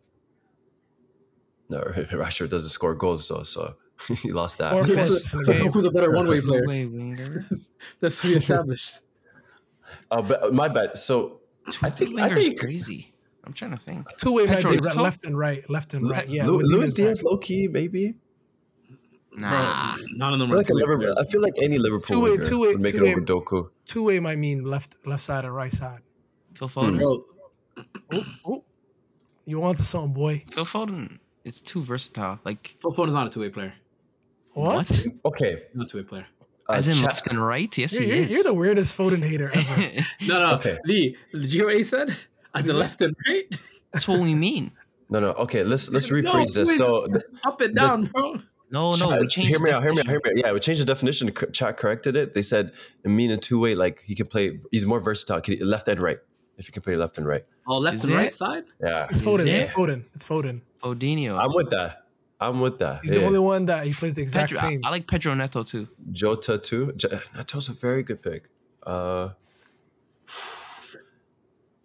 [1.69, 3.75] no, Rashford doesn't score goals though, so
[4.23, 4.73] he lost that.
[4.73, 5.71] Or So- assists in the so game.
[5.73, 6.63] Who's a better one way player?
[6.63, 6.85] Two-way.
[8.01, 9.01] That's what we established.
[10.13, 10.99] Oh, but my bet.
[10.99, 11.41] So
[11.83, 13.13] I think I Winger's think crazy.
[13.45, 14.07] I'm trying to think.
[14.19, 15.03] Two way might Pedro be Neto?
[15.03, 15.69] left and right.
[15.71, 16.29] Left and right.
[16.29, 16.47] Yeah.
[16.47, 17.31] Lu- with Luis Diaz, back.
[17.31, 18.15] low key, maybe.
[19.37, 19.97] Nah.
[19.97, 21.19] Bro, none of them I feel like a two-way Liverpool.
[21.19, 23.71] I feel like any Liverpool Two-way- winger two-way- would make two-way- it over Doku.
[23.87, 26.01] Two way might mean left left side or right side.
[26.55, 26.81] Phil hmm.
[26.81, 26.99] Foden.
[26.99, 27.25] Bro,
[28.45, 28.65] Oh,
[29.45, 30.43] you want to something, boy?
[30.51, 31.19] Phil Foden.
[31.45, 32.41] It's too versatile.
[32.45, 33.75] Like Phil Foden's not a two way player.
[34.55, 35.07] What?
[35.25, 36.27] Okay, Not two way player.
[36.69, 37.77] Uh, As in Cha- left and right?
[37.79, 38.33] Yes, You're, he you're, is.
[38.33, 39.93] you're the weirdest Foden hater ever.
[40.29, 40.55] No, no.
[40.57, 40.79] Okay.
[40.85, 42.15] Lee, did you hear what he said?
[42.55, 43.45] As a left and right,
[43.93, 44.73] That's what we mean.
[45.09, 45.29] No, no.
[45.33, 46.77] Okay, let's let's No, rephrase this.
[46.77, 47.07] So
[47.45, 48.37] up and down, bro.
[48.73, 49.51] No, no, Chat- we changed.
[49.51, 49.83] Hear me the out.
[49.83, 50.07] Hear me out.
[50.07, 50.47] Hear me out.
[50.47, 51.35] Yeah, we changed the definition.
[51.35, 52.35] C- Chat corrected it.
[52.35, 52.71] They said
[53.05, 53.75] it mean a two way.
[53.75, 54.61] Like he can play.
[54.71, 55.41] He's more versatile.
[55.41, 56.19] Can he- left and right.
[56.57, 57.45] If you can play left and right.
[57.67, 58.65] Oh, left Is and right side.
[58.81, 59.41] Yeah, It's Foden.
[59.47, 59.49] it?
[59.49, 60.05] It's Foden.
[60.15, 60.61] It's Foden.
[60.85, 61.37] Odinho.
[61.43, 62.05] I'm with that.
[62.41, 63.01] I'm with that.
[63.03, 63.19] He's yeah.
[63.19, 64.81] the only one that he plays the exact Pedro, I, same.
[64.85, 65.89] uh, I like Pedro Neto too.
[66.11, 66.93] Jota too.
[66.97, 68.49] J- Neto's a very good pick.
[68.83, 69.31] Uh,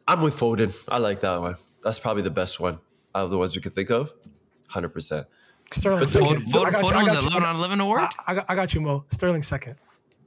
[0.08, 0.74] I'm with Foden.
[0.88, 1.56] I like that one.
[1.84, 2.76] That's probably the best one
[3.14, 4.14] out of the ones we could think of.
[4.68, 5.28] Hundred percent.
[5.72, 6.43] Sterling But second.
[6.51, 8.01] Vote, vote, I vote on the you, 11 on 11 award?
[8.01, 9.03] I, I got, I got you, Mo.
[9.12, 9.76] Sterling second.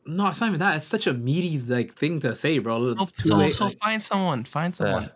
[0.05, 0.77] No, it's not even that.
[0.77, 2.87] It's such a meaty like thing to say, bro.
[2.87, 4.45] So, Two so, way- so like, find someone.
[4.45, 5.11] Find someone.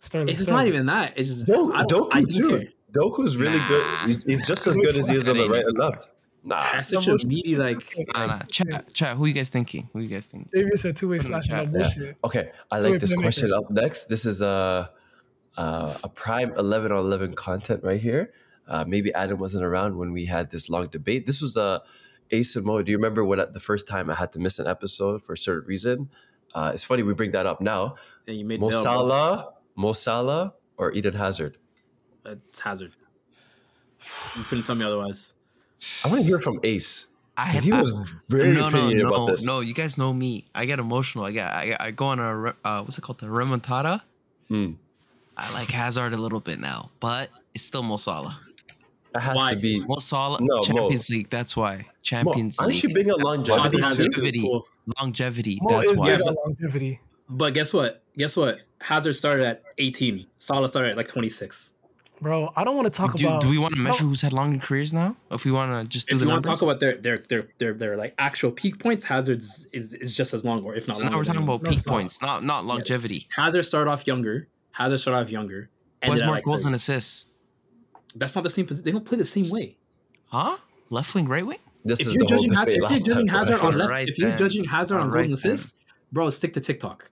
[0.00, 0.28] Sterling.
[0.28, 0.64] it's just Sterling.
[0.66, 1.12] not even that.
[1.16, 2.58] It's just Do- I don't- I Doku don't too.
[2.58, 2.68] care.
[2.92, 3.86] Doku's really good.
[4.06, 6.08] He's, he's just as good as he is on the right and left.
[6.44, 7.82] Nah, That's such a meaty like.
[8.14, 8.42] Nah, nah.
[8.50, 9.16] Chat, chat.
[9.16, 9.90] Who are you guys thinking?
[9.92, 10.50] Who you guys think?
[10.50, 11.70] David said two way slash no chat, yeah.
[11.70, 12.16] bullshit.
[12.24, 14.06] Okay, I like this we can make question up next.
[14.06, 14.90] This is a
[15.56, 18.32] a, a prime eleven on eleven content right here.
[18.66, 21.26] Uh, maybe Adam wasn't around when we had this long debate.
[21.26, 21.82] This was a
[22.30, 22.82] Ace and Mo.
[22.82, 25.32] Do you remember when at the first time I had to miss an episode for
[25.32, 26.10] a certain reason?
[26.54, 27.96] Uh, it's funny we bring that up now.
[28.26, 28.92] And you made Mo Bell, bro.
[28.92, 31.58] Salah, Mo Salah, or Eden Hazard.
[32.48, 32.92] It's Hazard.
[34.36, 35.34] You couldn't tell me otherwise.
[36.04, 37.06] I want to hear from Ace
[37.36, 37.90] I because he I- was
[38.28, 39.44] very no, no, opinionated no, about this.
[39.46, 39.60] no.
[39.60, 40.44] You guys know me.
[40.54, 41.24] I get emotional.
[41.24, 43.18] I get, I, I go on a, uh, what's it called?
[43.18, 44.02] The remontada.
[44.48, 44.72] Hmm.
[45.36, 48.40] I like Hazard a little bit now, but it's still Mo Salah.
[49.14, 49.50] It has Why?
[49.50, 49.80] to be.
[49.86, 50.62] Mo Salah, No, Mo.
[50.62, 51.30] Champions League.
[51.30, 52.82] That's why Champions aren't League.
[52.82, 53.56] you big on That's why.
[53.56, 54.40] longevity Hazard, longevity.
[54.40, 54.68] cool.
[55.00, 55.58] Longevity.
[55.62, 56.16] Mo That's why.
[56.16, 57.00] longevity.
[57.28, 58.02] But guess what?
[58.16, 58.58] Guess what?
[58.80, 60.26] Hazard started at 18.
[60.38, 61.72] Salah started at like 26.
[62.20, 63.40] Bro, I don't want to talk Do, about.
[63.42, 64.08] do we want to measure No.
[64.08, 65.16] who's had longer careers now?
[65.30, 66.60] If we want to just do If the you want to numbers.
[66.60, 70.34] talk about their their their their their like actual peak points, Hazard's is, is just
[70.34, 71.12] as long, or if not so longer.
[71.12, 73.28] now we're talking about peak it's points, not not longevity.
[73.36, 74.48] Hazard started off younger.
[74.72, 75.70] Hazard started off younger.
[76.04, 76.66] Who has ended at, more like, goals 30.
[76.68, 77.26] and assists?
[78.16, 78.84] That's not the same position.
[78.84, 79.76] They don't play the same way.
[80.26, 80.56] Huh?
[80.90, 81.58] Left wing, right wing?
[81.84, 83.28] This If is you're the whole judging Hazard, if you're judging.
[83.28, 84.38] Hazard on left, Alright if you're then.
[84.38, 85.52] judging Hazard on Alright golden then.
[85.52, 85.78] assists,
[86.12, 87.10] bro, stick to TikTok.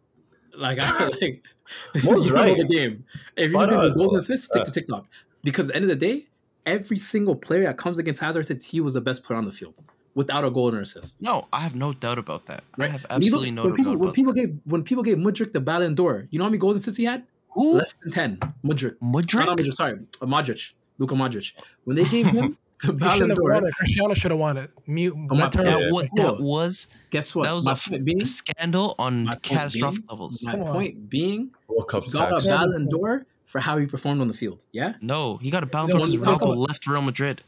[0.58, 1.42] Like, I, like
[2.04, 2.56] Mo's you know right.
[2.56, 3.04] the game.
[3.36, 3.94] If you're Spot gonna on.
[3.94, 4.64] goals and assists, stick Uh.
[4.64, 5.06] to TikTok.
[5.44, 6.26] Because at the end of the day,
[6.64, 9.52] every single player that comes against Hazard said he was the best player on the
[9.52, 9.80] field
[10.14, 11.20] without a goal and assist.
[11.22, 12.64] No, I have no doubt about that.
[12.78, 12.90] I Right?
[12.90, 15.18] have And even absolutely no when doubt people, when about people gave when people gave
[15.18, 17.22] Mudryk the Ballon d'Or, you know how many goals and assists he had?
[17.22, 17.26] that.
[17.54, 17.74] Who?
[17.78, 18.38] Less than ten.
[18.64, 18.96] Mudryk.
[19.00, 19.56] No, not Mudryk?
[19.58, 19.72] Mudryk.
[19.74, 20.72] Sorry, uh, Modric.
[20.98, 21.52] Luka Modric.
[21.84, 23.74] When they gave him the Ballon shouldn't have won d'Or, it.
[23.74, 24.70] Cristiano should have won it.
[24.86, 25.14] Mute.
[25.16, 26.30] Oh my That turn- point- That, Yeah.
[26.30, 27.44] wa- that was guess what?
[27.44, 30.44] that was My a, f- being, a scandal on catastrophic being- levels.
[30.44, 30.72] my Come on.
[30.74, 34.66] point being, World Cup got a Ballon d'Or for how he performed on the field.
[34.72, 34.94] Yeah.
[35.00, 37.42] No, he got a Ballon No, d'Or because you talk left Real Madrid.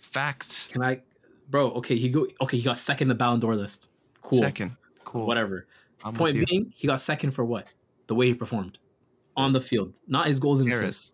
[0.00, 0.68] Facts.
[0.68, 1.00] Can I,
[1.50, 1.70] bro?
[1.72, 2.26] Okay, he go.
[2.40, 3.88] Okay, he got second the Ballon d'Or list.
[4.20, 4.38] Cool.
[4.38, 4.76] Second.
[5.04, 5.26] Cool.
[5.26, 5.66] Whatever.
[6.04, 7.66] I'm Point being, he got second for what?
[8.08, 8.78] The way he performed
[9.36, 11.12] on the field, not his goals and assists.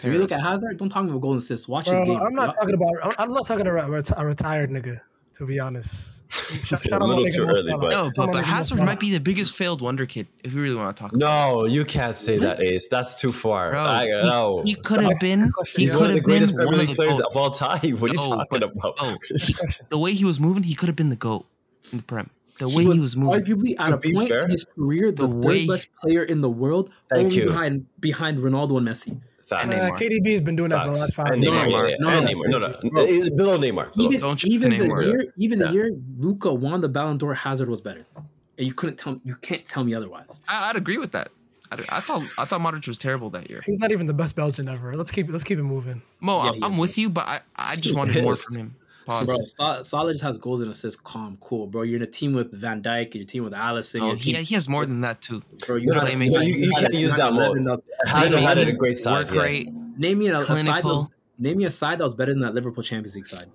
[0.00, 1.68] So if you look at Hazard, don't talk about golden and assists.
[1.68, 2.20] Watch Bro, his game.
[2.20, 2.90] I'm not talking about.
[3.02, 5.00] I'm- I'm not talking about a retired nigga.
[5.34, 6.22] To be honest,
[6.66, 7.78] Shout- shout A little too early, Salah.
[7.78, 10.74] but- No, but, but Hazard might be the biggest failed wonder kid if we really
[10.74, 11.12] want to talk.
[11.14, 12.88] about No, you can't say that, Ace.
[12.88, 13.70] That's too far.
[13.70, 14.60] Bro, I, no.
[14.64, 15.40] He, he could have been.
[15.74, 17.28] He He's could one the have been greatest one Premier of League the players goats.
[17.30, 17.78] of all time.
[17.98, 18.94] What are you No, talking but- about?
[19.00, 19.16] Oh,
[19.88, 21.46] the way he was moving, he could have been the goat
[21.90, 22.28] in the prem.
[22.58, 23.40] The he way was, he was moving.
[23.42, 25.88] arguably at To a be point fair, in his career the, the third way- best
[26.02, 27.46] player in the world, Thank only you.
[27.46, 29.18] behind behind Ronaldo and Messi.
[29.50, 29.84] Facts.
[29.84, 31.00] Uh, KDB has been doing that for the Facts.
[31.00, 31.54] last five And years.
[31.54, 31.90] Neymar, Neymar.
[31.90, 32.48] yeah, No, and no, Neymar.
[32.48, 32.90] No, no.
[32.90, 33.06] Bro.
[33.06, 33.94] He's below Neymar.
[33.94, 34.08] Below.
[34.08, 35.04] Even, Don't chip even the Neymar.
[35.04, 35.66] year, even Yeah.
[35.66, 39.34] the year Luka won the Ballon d'Or, Hazard was better, and you couldn't tell you
[39.36, 40.40] can't tell me otherwise.
[40.48, 41.30] I, I'd agree with that.
[41.72, 43.62] I, I thought I thought Modric was terrible that year.
[43.64, 44.96] He's not even the best Belgian ever.
[44.96, 46.02] Let's keep let's keep it moving.
[46.20, 48.74] Mo, Yeah, I'm, I'm with you, but I, I just He wanted more from him.
[49.10, 49.26] Pause.
[49.26, 51.00] Bro, Salah, Salah just has goals and assists.
[51.00, 51.82] Calm, cool, bro.
[51.82, 53.14] You're in a team with Van Dijk.
[53.14, 54.00] You're team with Alisson.
[54.02, 55.42] oh, he, team, he has more than that too.
[55.66, 55.76] bro.
[55.76, 56.32] You No, had, no, playmaking.
[56.32, 57.58] no, you, you had- can't use that mode.
[57.58, 59.26] 11 that's- Hazard had Playmaking, a great side.
[59.26, 59.42] Work yeah.
[59.42, 59.68] rate.
[59.98, 60.66] Name me a, a side.
[60.66, 61.06] That was,
[61.38, 63.46] name me a side that was better than that Liverpool Champions League side.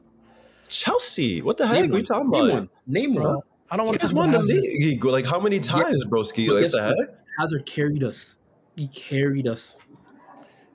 [0.69, 1.41] Chelsea.
[1.41, 2.03] What the heck Name are you one.
[2.03, 2.53] talking Name about?
[2.53, 2.69] one.
[2.87, 3.23] Name one.
[3.23, 5.03] Bro, I don't want to guys talk won the league.
[5.05, 6.47] Like how many times, broski?
[6.47, 7.15] But Like the heck?
[7.39, 8.39] Hazard carried us.
[8.75, 9.79] He carried us.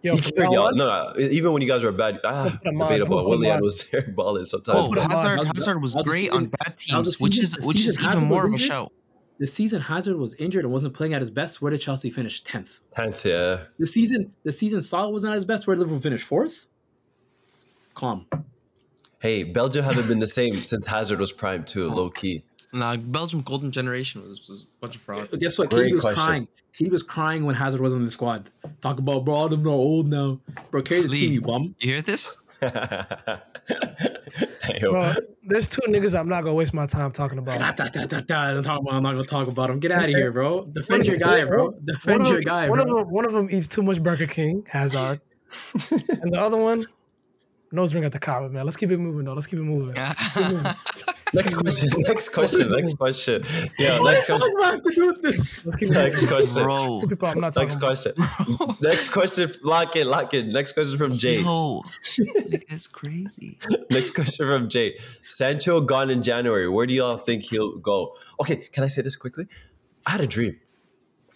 [0.03, 0.73] Yo, He carried y'all.
[0.75, 1.21] No, no.
[1.21, 3.17] Even when you guys were bad, ah, put him on, debatable.
[3.19, 3.63] don't put him Willian on.
[3.63, 4.79] was there balling sometimes.
[4.79, 5.11] Oh, put him on.
[5.11, 7.59] Hazard, was- Hazard was that was great on bad that was the teams, which is
[7.67, 8.91] which is season even more of a show.
[9.39, 11.63] The season Hazard was injured and wasn't playing at his best.
[11.63, 12.43] Where did Chelsea finish?
[12.43, 12.81] Tenth.
[12.95, 13.63] Tenth, yeah.
[13.79, 15.67] The season, the season Salah wasn't at his best.
[15.67, 16.23] Where did Liverpool finish?
[16.23, 16.67] Fourth.
[17.95, 18.27] Calm.
[19.19, 22.43] Hey, Belgium hasn't been the same since Hazard was prime too, low key.
[22.73, 25.29] Nah, Belgium golden generation was, was a bunch of frauds.
[25.31, 25.71] But guess what?
[25.71, 26.23] Great Katie was question.
[26.23, 26.49] crying.
[26.73, 28.49] He was crying when Hazard wasn't in the squad.
[28.81, 30.41] Talk about bro, all of them are old now.
[30.71, 31.19] Bro, carry the Lee.
[31.21, 31.75] team, you bum.
[31.81, 32.37] You hear this?
[32.61, 33.41] Damn.
[34.81, 37.59] bro, there's two niggas I'm not gonna waste my time talking about.
[37.59, 38.55] da, da, da, da.
[38.55, 38.95] Don't talk about.
[38.95, 39.81] I'm not gonna talk about them.
[39.81, 40.67] Get out of here, bro.
[40.67, 41.73] Defend your guy, bro.
[41.85, 42.89] Defend One of, your guy, one bro.
[43.01, 45.21] of them, one of them eats too much Burger King, Hazard,
[45.91, 46.87] and the other one
[47.73, 48.49] nose ring at the Kaaba.
[48.49, 49.35] Man, let's keep it moving though.
[49.35, 49.95] Let's keep it moving.
[51.33, 51.91] Next question.
[51.99, 52.71] Next question.
[52.71, 53.45] Next question.
[53.79, 54.01] Yeah.
[54.01, 54.63] What Next the fuck question.
[54.63, 55.67] I have to do with this?
[55.67, 56.63] Let's keep it Next question.
[56.63, 57.03] Bro.
[57.23, 57.87] I'm not Next about.
[57.87, 58.15] question.
[58.81, 59.51] Next question.
[59.63, 60.07] Lock it.
[60.07, 60.47] Lock it.
[60.47, 61.45] Next question from James.
[61.45, 61.83] Yo,
[62.19, 63.59] it's crazy.
[63.91, 64.99] Next question from Jay.
[65.23, 66.69] Sancho gone in January.
[66.69, 68.17] Where do y'all think he'll go?
[68.41, 69.47] Okay, can I say this quickly?
[70.07, 70.59] I had a dream.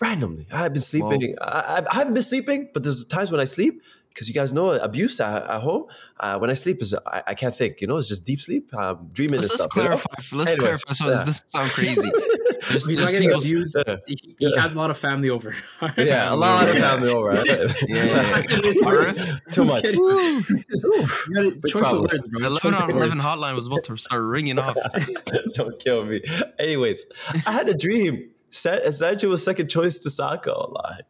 [0.01, 0.47] Randomly.
[0.53, 1.37] I have been sleeping.
[1.41, 3.81] I, I, I haven't been sleeping, but there's times when I sleep,
[4.15, 5.87] because you guys know abuse at, at home.
[6.21, 7.81] Uh, when I sleep, is I, I can't think.
[7.81, 8.71] You know, it's just deep sleep.
[8.77, 9.77] I'm dreaming Let's, and let's stuff.
[9.77, 9.97] you know?
[9.99, 10.37] clarify.
[10.37, 10.93] Let's Anyway, clarify.
[10.93, 11.11] So yeah.
[11.11, 12.11] this doesn't sound crazy.
[12.71, 13.41] There's, He's there's not people.
[13.41, 13.77] abused.
[13.87, 13.97] Yeah.
[14.07, 15.53] He, he has a lot of family over.
[15.99, 17.29] Yeah, a lot of family over.
[17.29, 17.47] right?
[17.89, 19.39] Yeah, yeah, yeah.
[19.53, 19.85] Too much.
[19.93, 22.05] You Choice problem.
[22.07, 22.41] of words, bro.
[22.41, 24.77] the 11 Choice on of 11 hotline was about to start ringing off.
[25.55, 26.23] Don't kill me.
[26.59, 27.05] Anyways,
[27.47, 28.31] I had a dream.
[28.51, 30.51] Sa- Sancho was second choice to Saka.
[30.53, 31.03] A lot.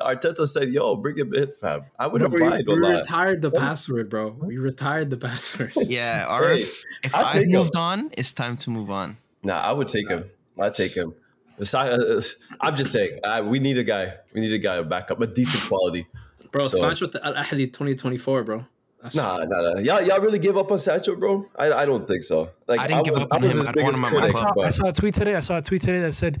[0.00, 2.64] Arteta said, "Yo, bring him in, fam." I would have we, mind.
[2.66, 2.98] we a lot.
[2.98, 4.30] retired the password, bro.
[4.40, 5.72] We retired the password.
[5.88, 7.52] Yeah, Arif, if I'll I've take him.
[7.52, 9.16] moved on, it's time to move on.
[9.42, 10.24] Nah, I would take him.
[10.58, 11.14] I'd take him.
[11.60, 12.22] Uh, uh,
[12.60, 14.14] I'm just saying, I, we need a guy.
[14.32, 16.06] We need a guy to back up, a decent quality.
[16.50, 18.64] Bro, So- Sancho to Al Ahly 2024, bro.
[19.02, 19.78] That's Nah, nah, nah.
[19.80, 21.46] Y'all, y'all really give up on Sancho, bro?
[21.56, 22.50] I, I don't think so.
[22.66, 23.58] Like, I didn't give was, up on I was him.
[23.58, 25.34] his I'd want him critic, I saw, I saw a tweet today.
[25.36, 26.40] I saw a tweet today that said,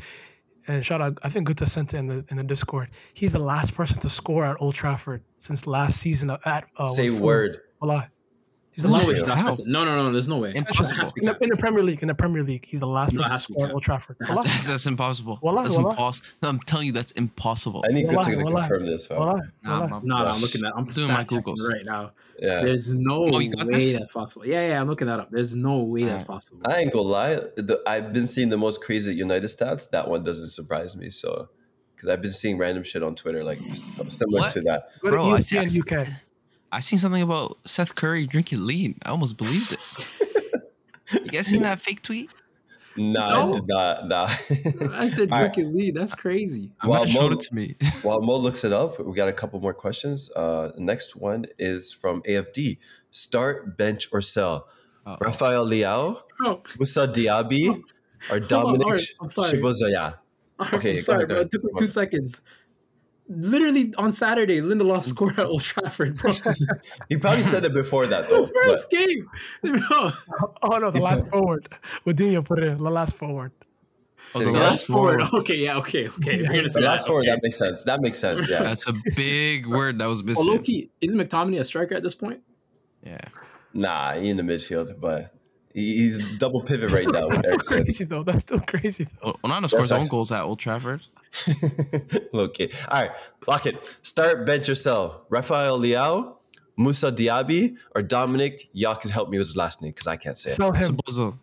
[0.66, 2.88] and shout out, I think Guta sent it in the in the Discord.
[3.12, 7.10] He's the last person to score at Old Trafford since last season at uh, say
[7.10, 7.60] word.
[7.80, 8.10] Wallah.
[8.74, 9.18] He's the no last way How?
[9.18, 9.70] it's not possible.
[9.70, 10.10] No, no, no.
[10.12, 10.52] There's no way.
[10.54, 10.90] Impossible.
[10.90, 12.02] It has to be in the, in the Premier League.
[12.02, 13.66] In the Premier League, he's the last No, it person to has to be score
[13.68, 13.72] at.
[13.74, 14.16] Old Trafford.
[14.20, 14.48] It has to Wallah.
[14.48, 15.38] That's, that's impossible.
[15.42, 16.28] Wallah, that's impossible.
[16.42, 17.84] No, I'm telling you, that's impossible.
[17.88, 18.60] I need good to Wallah, wallah.
[18.62, 19.18] confirm this, fam.
[19.20, 19.88] Wallah, Nah, wallah.
[19.88, 20.00] bro.
[20.02, 20.72] No, no, I'm looking at.
[20.76, 21.68] I'm Doing my fact checking Googles.
[21.70, 22.12] right now.
[22.38, 22.62] Yeah.
[22.64, 23.98] There's no Oh, way this?
[23.98, 24.44] that's possible.
[24.46, 25.30] Yeah, yeah, I'm looking that up.
[25.30, 26.60] There's no way that's possible.
[26.66, 27.34] I ain't gonna lie.
[27.36, 29.88] The, I've been seeing the most crazy United stats.
[29.90, 31.10] That one doesn't surprise me.
[31.10, 31.48] So,
[31.94, 34.52] because I've been seeing random shit on Twitter, like similar What?
[34.54, 34.88] to that.
[35.00, 36.08] Go to Bro, I ESPN see- I see- UK.
[36.76, 38.98] I seen something about Seth Curry drinking lean.
[39.04, 39.80] I almost believed it.
[41.12, 42.30] you guys seen that fake tweet?
[42.96, 43.48] Nah, No.
[43.48, 44.08] I did not.
[44.08, 44.26] Nah.
[44.96, 45.52] I said Alright.
[45.52, 45.94] drinking lean.
[45.94, 46.70] That's crazy.
[46.80, 47.76] I Well, might showed Mo- it to me.
[48.02, 50.30] While Mo looks it up, we got a couple more questions.
[50.34, 52.78] Uh, next one is from AFD.
[53.10, 54.68] Start, bench, or sell.
[55.06, 55.18] Uh-oh.
[55.20, 57.74] Rafael Leao, Oh, Moussa Diaby, or
[58.28, 59.50] Hold on, Dominic alright, I'm sorry.
[59.58, 60.18] Shibozaya.
[60.72, 61.34] Okay, I'm go sorry, ahead, go bro.
[61.36, 61.46] ahead.
[61.46, 62.40] It took me two seconds.
[63.26, 66.32] Literally on Saturday, Lindelof scored at Old Trafford, bro.
[67.08, 68.44] He probably said it before that, though.
[68.46, 69.26] the first game,
[69.62, 70.10] bro.
[70.62, 71.66] Oh no, the last forward.
[72.06, 72.78] Wadinho put it in.
[72.82, 73.52] The last forward.
[74.34, 75.22] Oh, the The last last forward.
[75.22, 75.40] forward.
[75.40, 76.38] Okay, yeah, okay, okay.
[76.42, 77.06] We're gonna The say last that.
[77.08, 77.30] four, okay.
[77.30, 77.82] that makes sense.
[77.84, 78.48] That makes sense.
[78.50, 78.62] Yeah.
[78.62, 80.46] That's a big word that was Oh, missing.
[80.46, 82.40] Loki, is McTominay a striker at this point?
[83.02, 83.18] Yeah.
[83.72, 85.33] Nah, he in the midfield, but he-
[85.74, 88.22] he's double pivot right now That's still crazy though.
[88.22, 89.36] That's still crazy though.
[89.42, 91.02] Well, Onana scores own actually- goals at Old Trafford.
[92.34, 92.70] okay.
[92.88, 93.10] All right.
[93.46, 93.96] Lock it.
[94.02, 95.26] Start, bench, or sell.
[95.28, 96.34] Rafael Leao,
[96.76, 98.68] Moussa Diaby, or Dominic.
[98.72, 100.54] Y'all can help me with his last name because I can't say it.
[100.54, 100.96] Sell him.
[100.96, 101.38] Subozo.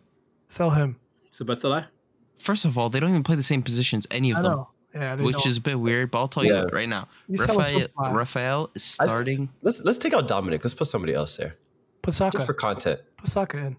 [0.48, 0.96] Sell him.
[1.30, 1.88] So, but Salah?
[2.36, 4.66] First of all, they don't even play the same positions, any of I them.
[4.94, 5.46] Yeah, which don't.
[5.46, 6.10] is a bit weird.
[6.10, 6.62] But I'll tell Yeah.
[6.62, 7.86] you right now, You Rafael.
[8.10, 9.48] Rafael is I s- starting.
[9.62, 10.62] Let's let's take out Dominic.
[10.64, 11.56] Let's put somebody else there.
[12.02, 13.00] put Just for content.
[13.16, 13.76] Put Saka in.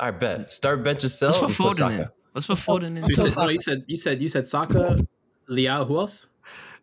[0.00, 0.52] All right, bet.
[0.52, 1.34] Start, bench, yourself.
[1.36, 1.42] sell.
[1.44, 1.98] Let's put and put Foden in.
[1.98, 2.12] Saka.
[2.34, 3.02] Let's put sell- Foden in.
[3.02, 3.44] So you said, Saka.
[3.46, 4.96] no, you said you said you said Saka,
[5.48, 5.86] Leao.
[5.86, 6.28] Who else?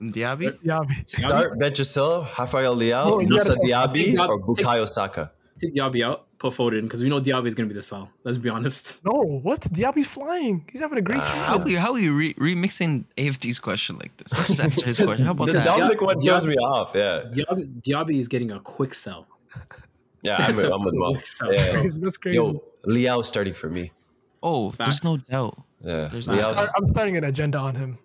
[0.01, 0.47] Diaby.
[0.47, 2.27] Uh, yeah, Start, bench, or sell.
[2.39, 5.31] Rafael Oh, Leao, you Moussa gotta- Diaby, or Bukayo Saka.
[5.59, 6.25] Take Diaby out.
[6.39, 8.09] Put Foden because we know Diaby is gonna be the sell.
[8.23, 8.99] Let's be honest.
[9.05, 9.11] No,
[9.43, 9.61] what?
[9.61, 10.65] Diaby's flying.
[10.71, 11.39] He's having a great season.
[11.43, 14.33] How are you, how are we re- remixing AFD's question like this?
[14.33, 15.23] Let's just answer his question.
[15.25, 15.63] How about The Yeah.
[15.65, 15.77] that?
[15.77, 16.93] Dominic one throws me off.
[16.95, 17.25] Yeah.
[17.31, 19.27] Diaby, Diaby is getting a quick sell.
[20.23, 21.15] Yeah, I'm, That's a I'm with Mo.
[21.51, 21.83] Yeah.
[21.95, 22.37] That's crazy.
[22.37, 23.91] Yo, Leao starting for me.
[24.43, 25.01] Oh, Facts.
[25.01, 25.61] there's no doubt.
[25.83, 26.07] Yeah.
[26.11, 27.97] There's I'm, start- I'm starting an agenda on him.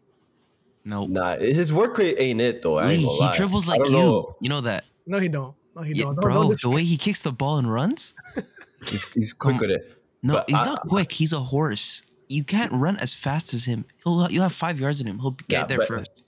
[0.84, 1.06] No.
[1.06, 2.78] Nah, his work rate ain't it though.
[2.78, 3.34] I Lee, ain't gonna he lie.
[3.36, 3.96] dribbles like don't you.
[3.98, 4.36] know.
[4.40, 4.84] You know that.
[5.06, 5.54] No, he don't.
[5.74, 6.14] No, he Yeah, don't.
[6.16, 8.14] Don't- bro, don't the way he kicks the ball and runs.
[8.86, 9.98] He's, he's quick with it.
[10.22, 11.10] No, But he's I- not quick.
[11.10, 12.02] He's a horse.
[12.28, 13.84] You can't run as fast as him.
[14.04, 15.18] He'll you'll have five yards in him.
[15.18, 16.22] He'll get Yeah, there first.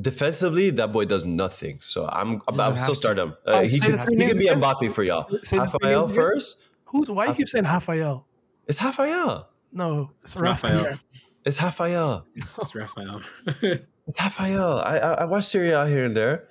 [0.00, 1.78] Defensively, that boy does nothing.
[1.80, 2.96] So I'm I'm, I'm still to.
[2.96, 3.30] start him.
[3.46, 4.60] Uh, Oh, he say can, he can be again.
[4.60, 5.28] Mbappe for y'all.
[5.42, 6.24] Say the three Rafael names again.
[6.24, 6.62] first.
[6.92, 7.10] Who's?
[7.10, 8.26] Why you keep saying Rafael?
[8.66, 9.48] It's Rafael.
[9.72, 10.76] No, it's Rafael.
[10.84, 10.98] Rafael.
[11.44, 12.26] It's Rafael.
[12.36, 13.20] It's, it's Rafael.
[14.08, 14.78] It's Rafael.
[14.80, 16.48] I, I I watch Syria out here and there.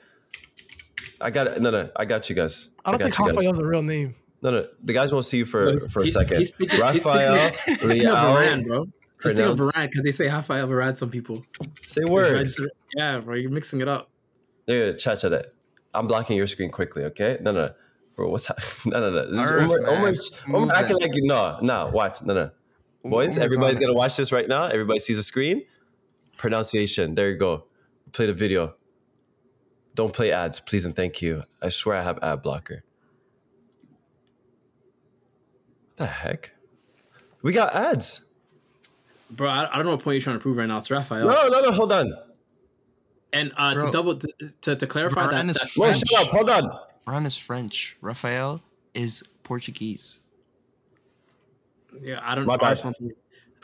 [1.19, 1.61] I got it.
[1.61, 2.69] No, no, I got you guys.
[2.85, 3.59] I don't got think you guys.
[3.59, 4.15] A real name.
[4.41, 6.37] No, no, the guys won't see you for He's- for a he's- second.
[6.39, 8.67] he's thinking- he's Rafael, thinking- Think of Varane, Leao.
[8.67, 8.85] bro.
[9.21, 10.95] Just think of pronounce- Varane because they say Rafael Varane.
[10.97, 11.43] Some people.
[11.85, 12.49] Say Right, word.
[12.95, 14.09] Yeah, bro, you're mixing it up.
[14.65, 15.33] Yeah, chat, chat.
[15.33, 15.53] it.
[15.93, 17.03] I'm blocking your screen quickly.
[17.03, 17.37] Okay.
[17.41, 17.73] no, No, no.
[18.21, 18.59] Bro, what's that?
[18.85, 19.31] No, no, no.
[19.31, 20.15] This is Earth, Omar, man.
[20.47, 21.89] Omar, Omar acting like no, no.
[21.91, 22.51] Watch, no, no.
[23.03, 24.65] Boys, Omar's everybody's gonna watch this right now.
[24.65, 25.65] Everybody sees the screen.
[26.37, 27.15] Pronunciation.
[27.15, 27.65] There you go.
[28.11, 28.75] Play the video.
[29.95, 31.43] Don't play ads, please and thank you.
[31.63, 32.83] I swear I have ad blocker.
[35.87, 36.51] What the heck?
[37.41, 38.21] We got ads.
[39.31, 40.77] Bro, I, I don't know what point you're trying to prove right now.
[40.77, 41.25] It's Raphael.
[41.25, 41.71] No, no, no.
[41.71, 42.13] Hold on.
[43.33, 44.27] And uh, to double to,
[44.61, 46.07] to, to clarify Varane that, is that No, French.
[46.07, 46.27] shut up.
[46.27, 46.79] Hold on.
[47.07, 47.97] Ron is French.
[48.01, 48.61] Raphael
[48.93, 50.19] is Portuguese.
[52.01, 52.69] yeah, I don't My bad.
[52.69, 53.01] Arsenal's-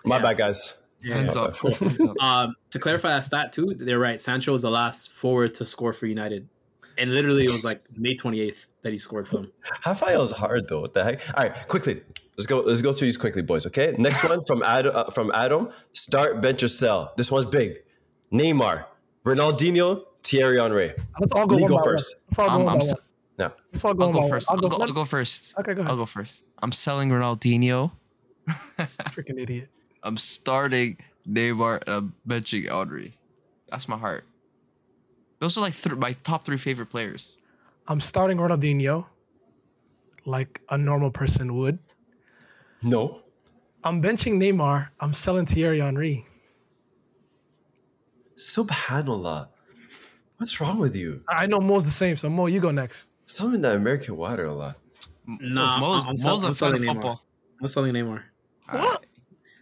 [0.04, 0.22] My Yeah.
[0.22, 0.74] bad, guys.
[1.02, 1.16] Yeah.
[1.16, 1.56] Hands up.
[1.80, 2.16] Hands up.
[2.22, 4.20] Um, to clarify that stat too, they're right.
[4.20, 6.48] Sancho was the last forward to score for United,
[6.98, 9.52] and literally it was like May 28th that he scored for them.
[9.86, 10.82] Raphael is hard though.
[10.82, 11.22] What the heck?
[11.38, 12.02] All right, quickly.
[12.38, 12.60] Let's go.
[12.62, 13.66] Let's go through these quickly, boys.
[13.68, 13.96] Okay.
[13.98, 14.96] Next one from Adam.
[14.96, 15.70] Uh, from Adam.
[15.94, 17.14] Start, bench, or sell.
[17.18, 17.78] This one's big.
[18.32, 18.86] Neymar,
[19.26, 20.94] Ronaldinho, Thierry Henry.
[21.20, 22.16] Let's all go go first.
[22.30, 23.02] Let's all go I'm- I'm by s- one.
[23.38, 23.52] No.
[23.72, 24.50] Let's all go I'll go first.
[24.50, 25.58] I'll I'll go, go, I'll go first.
[25.60, 25.92] Okay, go ahead.
[25.92, 26.44] I'll go first.
[26.62, 27.92] I'm selling Ronaldinho.
[28.48, 29.70] Freaking idiot.
[30.04, 30.98] I'm starting
[31.30, 33.18] Neymar and I'm benching Henry.
[33.70, 34.24] That's my heart.
[35.40, 37.38] Those are like th- my top three favorite players.
[37.88, 39.06] I'm starting Ronaldinho,
[40.26, 41.78] like a normal person would.
[42.82, 43.22] No.
[43.84, 44.90] I'm benching Neymar.
[45.00, 46.26] I'm selling Thierry Henry.
[48.36, 49.48] Subhanallah.
[50.38, 51.22] What's wrong with you?
[51.30, 53.10] I know Mo's the same, so Mo, you go next.
[53.28, 54.78] Some in the American water a lot.
[55.28, 56.86] Nah, Mo's, I'm Mo's sell- a I'm fan of selling Neymar.
[56.94, 57.24] football.
[57.62, 58.22] I'm selling Neymar.
[58.72, 59.06] What?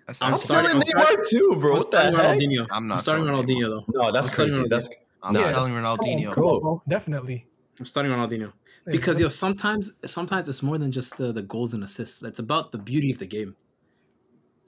[0.08, 1.72] That's I'm selling I'm starting- Neymar too, bro.
[1.72, 2.38] I'm What the starting heck?
[2.40, 2.68] Ronaldinho.
[2.72, 4.02] I'm not I'm starting selling Ronaldinho though.
[4.04, 4.62] No, that's I'm crazy.
[4.62, 4.70] Ronaldinho.
[4.70, 4.90] That's
[5.24, 5.40] I'm Nah.
[5.42, 6.32] selling Ronaldinho.
[6.34, 6.84] come on, Bro.
[6.88, 7.48] Definitely.
[7.80, 8.54] I'm starting Ronaldinho
[8.86, 12.22] because what- yo sometimes sometimes it's more than just the, the goals and assists.
[12.22, 13.56] It's about the beauty of the game.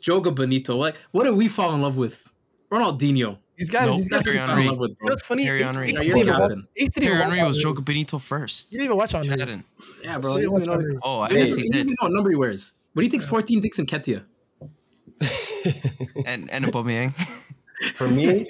[0.02, 2.28] Joga Bonito, like what did we fall in love with?
[2.72, 3.38] Ronaldinho.
[3.58, 4.24] These guys, Nope, these guys.
[4.24, 5.10] Thierry You Fell in love with, know bro.
[5.10, 5.44] what's funny?
[5.44, 5.88] Thierry Henry.
[5.88, 6.68] he Yeah, didn't even watch- capping.
[6.76, 7.76] he Thierry Henry was Henry.
[7.78, 8.72] Joga Bonito first.
[8.72, 9.46] You didn't even watch on I Henry.
[9.46, 9.66] didn't.
[10.04, 10.30] Yeah, bro.
[10.32, 11.78] He He didn't doesn't even know, Oh, I he doesn't definitely he doesn't did.
[11.78, 12.74] even know what number he wears.
[12.94, 14.24] What do you think's 14 thinks Nketiah?
[16.26, 17.14] And and Aubameyang.
[17.96, 18.48] for me.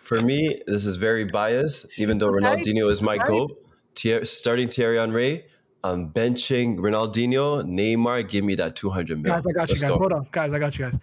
[0.00, 1.86] For me, this is very biased.
[1.98, 3.26] Even though Ronaldinho is my Right.
[3.26, 3.62] goat,
[3.96, 5.44] Thier- starting Thierry Henry,
[5.82, 7.64] I'm benching Ronaldinho.
[7.64, 9.36] Neymar, give me that 200 million.
[9.40, 9.90] Guys, I got you Let's guys.
[9.90, 9.98] go.
[9.98, 10.52] Hold on, guys.
[10.52, 10.98] I got you guys.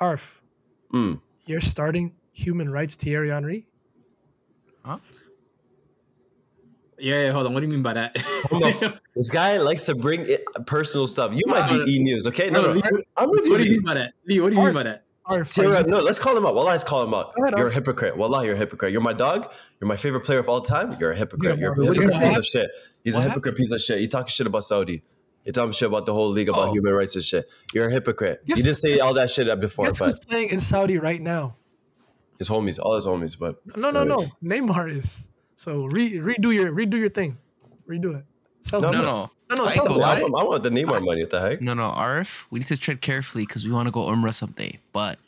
[0.00, 0.42] Arf,
[0.92, 1.20] Mm.
[1.46, 3.66] you're starting human rights Thierry Henry.
[4.84, 4.98] Huh?
[6.98, 7.54] Yeah, yeah, hold on.
[7.54, 8.16] What do you mean by that?
[9.14, 11.34] This guy likes to bring it, personal stuff.
[11.34, 12.48] You might No, be E News, okay?
[12.48, 12.82] No, no, no, Lee,
[13.14, 13.70] I'm with what do you you.
[13.72, 14.14] mean by that?
[14.26, 15.04] Lee, what do you mean by that?
[15.26, 16.54] Arf, Thierry, no, let's call him out.
[16.54, 17.34] Wallah, let's call him out.
[17.38, 17.74] Ahead, You're a Arf.
[17.74, 18.16] hypocrite.
[18.16, 18.90] Wallah, you're a hypocrite.
[18.90, 19.52] You're my dog.
[19.80, 20.96] You're my favorite player of all time.
[20.98, 21.58] You're a hypocrite.
[21.58, 22.70] Yeah, You're a hypocrite piece of shit.
[23.04, 24.00] He's a What hypocrite piece of shit.
[24.00, 25.02] You talking shit about Saudi.
[25.44, 26.72] You're talking shit about the whole league about Oh.
[26.72, 27.46] human rights and shit.
[27.74, 28.46] You're a hypocrite.
[28.46, 31.20] Guess- you didn't say all that shit before, Guess who's but playing in Saudi right
[31.20, 31.56] now?
[32.42, 33.38] His homies, all his homies.
[33.38, 34.26] But No, no, no.
[34.42, 35.28] Neymar is.
[35.54, 37.38] So re- redo your redo your thing.
[37.88, 38.24] Redo it.
[38.62, 38.90] Sell No.
[38.90, 39.04] No, no.
[39.04, 39.30] no.
[39.50, 39.64] no, no.
[39.64, 40.00] I Sell ain't him.
[40.00, 40.22] gonna I lie.
[40.22, 41.22] want, I want the Neymar money.
[41.22, 41.60] What the heck?
[41.60, 44.78] No, no, Arif, we need to tread carefully because we want to go Umrah someday.
[44.92, 45.18] But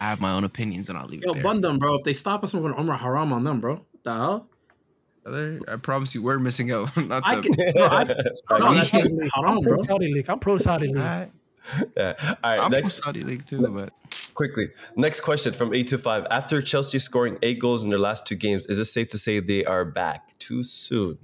[0.00, 1.42] I have my own opinions and I'll leave Yo, it there.
[1.42, 1.94] bun them, bro.
[1.96, 3.74] If they stop us, we're going to Umrah Haram on them, bro.
[3.74, 4.48] What the hell?
[5.68, 6.96] I promise you, we're missing out.
[6.96, 7.52] Not I them.
[7.52, 8.76] can, no, I, no, that's Alright.
[8.92, 9.74] definitely haram, I'm bro.
[9.74, 10.28] pro Saudi league.
[10.30, 10.96] I'm pro Saudi league.
[10.98, 11.32] Alright.
[11.96, 12.12] Yeah.
[12.20, 12.60] All right.
[12.60, 13.92] I'm next, from Saudi League too, but
[14.36, 14.68] quickly.
[14.94, 16.26] Next question from eight to five.
[16.30, 19.40] After Chelsea scoring eight goals in their last two games, is it safe to say
[19.40, 21.18] they are back too soon?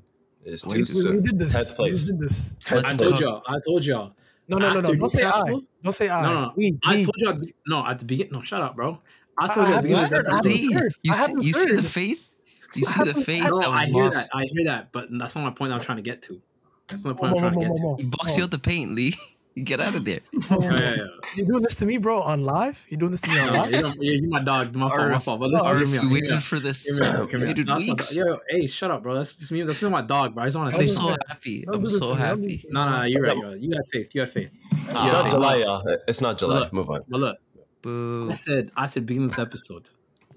[0.45, 1.17] It's too We- We, soon.
[1.17, 1.53] we did this.
[1.53, 2.11] Tenth place.
[2.11, 2.55] We did this.
[2.65, 3.43] Tenth I told y'all.
[3.47, 4.17] I told y'all.
[4.49, 4.79] No, no, no, no.
[4.81, 5.43] After Don't say I.
[5.85, 6.23] Don't say I.
[6.23, 6.53] No, no.
[6.57, 7.05] We, I we.
[7.05, 7.29] told you.
[7.29, 8.33] At, the- no, at the beginning.
[8.33, 8.99] No, shut up, bro.
[9.39, 10.95] I I- told I you at the beginning you heard?
[11.03, 12.29] I see, you see, you see the faith.
[12.75, 14.31] You see the faith No, that I hear lost.
[14.33, 14.37] that.
[14.39, 15.73] I hear that, but that's not my point.
[15.73, 16.41] I'm trying to get to.
[16.89, 17.83] That's not the point Mo, I'm Mo, trying to get Mo, to.
[17.83, 18.37] Mo, He box Mo.
[18.39, 19.15] you out the paint, Lee.
[19.55, 20.21] You get out of there.
[20.51, 21.05] Mo, Mo, Yeah, yeah, yeah.
[21.37, 22.87] You doing this to me, bro, on live?
[22.89, 23.71] You doing this to me on live?
[23.73, 24.75] you don't, you, you my dog.
[24.75, 25.11] My fault.
[25.11, 25.41] My fault.
[25.41, 26.05] But listen, Arif, me out.
[26.05, 26.87] we hear waited for this.
[26.87, 27.47] Hear me out, uh, me.
[27.47, 28.15] Waited No, that's my weeks.
[28.17, 28.27] dog.
[28.27, 29.15] Yo, hey, shut up, bro.
[29.15, 29.63] That's just me.
[29.63, 29.91] That's me.
[29.91, 30.45] My dog, bro.
[30.45, 31.63] I just want to say I'm I'm so happy.
[31.67, 32.01] Don't I'm so to me.
[32.01, 32.47] Don't do happy.
[32.57, 32.73] this to.
[32.73, 33.03] No, no, no.
[33.05, 33.37] You're right.
[33.37, 33.57] You're.
[33.57, 34.15] You got faith.
[34.15, 34.57] You got faith.
[34.73, 35.97] It's not July, y'all.
[36.09, 36.59] It's not July.
[36.61, 36.73] Look.
[36.73, 37.01] Move on.
[37.09, 37.37] But look,
[37.83, 38.31] Boo.
[38.31, 39.89] I said, I said, beginning this episode,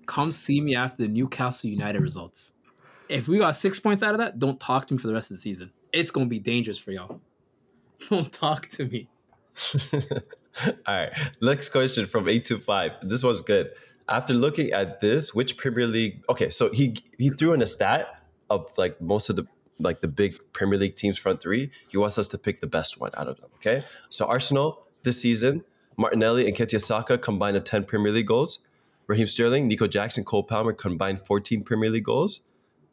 [0.07, 2.51] come see me after the Newcastle United results.
[3.07, 5.31] If we got six points out of that, don't talk to me for the rest
[5.31, 5.71] of the season.
[5.93, 7.21] It's gonna be dangerous for y'all.
[8.09, 9.07] Don't talk to me.
[10.87, 11.11] All right.
[11.41, 12.93] Next question from eight to five.
[13.01, 13.71] This was good.
[14.07, 16.23] After looking at this, which Premier League?
[16.29, 19.45] Okay, so he he threw in a stat of like most of the
[19.79, 21.71] like the big Premier League teams front three.
[21.89, 23.49] He wants us to pick the best one out of them.
[23.55, 25.63] Okay, so Arsenal this season,
[25.97, 28.59] Martinelli and Nketiah Saka combined of ten Premier League goals.
[29.07, 32.41] Raheem Sterling, Nico Jackson, Cole Palmer combined fourteen Premier League goals.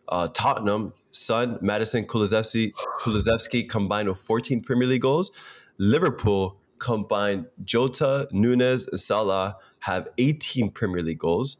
[0.08, 5.30] Uh, Tottenham, Son, Maddison, Kulusevski, Kulusevski combined with 14 Premier League goals.
[5.78, 11.56] Liverpool combined Jota, Núñez, and Salah have 18 Premier League goals.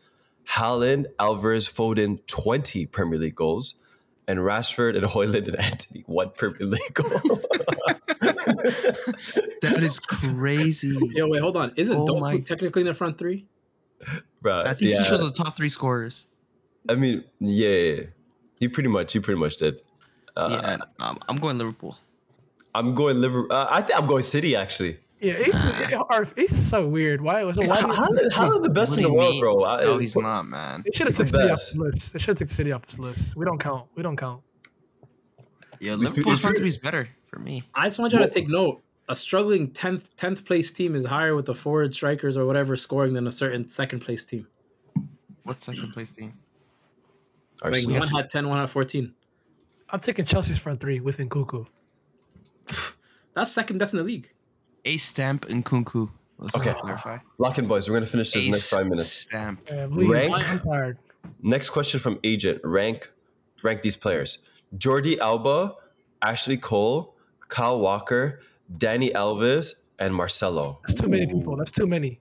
[0.49, 3.75] Haaland, Alvarez, Foden, 20 Premier League goals.
[4.29, 7.41] and Rashford and Hojlund and Antony one Premier League goal.
[9.63, 10.97] That is crazy.
[11.15, 11.73] Yo, wait, hold on.
[11.77, 13.47] Isn't Oh Doku my- technically in the front three?
[14.43, 14.99] Bruh, I think yeah.
[14.99, 16.27] he shows the top three scorers.
[16.89, 18.05] I mean, yeah,
[18.63, 18.69] yeah, yeah.
[18.69, 19.81] he pretty much, he pretty much did.
[20.37, 21.97] Uh, yeah, um, I'm going Liverpool.
[22.75, 23.53] I'm going Liverpool.
[23.55, 24.99] Uh, I think I'm going City actually.
[25.21, 25.63] Yeah, Ace,
[26.11, 27.21] Arf, Ace is so weird.
[27.21, 27.43] Why?
[27.53, 29.41] So why How, how, how are the best in the world, mean?
[29.41, 29.63] bro?
[29.65, 30.83] I- No, he's not, man.
[30.85, 31.75] they should have the took City off best.
[31.75, 32.13] the list.
[32.13, 33.37] They should have took City off this list.
[33.37, 33.87] We don't count.
[33.95, 34.43] We don't count.
[35.79, 37.63] Yeah, Liverpool's if front you- three is better for me.
[37.75, 38.83] I just want you to take note.
[39.09, 43.13] A struggling 10th 10th place team is higher with the forward strikers or whatever scoring
[43.15, 44.47] than a certain second place team.
[45.43, 46.33] What second place team?
[47.65, 49.15] It's like one had 10, one had 14.
[49.91, 51.67] I'm taking Chelsea's front three with Nkunku.
[53.35, 54.33] That's second best in the league.
[54.85, 56.11] Ace Stamp and Nkunku.
[56.39, 56.73] Let's Okay.
[56.79, 57.19] clarify.
[57.39, 57.89] Lock in, boys.
[57.89, 59.09] We're gonna finish this Ace next five minutes.
[59.11, 59.61] Stamp.
[59.71, 60.61] Uh, Rank?
[61.41, 62.61] Next question from Agent.
[62.65, 63.11] Rank,
[63.63, 64.39] rank these players:
[64.77, 65.75] Jordi Alba,
[66.21, 67.15] Ashley Cole,
[67.49, 68.41] Kyle Walker,
[68.77, 70.81] Danny Alves, and Marcelo.
[70.89, 71.57] That's too many people.
[71.57, 72.21] That's too many.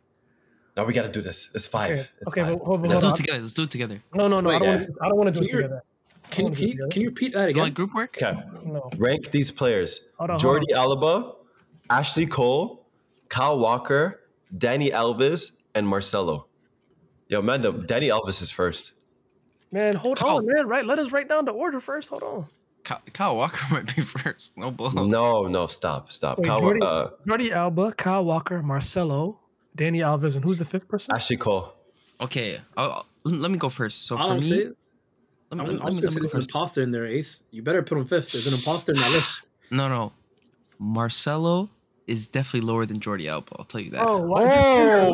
[0.78, 1.50] Now we gotta do this.
[1.54, 1.92] It's five.
[1.92, 2.58] Okay, It's okay, five.
[2.60, 3.14] but hold, but Let's hold do on.
[3.14, 3.40] it together.
[3.42, 4.02] Let's do it together.
[4.14, 4.50] No, no, no.
[4.52, 4.76] I don't yeah.
[4.76, 4.88] want.
[4.88, 5.84] to I don't want to do it Can you- together.
[6.30, 7.64] Can you, can you, can you repeat that You again?
[7.64, 8.18] like group work?
[8.22, 8.40] Okay.
[8.64, 8.90] No.
[8.98, 11.34] Rank these players: Hold on, hold Jordi Alba,
[11.90, 12.86] Ashley Cole,
[13.28, 14.22] Kyle Walker,
[14.58, 16.46] Danny Alves, and Marcelo.
[17.28, 18.94] Yo, man, the- Danny Alves is first.
[19.74, 20.68] Man, hold Kyle- on, man.
[20.68, 22.10] Right, let us write down the order first.
[22.12, 22.46] Hold on.
[22.84, 24.58] Kyle, Kyle Walker might be first.
[24.58, 24.92] No bull.
[24.92, 26.38] No, no, stop, stop.
[26.38, 29.40] Wait, Kyle, Jordi, uh, Jordi Alba, Kyle Walker, Marcelo,
[29.76, 31.16] Danny Alves, and who's the fifth person?
[31.16, 31.74] Ashley Cole.
[32.20, 34.06] Okay, I'll, I'll- let me go first.
[34.08, 34.76] So All for me, saying, let me,
[35.52, 36.50] I'm, let me, I'm let me gonna say go there's an first.
[36.50, 37.44] imposter in there, Ace.
[37.52, 38.32] You better put him fifth.
[38.32, 39.48] There's an imposter in that list.
[39.74, 40.12] No, no.
[40.80, 41.70] Marcelo
[42.08, 43.56] is definitely lower than Jordi Alba.
[43.58, 44.02] I'll tell you that.
[44.06, 44.18] Oh.
[44.18, 44.42] Whoa,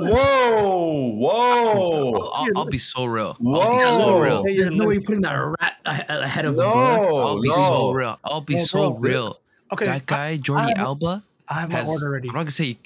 [0.07, 2.11] whoa, whoa.
[2.13, 3.37] I'll, I'll, I'll be so real.
[3.39, 3.77] I'll be Whoa.
[3.79, 4.43] so real.
[4.45, 6.59] Hey, There's no way you're putting that rat ahead of him.
[6.59, 6.71] bro.
[6.97, 8.19] No, I'll be so real.
[8.23, 9.39] I'll be Oh, so real.
[9.71, 11.89] Okay, that guy, Jordi have- Alba, I have my has.
[11.89, 12.77] order I'm not gonna say.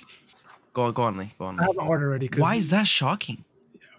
[0.73, 1.31] Go on, go on, Lee.
[1.37, 1.59] Go on.
[1.59, 2.27] I have my order ready.
[2.27, 3.43] 'cause Why is that shocking?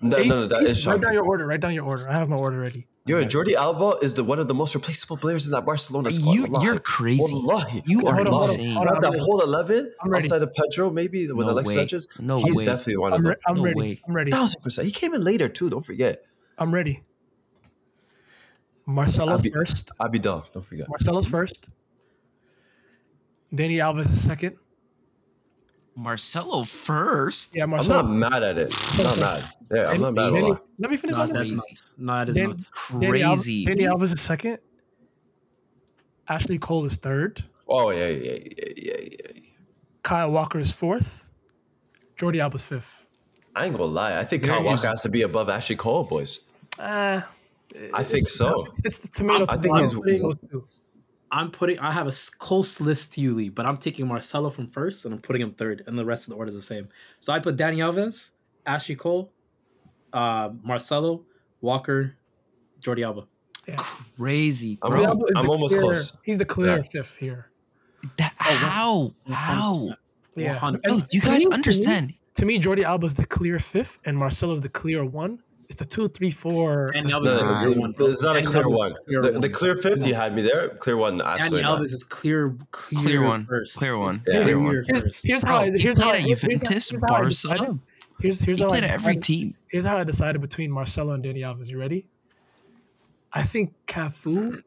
[0.01, 1.47] No, Ace- no, no, that Ace, is Write down your order.
[1.47, 2.09] Write down your order.
[2.09, 2.87] I have my order ready.
[3.05, 6.33] Yo, Jordi Alba is the one of the most replaceable players in that Barcelona squad.
[6.35, 6.65] You, Wallahi.
[6.67, 7.35] you're crazy.
[7.35, 7.83] Wallahi.
[7.85, 8.77] You are hold on, insane.
[8.77, 10.25] Out of that whole 11, I'm ready.
[10.25, 11.75] outside of Pedro, maybe with No Alex way.
[11.75, 12.65] Sanchez, No he's way.
[12.65, 13.35] definitely one of I'm, them.
[13.49, 13.79] I'm No ready.
[13.81, 14.01] way.
[14.07, 14.31] I'm ready.
[14.31, 14.87] Thousand percent.
[14.87, 15.69] He came in later too.
[15.69, 16.25] Don't forget.
[16.59, 17.03] I'm ready.
[18.87, 19.91] Marcelo's Abi- first.
[20.01, 20.53] Abidal.
[20.53, 20.89] Don't forget.
[20.89, 21.69] Marcelo's first.
[23.55, 24.57] Danny Alves is second.
[25.95, 27.55] Marcelo first.
[27.55, 28.75] Yeah, I'm not mad at it.
[28.99, 29.45] I'm not mad.
[29.71, 30.61] Yeah, I'm not mad at Danny- all.
[30.79, 31.55] let me finish Nah, my that's list.
[31.57, 31.95] nuts.
[31.99, 32.71] Nah, that is Dan- nuts.
[32.71, 33.65] Crazy.
[33.65, 34.59] Danny Alves is second.
[36.29, 37.45] Ashley Cole is third.
[37.69, 39.41] Oh yeah, yeah, yeah, yeah, yeah.
[40.03, 41.31] Kyle Walker is fourth.
[42.17, 43.07] Jordi Alba's fifth.
[43.55, 44.19] I ain't gonna lie.
[44.19, 46.41] I think There Kyle Walker has to be above Ashley Cole, boys.
[46.79, 47.21] Uh,
[47.95, 48.65] I think so.
[48.65, 49.45] it's, it's the tomato.
[49.49, 49.81] I think tomato.
[49.81, 50.65] he's- I'm putting those two.
[51.33, 51.79] I'm putting.
[51.79, 55.15] I have a close list to you, Lee, but I'm taking Marcelo from first, and
[55.15, 56.89] I'm putting him third, and the rest of the order is the same.
[57.21, 58.33] So I put Danny Alves,
[58.67, 59.33] Ashley Cole,
[60.13, 61.25] uh, Marcelo,
[61.63, 62.15] Walker,
[62.81, 63.27] Jordi Alba.
[64.17, 65.01] Crazy, I'm- bro.
[65.01, 66.17] Jordi Alba I'm almost clear- close.
[66.23, 66.83] He's the clear Yeah.
[66.83, 67.49] fifth here.
[68.19, 69.15] That, how?
[69.31, 69.75] How?
[69.75, 69.99] 100%.
[70.37, 70.55] Yeah.
[70.59, 70.83] 100%.
[70.83, 72.15] Dude, you guys me- to me- understand?
[72.35, 75.39] To me, Jordi Alba's the clear fifth, and Marcelo's the clear one.
[75.73, 76.91] It's the two, three, four.
[76.95, 77.93] And Alves No, is no, the Nah, clear one.
[77.93, 78.07] bro.
[78.09, 78.95] It's not a clear one.
[79.07, 79.41] clear The, one.
[79.41, 80.69] the clear fifth you had me there.
[80.69, 81.81] Clear one, Danny absolutely not.
[81.81, 83.47] Alves is clear, clear, Clear one.
[83.47, 83.79] First.
[83.79, 84.21] Clear one.
[84.27, 84.43] He's Yeah.
[84.43, 84.85] Clear one.
[84.87, 87.21] Here's, here's Bro, how I, here's he how I, here's, here's, Juventus, here's how I
[87.21, 87.79] Barca.
[88.21, 89.55] Here's here's He how played I at every decided- team.
[89.69, 91.71] Here's how I decided between Marcelo and Danny Alves.
[91.71, 92.07] You ready?
[93.33, 94.63] I think Cafu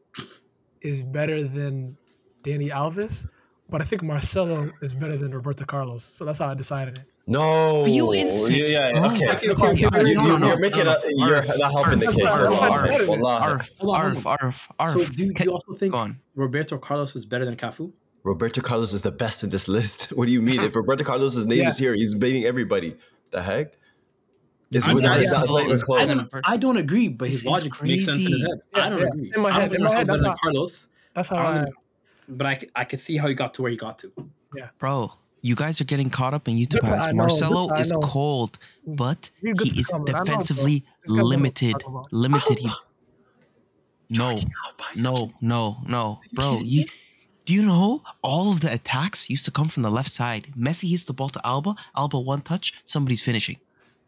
[0.80, 1.96] is better than
[2.42, 3.28] Danny Alves,
[3.70, 6.02] but I think Marcelo is better than Roberto Carlos.
[6.02, 7.04] So that's how I decided it.
[7.28, 7.82] No.
[7.82, 8.52] Are you insane?
[8.56, 9.04] Yeah, yeah, Bro.
[9.10, 9.14] okay.
[9.30, 11.26] Okay, okay, okay, You- okay, you- no, no, no, You're making no, a, no.
[11.26, 12.26] you're Arf, not helping the case.
[12.28, 12.70] Arf, Arf.
[12.90, 14.90] Arf, Hold on, hold arf, arf, arf.
[14.90, 15.94] So do, do you also think
[16.36, 17.92] Roberto Carlos is better than Cafu?
[18.22, 20.08] Roberto Carlos is the best in this list.
[20.16, 20.60] What do you mean?
[20.60, 21.68] If Roberto Carlos' name Yeah.
[21.68, 22.96] is here, he's beating everybody.
[23.32, 23.72] The heck?
[24.70, 26.02] It's I mean, yeah, not even is close.
[26.02, 26.28] I better.
[26.32, 28.50] don't, I don't agree, but his This is logic makes sense in his crazy.
[28.50, 28.60] head.
[28.74, 29.06] Yeah, I don't yeah.
[29.06, 29.32] agree.
[29.34, 31.42] In my I head- don't think in my head, better than Carlos, That's how I
[31.42, 31.54] But I.
[31.64, 31.74] don't
[32.28, 34.12] but I, c- I can see how he got to where he got to.
[34.56, 35.12] Yeah, bro,
[35.46, 37.14] you guys are getting caught up in YouTube hype.
[37.14, 40.08] Marcelo good to- I is cold, but he is comment.
[40.10, 41.74] I know, defensively This guy knows what he's limited.
[42.24, 42.58] Limited.
[42.58, 42.70] He,
[44.08, 44.36] no,
[44.96, 46.60] no, no, no, bro.
[46.62, 46.84] You,
[47.44, 50.48] do you know all of the attacks used to come from the left side?
[50.58, 51.74] Messi hits the ball to Alba.
[51.96, 52.72] Alba one touch.
[52.84, 53.56] Somebody's finishing.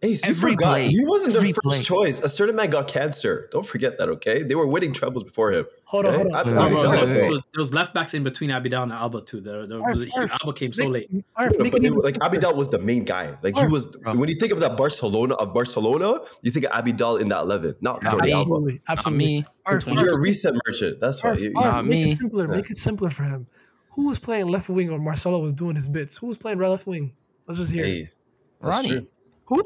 [0.00, 0.68] Ace, you Every forgot.
[0.70, 1.80] play, He wasn't their first play.
[1.82, 2.20] choice.
[2.20, 3.48] A certain man got cancer.
[3.50, 4.44] Don't forget that, okay?
[4.44, 5.66] They were winning trebles before him.
[5.86, 6.22] Hold on, okay?
[6.22, 6.46] hold on.
[6.46, 7.30] Wait, wait, Bro, bro, wait, there, wait, wait.
[7.30, 9.40] was, there was left backs in between Abidal and Alba too.
[9.40, 11.10] There, there Arf, was, Arf, Alba came so late.
[11.34, 13.36] Arf, No, but it it- like Abidal was the main guy.
[13.42, 13.86] Like he was.
[13.86, 14.14] Bro.
[14.14, 17.74] When you think of that Barcelona of Barcelona, you think of Abidal in that eleven,
[17.80, 18.30] not Not Jordi.
[18.30, 18.40] Alba.
[18.54, 19.24] Absolutely, Not absolutely.
[19.26, 19.44] me.
[19.66, 21.00] Arf, You're You're a Arf, reset merchant.
[21.00, 21.30] That's why.
[21.30, 22.12] Arf, You- Arf, Not make me.
[22.12, 22.44] it simpler.
[22.48, 22.54] Yeah.
[22.56, 23.48] Make it simpler for him.
[23.96, 26.16] Who was playing left wing when Marcelo was doing his bits?
[26.18, 27.14] Who was playing right left wing?
[27.48, 27.82] Let's just hear.
[27.84, 27.88] it.
[27.88, 28.10] Hey,
[28.60, 29.06] Ronnie.
[29.46, 29.64] Who?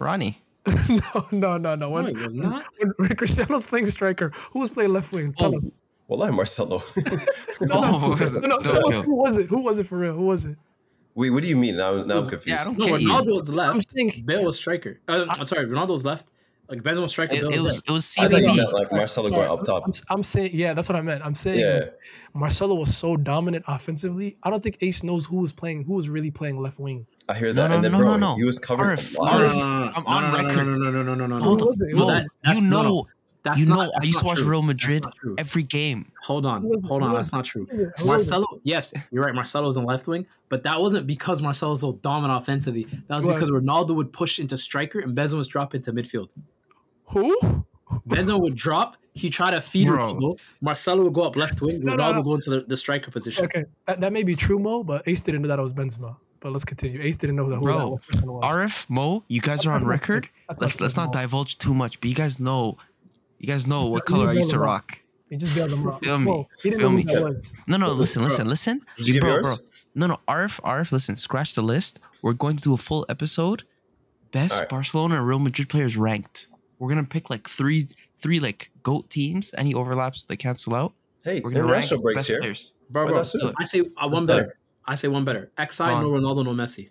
[0.00, 0.42] Ronnie.
[0.66, 1.74] no, no, no, no.
[1.76, 2.64] No, When, it was not.
[2.78, 5.32] when, when Cristiano's playing striker, who was playing left wing?
[5.34, 5.58] Tell Oh.
[5.58, 5.68] us.
[6.08, 6.82] Well, I'm Marcelo.
[7.60, 9.46] No, no, Oh, no, no, don't tell us who was it?
[9.48, 10.14] Who was it for real?
[10.14, 10.56] Who was it?
[11.14, 11.76] Wait, what do you mean?
[11.76, 12.46] Now, now I'm confused.
[12.48, 13.08] Yeah, I don't No, get you.
[13.10, 13.88] Ronaldo was I'm left.
[13.90, 15.00] saying Bale was striker.
[15.08, 16.30] Uh, I'm sorry, Ronaldo was left.
[16.68, 17.34] Like Benzema was striker.
[17.34, 18.56] It, Bale it was was it was I thought you CBB.
[18.56, 19.82] meant like Marcelo Sorry, going up top.
[19.86, 21.24] I'm, I'm saying, yeah, that's what I meant.
[21.26, 21.80] I'm saying Yeah.
[22.32, 24.36] Marcelo was so dominant offensively.
[24.44, 27.06] I don't think Ace knows who was playing, who was really playing left wing.
[27.30, 27.68] I hear that.
[27.68, 28.36] no, and then, no, bro, no, no.
[28.36, 29.38] he was covered Arf, a lot.
[29.38, 29.54] No, Arf.
[29.54, 30.64] no, no, no, no, I'm on no, no, record.
[30.66, 31.44] No, no, no, no, no, no, no.
[31.44, 31.66] Hold Hold on.
[31.68, 31.90] was it?
[31.92, 33.06] Who No, that- you know, no.
[33.42, 34.50] That's you not, know, I used to watch true.
[34.50, 35.02] Real Madrid
[35.38, 36.12] every game.
[36.24, 36.84] Hold on, Who was it?
[36.86, 37.14] hold on.
[37.14, 37.66] That's not true.
[37.70, 37.92] Who was it?
[38.02, 38.30] Who was it?
[38.32, 39.34] Marcelo, yes, you're right.
[39.34, 42.86] Marcelo's on left wing, but that wasn't because Marcelo's so dominant offensively.
[43.08, 43.36] That was What?
[43.36, 46.28] because Ronaldo would push into striker and Benzema was drop into midfield.
[47.06, 47.64] Who?
[48.06, 48.98] Benzema would drop.
[49.14, 50.16] He tried to feed Bro.
[50.16, 50.38] Ronaldo.
[50.60, 51.80] Marcelo would go up left wing.
[51.80, 52.16] No, Ronaldo no, no.
[52.18, 53.46] would go into the, the striker position.
[53.46, 56.16] Okay, that, that may be true, Mo, but Ace didn't know that it was Benzema.
[56.40, 57.00] But let's continue.
[57.02, 58.56] Ace didn't know that who Bro, that person was.
[58.56, 60.28] RF Mo, you guys are on record.
[60.58, 62.78] Let's not let's not divulge too much, but you guys know,
[63.38, 64.72] you guys know what color I just used to bailed him out.
[64.72, 65.02] rock.
[65.28, 66.00] He just bailed him out.
[66.02, 66.24] Feel me.
[66.24, 67.02] Mo, he didn't Feel know me.
[67.04, 67.54] that was.
[67.68, 68.80] No, no, listen, listen, listen.
[68.96, 69.46] Did you give bro, yours?
[69.46, 69.56] bro.
[69.94, 72.00] No, no, RF, RF, listen, scratch the list.
[72.22, 73.64] We're going to do a full episode.
[74.32, 74.68] Best Alright.
[74.68, 76.46] Barcelona and Real Madrid players ranked.
[76.78, 79.52] We're gonna pick like three, three like goat teams.
[79.58, 80.94] Any overlaps they cancel out.
[81.22, 82.40] Hey, We're gonna international breaks best here.
[82.40, 82.72] players.
[82.88, 83.52] Bro, Why bro.
[83.58, 84.56] I say one Let's better.
[84.86, 85.50] I say one better.
[85.58, 86.90] XI, Go no Ronaldo, no Messi.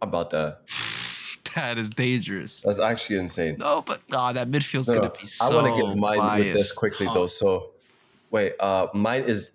[0.00, 0.60] How About that.
[1.54, 2.62] That is dangerous.
[2.62, 3.56] That's actually insane.
[3.58, 5.44] No, but oh, that midfield's No, no, gonna be so.
[5.44, 7.26] I want to give mine with this quickly Oh, though.
[7.26, 7.72] So,
[8.30, 9.50] wait, uh, mine is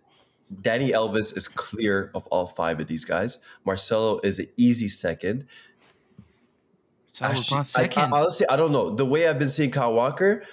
[0.61, 3.39] Danny Alves is clear of all five of these guys.
[3.65, 5.45] Marcelo is the easy second.
[7.13, 8.91] So I was Actually, not I- I, honestly, I don't know.
[8.95, 10.43] The way I've been seeing Kyle Walker,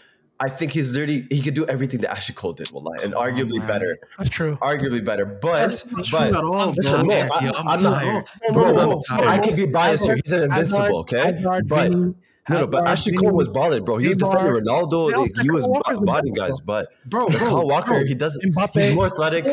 [0.45, 3.23] I think he's literally he could do everything that Ashley Cole did, Wallahi, and Come
[3.23, 3.67] on, arguably man.
[3.69, 3.99] better.
[4.19, 4.57] That's true.
[4.61, 5.25] Arguably better.
[5.25, 7.17] But That's not true but at all, I'm listen, bro.
[7.17, 7.25] I,
[7.59, 8.25] I'm I'm not- tired.
[8.53, 10.17] bro, I could be biased here.
[10.17, 11.41] He's an invincible, okay?
[11.43, 12.15] But Vini,
[12.51, 13.97] no, no, but Hazard, Ashley Cole was balling, bro.
[13.97, 15.17] He was defending Ronaldo.
[15.17, 16.75] Like, he was Walker's bo- bodying invincible.
[16.75, 18.55] guys, but Bro, the bro, Kyle Walker, he doesn't.
[18.55, 18.81] Mbappe.
[18.83, 19.45] He's more athletic.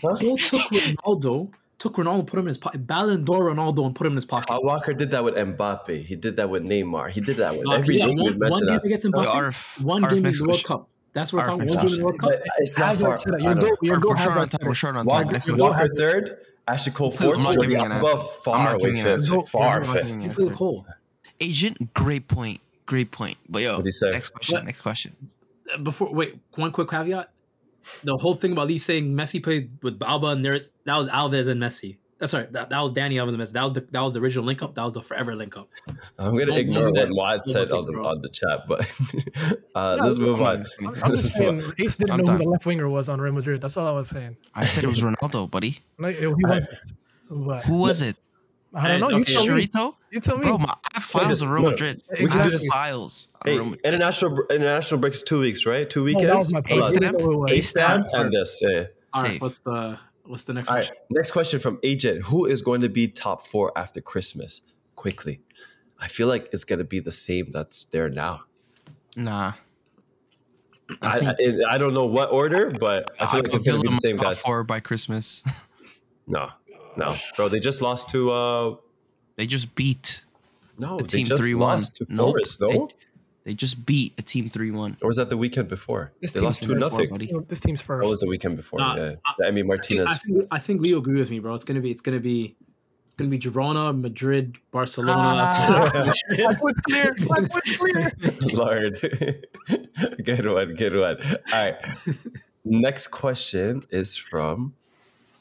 [0.00, 1.52] Cole took Ronaldo,
[1.88, 2.86] took Ronaldo, put him in his pocket.
[2.86, 4.48] Ballon d'Or Ronaldo and put him in his pocket.
[4.48, 6.04] Kyle Walker did that with Mbappe.
[6.04, 7.10] He did that with Neymar.
[7.10, 8.84] He did that with Uh, every yeah, name you one, one game that.
[8.84, 10.64] against Yo, Mbappe, Arf, one Arf, game in the World.
[10.64, 10.88] Cup.
[11.12, 11.58] That's what we're talking.
[11.60, 12.30] next One game in the World Cup.
[12.58, 13.16] It's not far.
[13.16, 13.40] said that.
[13.40, 14.60] I You're go, you're go we're short on time.
[14.66, 15.24] We're short on time.
[15.24, 15.78] Walker, Next Walker- question.
[15.78, 16.38] Walker third,
[16.68, 18.08] Ashley Cole I'm fourth, not Jordi giving you an Alba.
[18.08, 19.48] I'm far not away giving you fifth.
[19.50, 20.16] Far fifth.
[20.16, 20.52] you an Give.
[20.52, 20.86] Cole.
[21.40, 22.60] Agent, great point.
[22.86, 23.36] Great point.
[23.48, 24.10] But yo, What'd he say?
[24.10, 24.64] next question.
[24.64, 25.16] Next question.
[25.72, 27.30] Uh, Before wait, one quick caveat.
[28.04, 31.48] The whole thing about Lee saying Messi played with Alba and there that was Alves
[31.48, 31.96] and Messi.
[32.18, 32.50] That's right.
[32.54, 33.52] That, that was Danny Alves and Messi.
[33.52, 34.74] That was the that was the original link up.
[34.74, 35.68] That was the forever link up.
[36.18, 37.14] I'm gonna Don't- ignore don't do what that.
[37.14, 38.06] Wad said on the bro.
[38.06, 38.80] on the chat, but
[39.74, 40.64] uh, No, let's move I'm on.
[40.80, 41.60] I'm I'm just Let's on.
[41.60, 43.60] saying, Ace didn't I'm know who the left winger was on Real Madrid.
[43.60, 44.36] That's all I was saying.
[44.54, 45.78] I said it was Ronaldo, buddy.
[45.98, 46.68] Like, he wasn't.
[47.30, 48.16] But Who was it?
[48.76, 49.08] I don't know.
[49.08, 49.68] You Okay, tell me.
[50.12, 50.42] You tell me.
[50.44, 51.42] Bro, my, I have files this.
[51.42, 52.02] on Real No, Madrid.
[52.20, 53.80] we I have files Hey, Real Madrid.
[53.84, 55.88] international international breaks two weeks, right?
[55.88, 56.26] Two No, weekends.
[56.26, 56.72] that was my point.
[56.84, 57.12] Ace You them?
[57.12, 57.52] didn't know who it was.
[57.52, 58.60] Ace them and this.
[58.62, 58.84] Yeah.
[59.14, 60.80] All right, what's the what's the next All right.
[60.84, 60.96] question?
[61.10, 64.60] Next question from Agent: Who is going to be top four after Christmas?
[64.94, 65.40] Quickly,
[65.98, 68.42] I feel like it's going to be the same that's there now.
[69.16, 69.54] Nah.
[71.02, 73.78] I I, think I, I don't know what order, but I feel like it's going
[73.78, 74.40] to be the Villa same top guys.
[74.40, 75.42] four by Christmas.
[76.28, 76.48] No,
[76.96, 77.48] no, bro.
[77.48, 78.30] They just lost to.
[78.30, 78.76] uh
[79.36, 80.24] they just beat
[80.78, 81.60] No, a they team just 3 1.
[81.76, 82.60] lost to Forest.
[82.60, 82.94] No, They,
[83.44, 84.96] they just beat a team 3 1.
[85.02, 86.12] or was that the weekend before?
[86.22, 87.10] This they team's lost two first, nothing.
[87.10, 87.32] buddy.
[87.48, 88.08] This team's That first.
[88.08, 88.78] was the weekend before.
[88.80, 90.08] Nah, yeah, I- the Emi Martinez.
[90.10, 91.52] I think I think Leo agree with me, bro.
[91.54, 92.56] It's gonna be it's gonna be
[93.04, 95.14] it's gonna be Girona, Madrid, Barcelona.
[95.38, 96.12] Ah.
[96.30, 97.14] My foot's clear.
[97.28, 98.12] My foot's clear.
[98.52, 98.92] Lord.
[100.24, 101.16] good one, good one.
[101.22, 101.76] All right.
[102.64, 104.74] Next question is from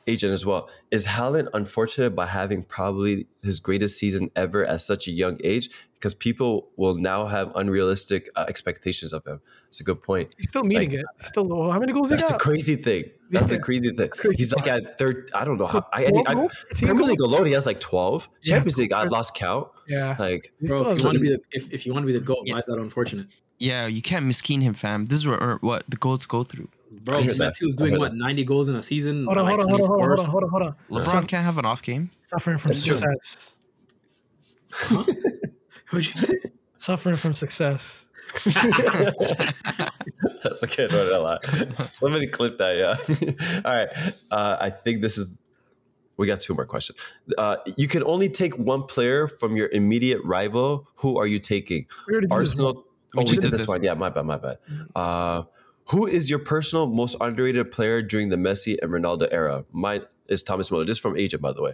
[0.08, 0.70] Agent as well.
[0.92, 5.70] Is Haaland unfortunate by having probably his greatest season ever at such a young age?
[5.96, 9.42] Because people will now have unrealistic uh, expectations of him.
[9.70, 10.36] It's a good point.
[10.38, 11.06] He's still meeting it.
[11.18, 11.52] He's still.
[11.52, 13.06] oh, How many goals he That's the crazy thing.
[13.32, 14.10] That's the crazy thing.
[14.10, 15.32] Crazy He's like at third.
[15.34, 15.88] I don't know how.
[15.92, 16.66] I, I, Twelve I, goals?
[16.70, 17.08] Fifteen Premier?
[17.08, 18.30] League alone, he has like twelve.
[18.44, 19.70] Yeah, Champions League, I lost count.
[19.88, 20.16] Yeah.
[20.20, 22.14] Like bro, if has you want to be the if, if you want to be
[22.14, 22.54] the goat, Yeah.
[22.54, 23.28] why is that unfortunate?
[23.58, 25.06] Yeah, you can't miskeen him, fam.
[25.06, 26.70] This is what, or what the goats go through.
[26.92, 27.58] Bro, I Messi that.
[27.64, 29.26] was doing what ninety goals in a season.
[29.26, 31.22] Hold on, like hold on, hold on, hold on, hold on, hold on, hold on.
[31.24, 32.10] LeBron can't have an off game.
[32.24, 32.96] Suffering from That's true.
[32.96, 33.60] success.
[34.90, 35.14] What'd
[35.94, 36.34] you say?
[36.78, 38.06] Suffering from success.
[40.44, 41.08] That's a good one.
[41.12, 41.46] a lot.
[41.94, 42.98] Somebody clip that, yeah.
[43.66, 43.90] All right.
[44.32, 45.38] Uh, I think this is.
[46.18, 46.98] We got two more questions.
[47.38, 50.88] Uh, you can only take one player from your immediate rival.
[50.98, 51.88] Who are you taking?
[52.08, 52.74] We already did this Arsenal.
[52.74, 52.84] one.
[53.18, 53.68] Oh, we just did did this this.
[53.68, 53.84] one.
[53.84, 54.58] Yeah, my bad, my bad.
[54.96, 55.44] Uh,
[55.90, 59.66] who is your personal most underrated player during the Messi and Ronaldo era?
[59.72, 60.86] Mine is Thomas Muller.
[60.86, 61.74] This is from Agent, by the way.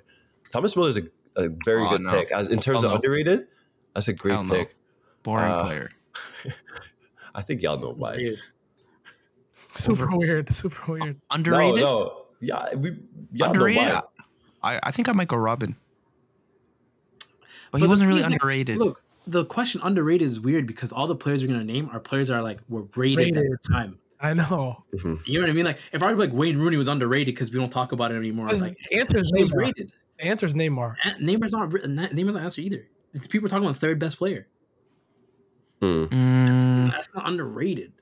[0.52, 1.04] Thomas Muller is a,
[1.38, 2.12] a very Oh, good no.
[2.12, 2.32] pick.
[2.32, 2.96] As in terms Hell of no.
[2.96, 3.48] underrated,
[3.94, 4.56] that's a great Hell no.
[4.56, 4.76] pick.
[5.24, 5.92] Boring Uh, player.
[7.36, 8.18] I think y'all know mine.
[8.18, 8.40] Weird.
[9.76, 10.52] Super weird.
[10.52, 11.18] Super weird.
[11.32, 11.82] Underrated.
[11.84, 12.26] No, no.
[12.42, 12.98] Yeah, we
[13.32, 13.84] y'all Underrated.
[13.88, 14.02] know mine.
[14.64, 15.76] I, I think I might go Robin.
[17.72, 18.78] But, he wasn't really is, like, underrated.
[18.78, 22.28] Look, the question underrated is weird because all the players we're gonna name are players
[22.30, 23.52] that are like were rated, at Rated.
[23.64, 23.98] the time.
[24.20, 24.84] I know.
[25.26, 25.66] You know what I mean?
[25.66, 28.16] Like if I were like Wayne Rooney was underrated because we don't talk about it
[28.16, 28.48] anymore.
[28.48, 29.58] I was like, the answer is he was Neymar.
[29.58, 29.94] rated.
[30.20, 30.96] The answer is Neymar.
[31.04, 32.88] And Neymar's not written- Neymar's not answer either.
[33.14, 34.48] It's people talking about third best player.
[35.82, 36.04] Hmm.
[36.06, 37.94] Mm, That's not underrated.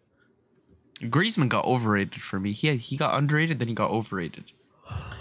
[1.02, 2.52] Griezmann got overrated for me.
[2.52, 4.52] He he got underrated, then he got overrated.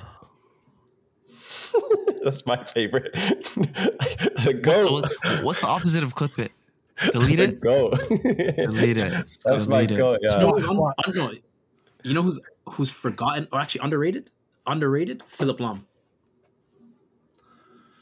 [2.24, 3.12] That's my favorite.
[3.14, 4.92] the So go.
[4.92, 6.52] what's, what's the opposite of clip it?
[7.12, 7.60] Delete it.
[7.60, 7.90] go.
[7.90, 9.10] Delete it.
[9.44, 9.96] That's my Delete it.
[9.98, 10.12] go.
[10.20, 10.94] You know who's un- Squad.
[11.06, 11.32] un- no,
[12.02, 12.40] you know who's
[12.70, 14.30] who's forgotten or actually underrated?
[14.66, 15.22] Underrated?
[15.26, 15.84] Philipp Lahm.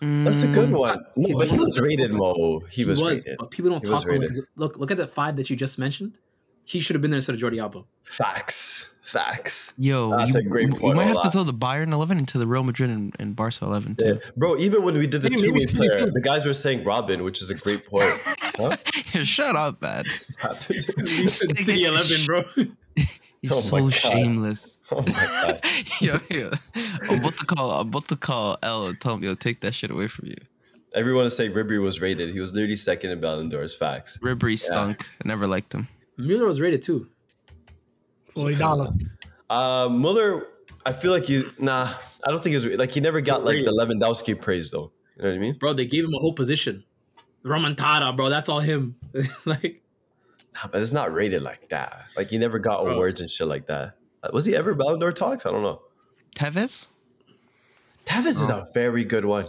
[0.00, 1.04] That's a good Mm, one.
[1.16, 2.60] No, but he was rated, Mo.
[2.70, 3.38] He, was, rated.
[3.38, 4.38] but people don't He talk about rated.
[4.38, 4.44] it.
[4.56, 6.18] Look, look at the five that you just mentioned.
[6.64, 7.84] He should have been there instead of Jordi Alba.
[8.04, 8.90] Facts.
[9.06, 9.72] Facts.
[9.78, 12.38] Yo, That's you, a great you point, might have to throw the Bayern eleven into
[12.38, 14.14] the Real Madrid and, and Barca eleven Yeah.
[14.14, 14.20] too.
[14.36, 16.82] Bro, even when we did the Maybe- two way maybe player, the guys were saying
[16.82, 18.10] Robin, which is a great point.
[18.56, 18.76] Huh?
[19.22, 20.04] Shut up, man.
[20.06, 20.82] What's happening?
[21.28, 22.42] City eleven, bro.
[23.42, 23.92] He's Oh so God.
[23.92, 24.80] shameless.
[24.90, 25.60] oh my god.
[26.00, 26.50] yo, yo.
[27.08, 27.70] I'm about to call.
[27.70, 30.36] I'm about to call L and tell him, yo, take that shit away from you.
[30.94, 32.32] Everyone is saying Ribery was rated.
[32.34, 34.18] He was literally second in Ballon d'Or's facts.
[34.20, 35.06] Ribery stunk.
[35.24, 35.86] I never liked him.
[36.16, 37.08] Mueller was rated too.
[38.36, 39.14] Forty dollars.
[39.48, 40.46] Uh, Muller,
[40.84, 41.50] I feel like you.
[41.58, 41.92] Nah,
[42.24, 44.92] I don't think he was like he never got like the Lewandowski praise though.
[45.16, 45.58] You know what I mean?
[45.58, 46.84] Bro, they gave him a whole position.
[47.44, 48.28] Remontada, bro.
[48.28, 48.96] That's all him.
[49.14, 49.82] It's like
[50.54, 52.06] Nah, but it's not rated like that.
[52.16, 52.94] Like he never got Bro.
[52.94, 53.96] awards and shit like that.
[54.22, 55.44] Uh, Was he ever Ballon d'Or talks?
[55.46, 55.82] I don't know.
[56.34, 56.88] Tevez?
[58.04, 59.48] Tevez is a very good one.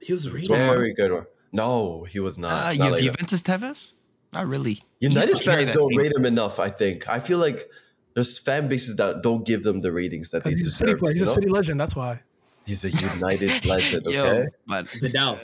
[0.00, 0.48] he was rated.
[0.50, 1.26] Very good one.
[1.52, 2.50] No, he was not.
[2.52, 3.02] Uh, Not you like that.
[3.02, 3.94] Juventus Tevez?
[4.32, 4.74] Not really.
[5.00, 6.58] He United used to carry fans don't rate him enough.
[6.58, 7.08] I think.
[7.08, 7.68] I feel like
[8.14, 11.12] there's fan bases that don't give them the ratings that they He's a city player.
[11.12, 11.34] He's you a know?
[11.34, 11.80] city legend.
[11.80, 12.20] That's why.
[12.66, 14.06] He's a United legend.
[14.06, 15.38] Okay, Yo, but Vidal.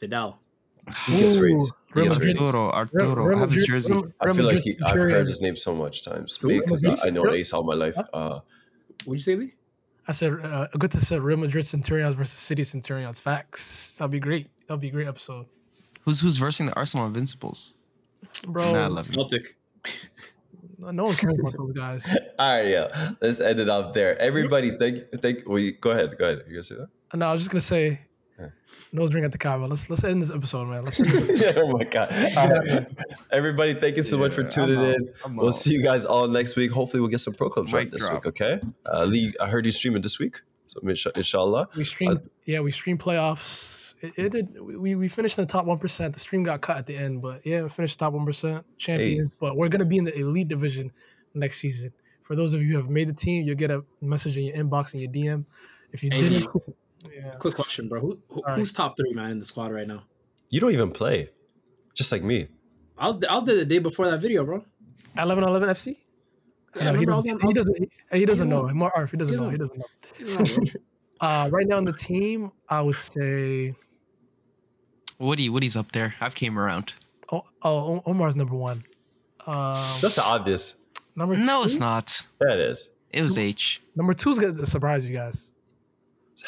[0.00, 0.38] Vidal.
[1.06, 1.70] he gets Ooh, rates.
[1.94, 2.36] He gets Madrid.
[2.38, 2.40] rates.
[2.54, 3.92] Arturo, Arturo, Real I have his jersey.
[3.94, 7.10] Real- I feel like he, I've heard his name so much times because Madrid I
[7.10, 7.34] know Centurion?
[7.40, 7.96] Ace all my life.
[8.12, 8.40] Uh,
[9.04, 9.54] What'd you say, Lee?
[10.06, 13.20] I said, uh, good to say Real Madrid Centurions versus City Centurions.
[13.20, 13.96] Facts.
[13.96, 14.48] That'd be great.
[14.66, 15.46] That'd be a great episode,
[16.02, 17.74] Who's who's versing the Arsenal Invincibles?
[18.46, 18.70] bro.
[18.72, 19.12] Nah, I love you.
[19.14, 19.46] Celtic.
[20.78, 22.06] no one cares about those guys.
[22.38, 23.12] all right, yeah.
[23.20, 24.18] Let's end it off there.
[24.20, 25.46] Everybody, thank, thank.
[25.48, 26.44] Well, go ahead, go ahead.
[26.46, 26.88] You gonna say that?
[27.18, 28.00] No, I was just gonna say,
[28.38, 28.48] Yeah.
[28.92, 29.64] nose ring at the Kaaba.
[29.66, 30.84] Let's let's end this episode, man.
[30.84, 31.00] Let's
[31.40, 32.12] end oh my god!
[32.36, 32.86] All right.
[33.32, 34.94] Everybody, thank you so much for tuning I'm out.
[34.94, 35.12] in.
[35.24, 35.54] I'm We'll out.
[35.54, 36.70] see you guys all next week.
[36.70, 38.24] Hopefully, we'll get some pro clubs right this drop.
[38.24, 38.26] week.
[38.40, 40.40] Okay, uh, Lee, I heard you streaming this week,
[40.94, 41.68] so inshallah.
[41.76, 43.87] We streamed, yeah, we stream playoffs.
[44.00, 44.60] It, it did.
[44.60, 46.14] We we finished in the top one percent.
[46.14, 49.32] The stream got cut at the end, but yeah, we finished top one percent champions.
[49.40, 50.92] But we're gonna be in the elite division
[51.34, 51.92] next season.
[52.22, 54.56] For those of you who have made the team, you'll get a message in your
[54.56, 55.44] inbox and your DM.
[55.92, 56.48] If you Hey, didn't,
[57.14, 58.00] yeah, Quick question, bro.
[58.00, 58.58] Who, who All right.
[58.58, 60.04] who's top three man in the squad right now?
[60.50, 61.30] You don't even play,
[61.94, 62.48] just like me.
[62.98, 64.64] I was I was there the day before that video, bro.
[65.16, 65.96] 11 11 FC.
[66.76, 67.76] Yeah, I No, he, remember I was doesn't, he doesn't.
[67.78, 68.74] He, he doesn't doesn't know.
[68.74, 69.10] More Arf.
[69.10, 69.48] He doesn't know.
[69.50, 69.82] He doesn't-
[70.20, 70.80] doesn't know.
[71.20, 73.74] Uh, right now on the team, I would say.
[75.18, 76.14] Woody, Woody's up there.
[76.20, 76.94] I've came around.
[77.32, 78.84] Oh, oh Omar's number one.
[79.46, 80.74] Um, That's obvious.
[81.16, 81.42] number two.
[81.42, 82.26] No, it's not.
[82.46, 82.88] Yeah, it is.
[83.10, 83.82] It was H.
[83.96, 85.52] Number two is gonna surprise you guys.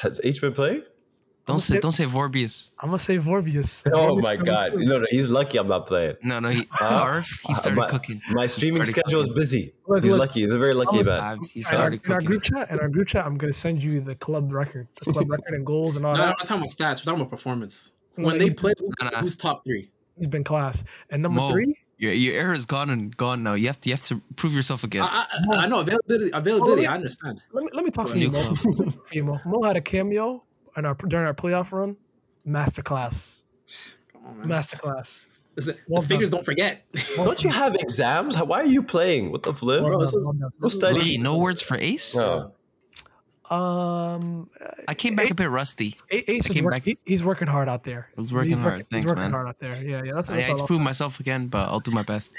[0.00, 0.82] Has H been playing?
[1.46, 2.70] Don't say say- don't say Vorbius.
[2.78, 3.82] I'm gonna say Vorbius.
[3.92, 4.72] Oh Vorbius my number god!
[4.74, 6.16] No, no, he's lucky I'm not playing.
[6.22, 6.84] No, no, he Huh?
[6.86, 8.20] Arf, he started my, cooking.
[8.30, 9.72] My streaming started schedule is busy.
[9.88, 10.20] Look, he's look.
[10.20, 10.42] lucky.
[10.42, 11.38] He's a very lucky I'm man.
[11.40, 13.52] Uh, he In our, started in our group chat, in our group chat, I'm gonna
[13.52, 16.40] send you the club record, the club record and goals and all No, I'm not
[16.46, 17.00] talking about stats.
[17.00, 17.92] We're talking about performance.
[18.16, 19.20] No, When they he's- play, who- Nah, nah.
[19.20, 19.90] who's top three?
[20.16, 20.84] He's been class.
[21.10, 23.54] And number Mo, three, Your your era is gone and gone now.
[23.54, 25.02] You have to you have to prove yourself again.
[25.02, 26.30] I, I, I know availability.
[26.32, 26.86] Availability.
[26.86, 27.42] Oh, I understand.
[27.52, 28.54] let me let me talk to you, Mo.
[29.12, 29.40] you, Mo.
[29.46, 30.42] Mo had a cameo
[30.76, 31.96] in our during our playoff run.
[32.46, 33.42] Masterclass.
[34.12, 34.48] Come man.
[34.48, 35.26] Masterclass.
[35.56, 36.84] Listen, Well the fingers don't forget.
[37.16, 38.36] Don't you have exams?
[38.40, 39.30] Why are you playing?
[39.32, 39.82] What the flip?
[39.82, 40.50] Well Bro, this done, was- well done.
[40.60, 40.98] Go study.
[41.00, 42.14] Wait, no words for Ace?
[42.16, 42.52] No.
[43.50, 44.48] Um,
[44.86, 45.96] I came back a bit rusty.
[46.10, 48.08] A- Ace is came work, back- he, he's working hard out there.
[48.16, 48.72] I was working he's hard.
[48.74, 49.32] Working, Thanks, he's working man.
[49.32, 49.74] hard out there.
[49.82, 50.12] Yeah, yeah.
[50.14, 50.66] That's, I, that's I all.
[50.66, 52.32] prove myself again, but I'll do my best.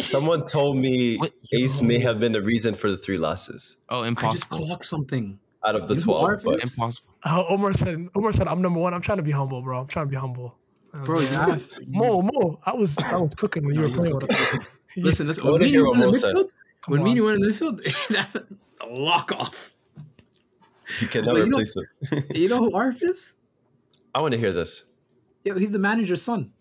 [0.00, 1.32] Someone told me What?
[1.52, 4.28] Ace may have been the reason for the three losses Oh, impossible!
[4.28, 4.66] I just impossible.
[4.66, 5.38] clocked something.
[5.64, 6.40] out of the You 12.
[6.42, 7.14] But Impossible.
[7.22, 8.08] Uh, Omar said.
[8.16, 8.94] Omar said, "I'm number one.
[8.94, 9.80] I'm trying to be humble, bro.
[9.80, 10.56] I'm trying to be humble."
[10.94, 13.82] I was Bro, like, you "Ah, Mo, Mo, I was, I was cooking when you
[13.82, 14.66] No, were you playing were with him.
[14.96, 15.46] Listen, listen.
[15.46, 16.30] I When me and you what went in the said.
[16.34, 16.48] midfield,
[16.82, 19.74] Come when me and you went in the midfield, lock off.
[21.00, 22.24] you cannot Wait, you know- him.
[22.34, 23.34] You know who Arf is?
[24.14, 24.84] I want to hear this.
[25.44, 26.52] Yo, he's the manager's son.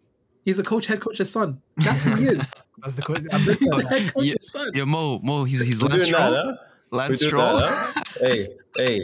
[0.45, 1.61] He's a coach, head coach's son.
[1.77, 2.49] That's who he is.
[2.81, 3.01] That's the.
[3.01, 4.09] que- I'm just- He's the head Yeah.
[4.11, 4.71] coach's son.
[4.73, 6.55] Yo, Mo, Mo, he's he's We're Lance doing that, huh?
[6.91, 7.57] Lance Stroll.
[7.57, 8.03] that, huh?
[8.21, 9.01] hey, hey.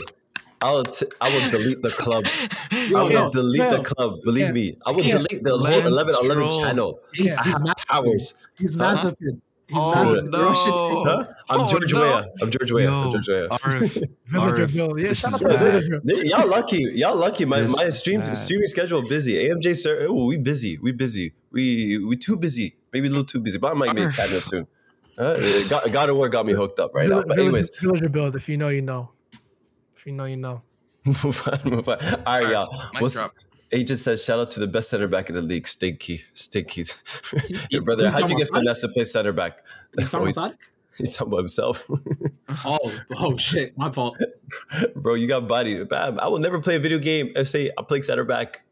[0.61, 2.25] I'll t- I will delete the club.
[2.71, 3.77] I will yo, delete yo.
[3.77, 4.21] the club.
[4.23, 4.51] Believe Yeah.
[4.53, 5.17] me, I will Yeah.
[5.17, 6.99] delete the whole 11 11 channel.
[7.13, 7.43] He's, Yeah.
[7.43, 8.33] he's, I Ma- have powers.
[8.57, 8.95] he's Huh?
[8.95, 9.41] Mazepin.
[9.67, 10.29] He's Oh, Mazepin.
[10.29, 10.43] no.
[10.45, 10.71] Russian.
[10.71, 11.33] Huh?
[11.49, 11.99] I'm Oh, George no.
[12.01, 12.25] Weah.
[12.41, 12.91] I'm George Weah.
[12.91, 13.47] I'm George Weah.
[13.49, 14.93] Arif, Villager Arif, Bill.
[14.95, 15.59] This is out to bad.
[15.59, 16.01] Villager.
[16.03, 16.77] They- Y'all lucky.
[16.93, 17.45] Y'all lucky.
[17.45, 18.37] My This my is stream bad.
[18.37, 19.33] streaming schedule busy.
[19.49, 20.77] AMJ sir, oh, we busy.
[20.77, 21.33] We busy.
[21.51, 22.75] We we too busy.
[22.93, 23.57] Maybe a little too busy.
[23.57, 24.17] But I might make Arf.
[24.17, 24.67] that soon.
[25.17, 25.35] Uh,
[25.69, 27.21] God, God of War got me hooked up right now.
[27.21, 28.35] Villager- But anyways, Villager Build.
[28.35, 29.11] If you know, you know.
[29.95, 30.61] If you know, you know.
[31.05, 31.97] move on, move on.
[32.03, 32.69] All right, y'all.
[32.93, 33.17] Mic What's-
[33.75, 33.79] drop.
[33.81, 36.23] Agent says, shout out to the best center back in the league, Stinky.
[36.33, 36.83] Stinky.
[37.69, 38.51] He's- brother, he's how'd you get Samosatic?
[38.53, 39.63] finesse to play center back?
[39.97, 40.37] He's Oh, he's,
[40.97, 41.89] he's talking about himself.
[42.63, 42.79] Oh,
[43.17, 44.17] oh shit, my fault.
[44.95, 45.83] Bro, you got body.
[45.83, 46.19] Bam.
[46.19, 48.63] I will never play a video game and say I play center back.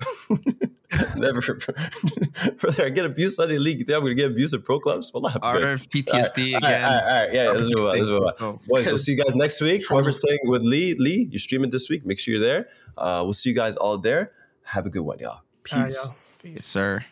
[1.18, 1.42] never.
[2.60, 3.80] brother, I get abused on the league.
[3.80, 5.12] You think I'm going to get abused in pro clubs?
[5.14, 6.86] Well, not Arif PTSD All right, again.
[6.86, 7.34] all right, all right.
[7.34, 7.98] Yeah, let's move on.
[7.98, 8.52] Let's move on.
[8.54, 8.68] Let's.
[8.68, 9.86] Boys, we'll see you guys next week.
[9.88, 12.06] Whoever's playing with Lee, Lee, you're streaming this week.
[12.06, 12.70] Make sure you're there.
[12.98, 14.32] Uh, we'll see you guys all there.
[14.64, 15.30] Have a good one, y'all.
[15.32, 15.42] All
[15.80, 16.06] right, Peace.
[16.06, 16.16] y'all.
[16.42, 16.54] Peace.
[16.56, 17.06] Yes, sir.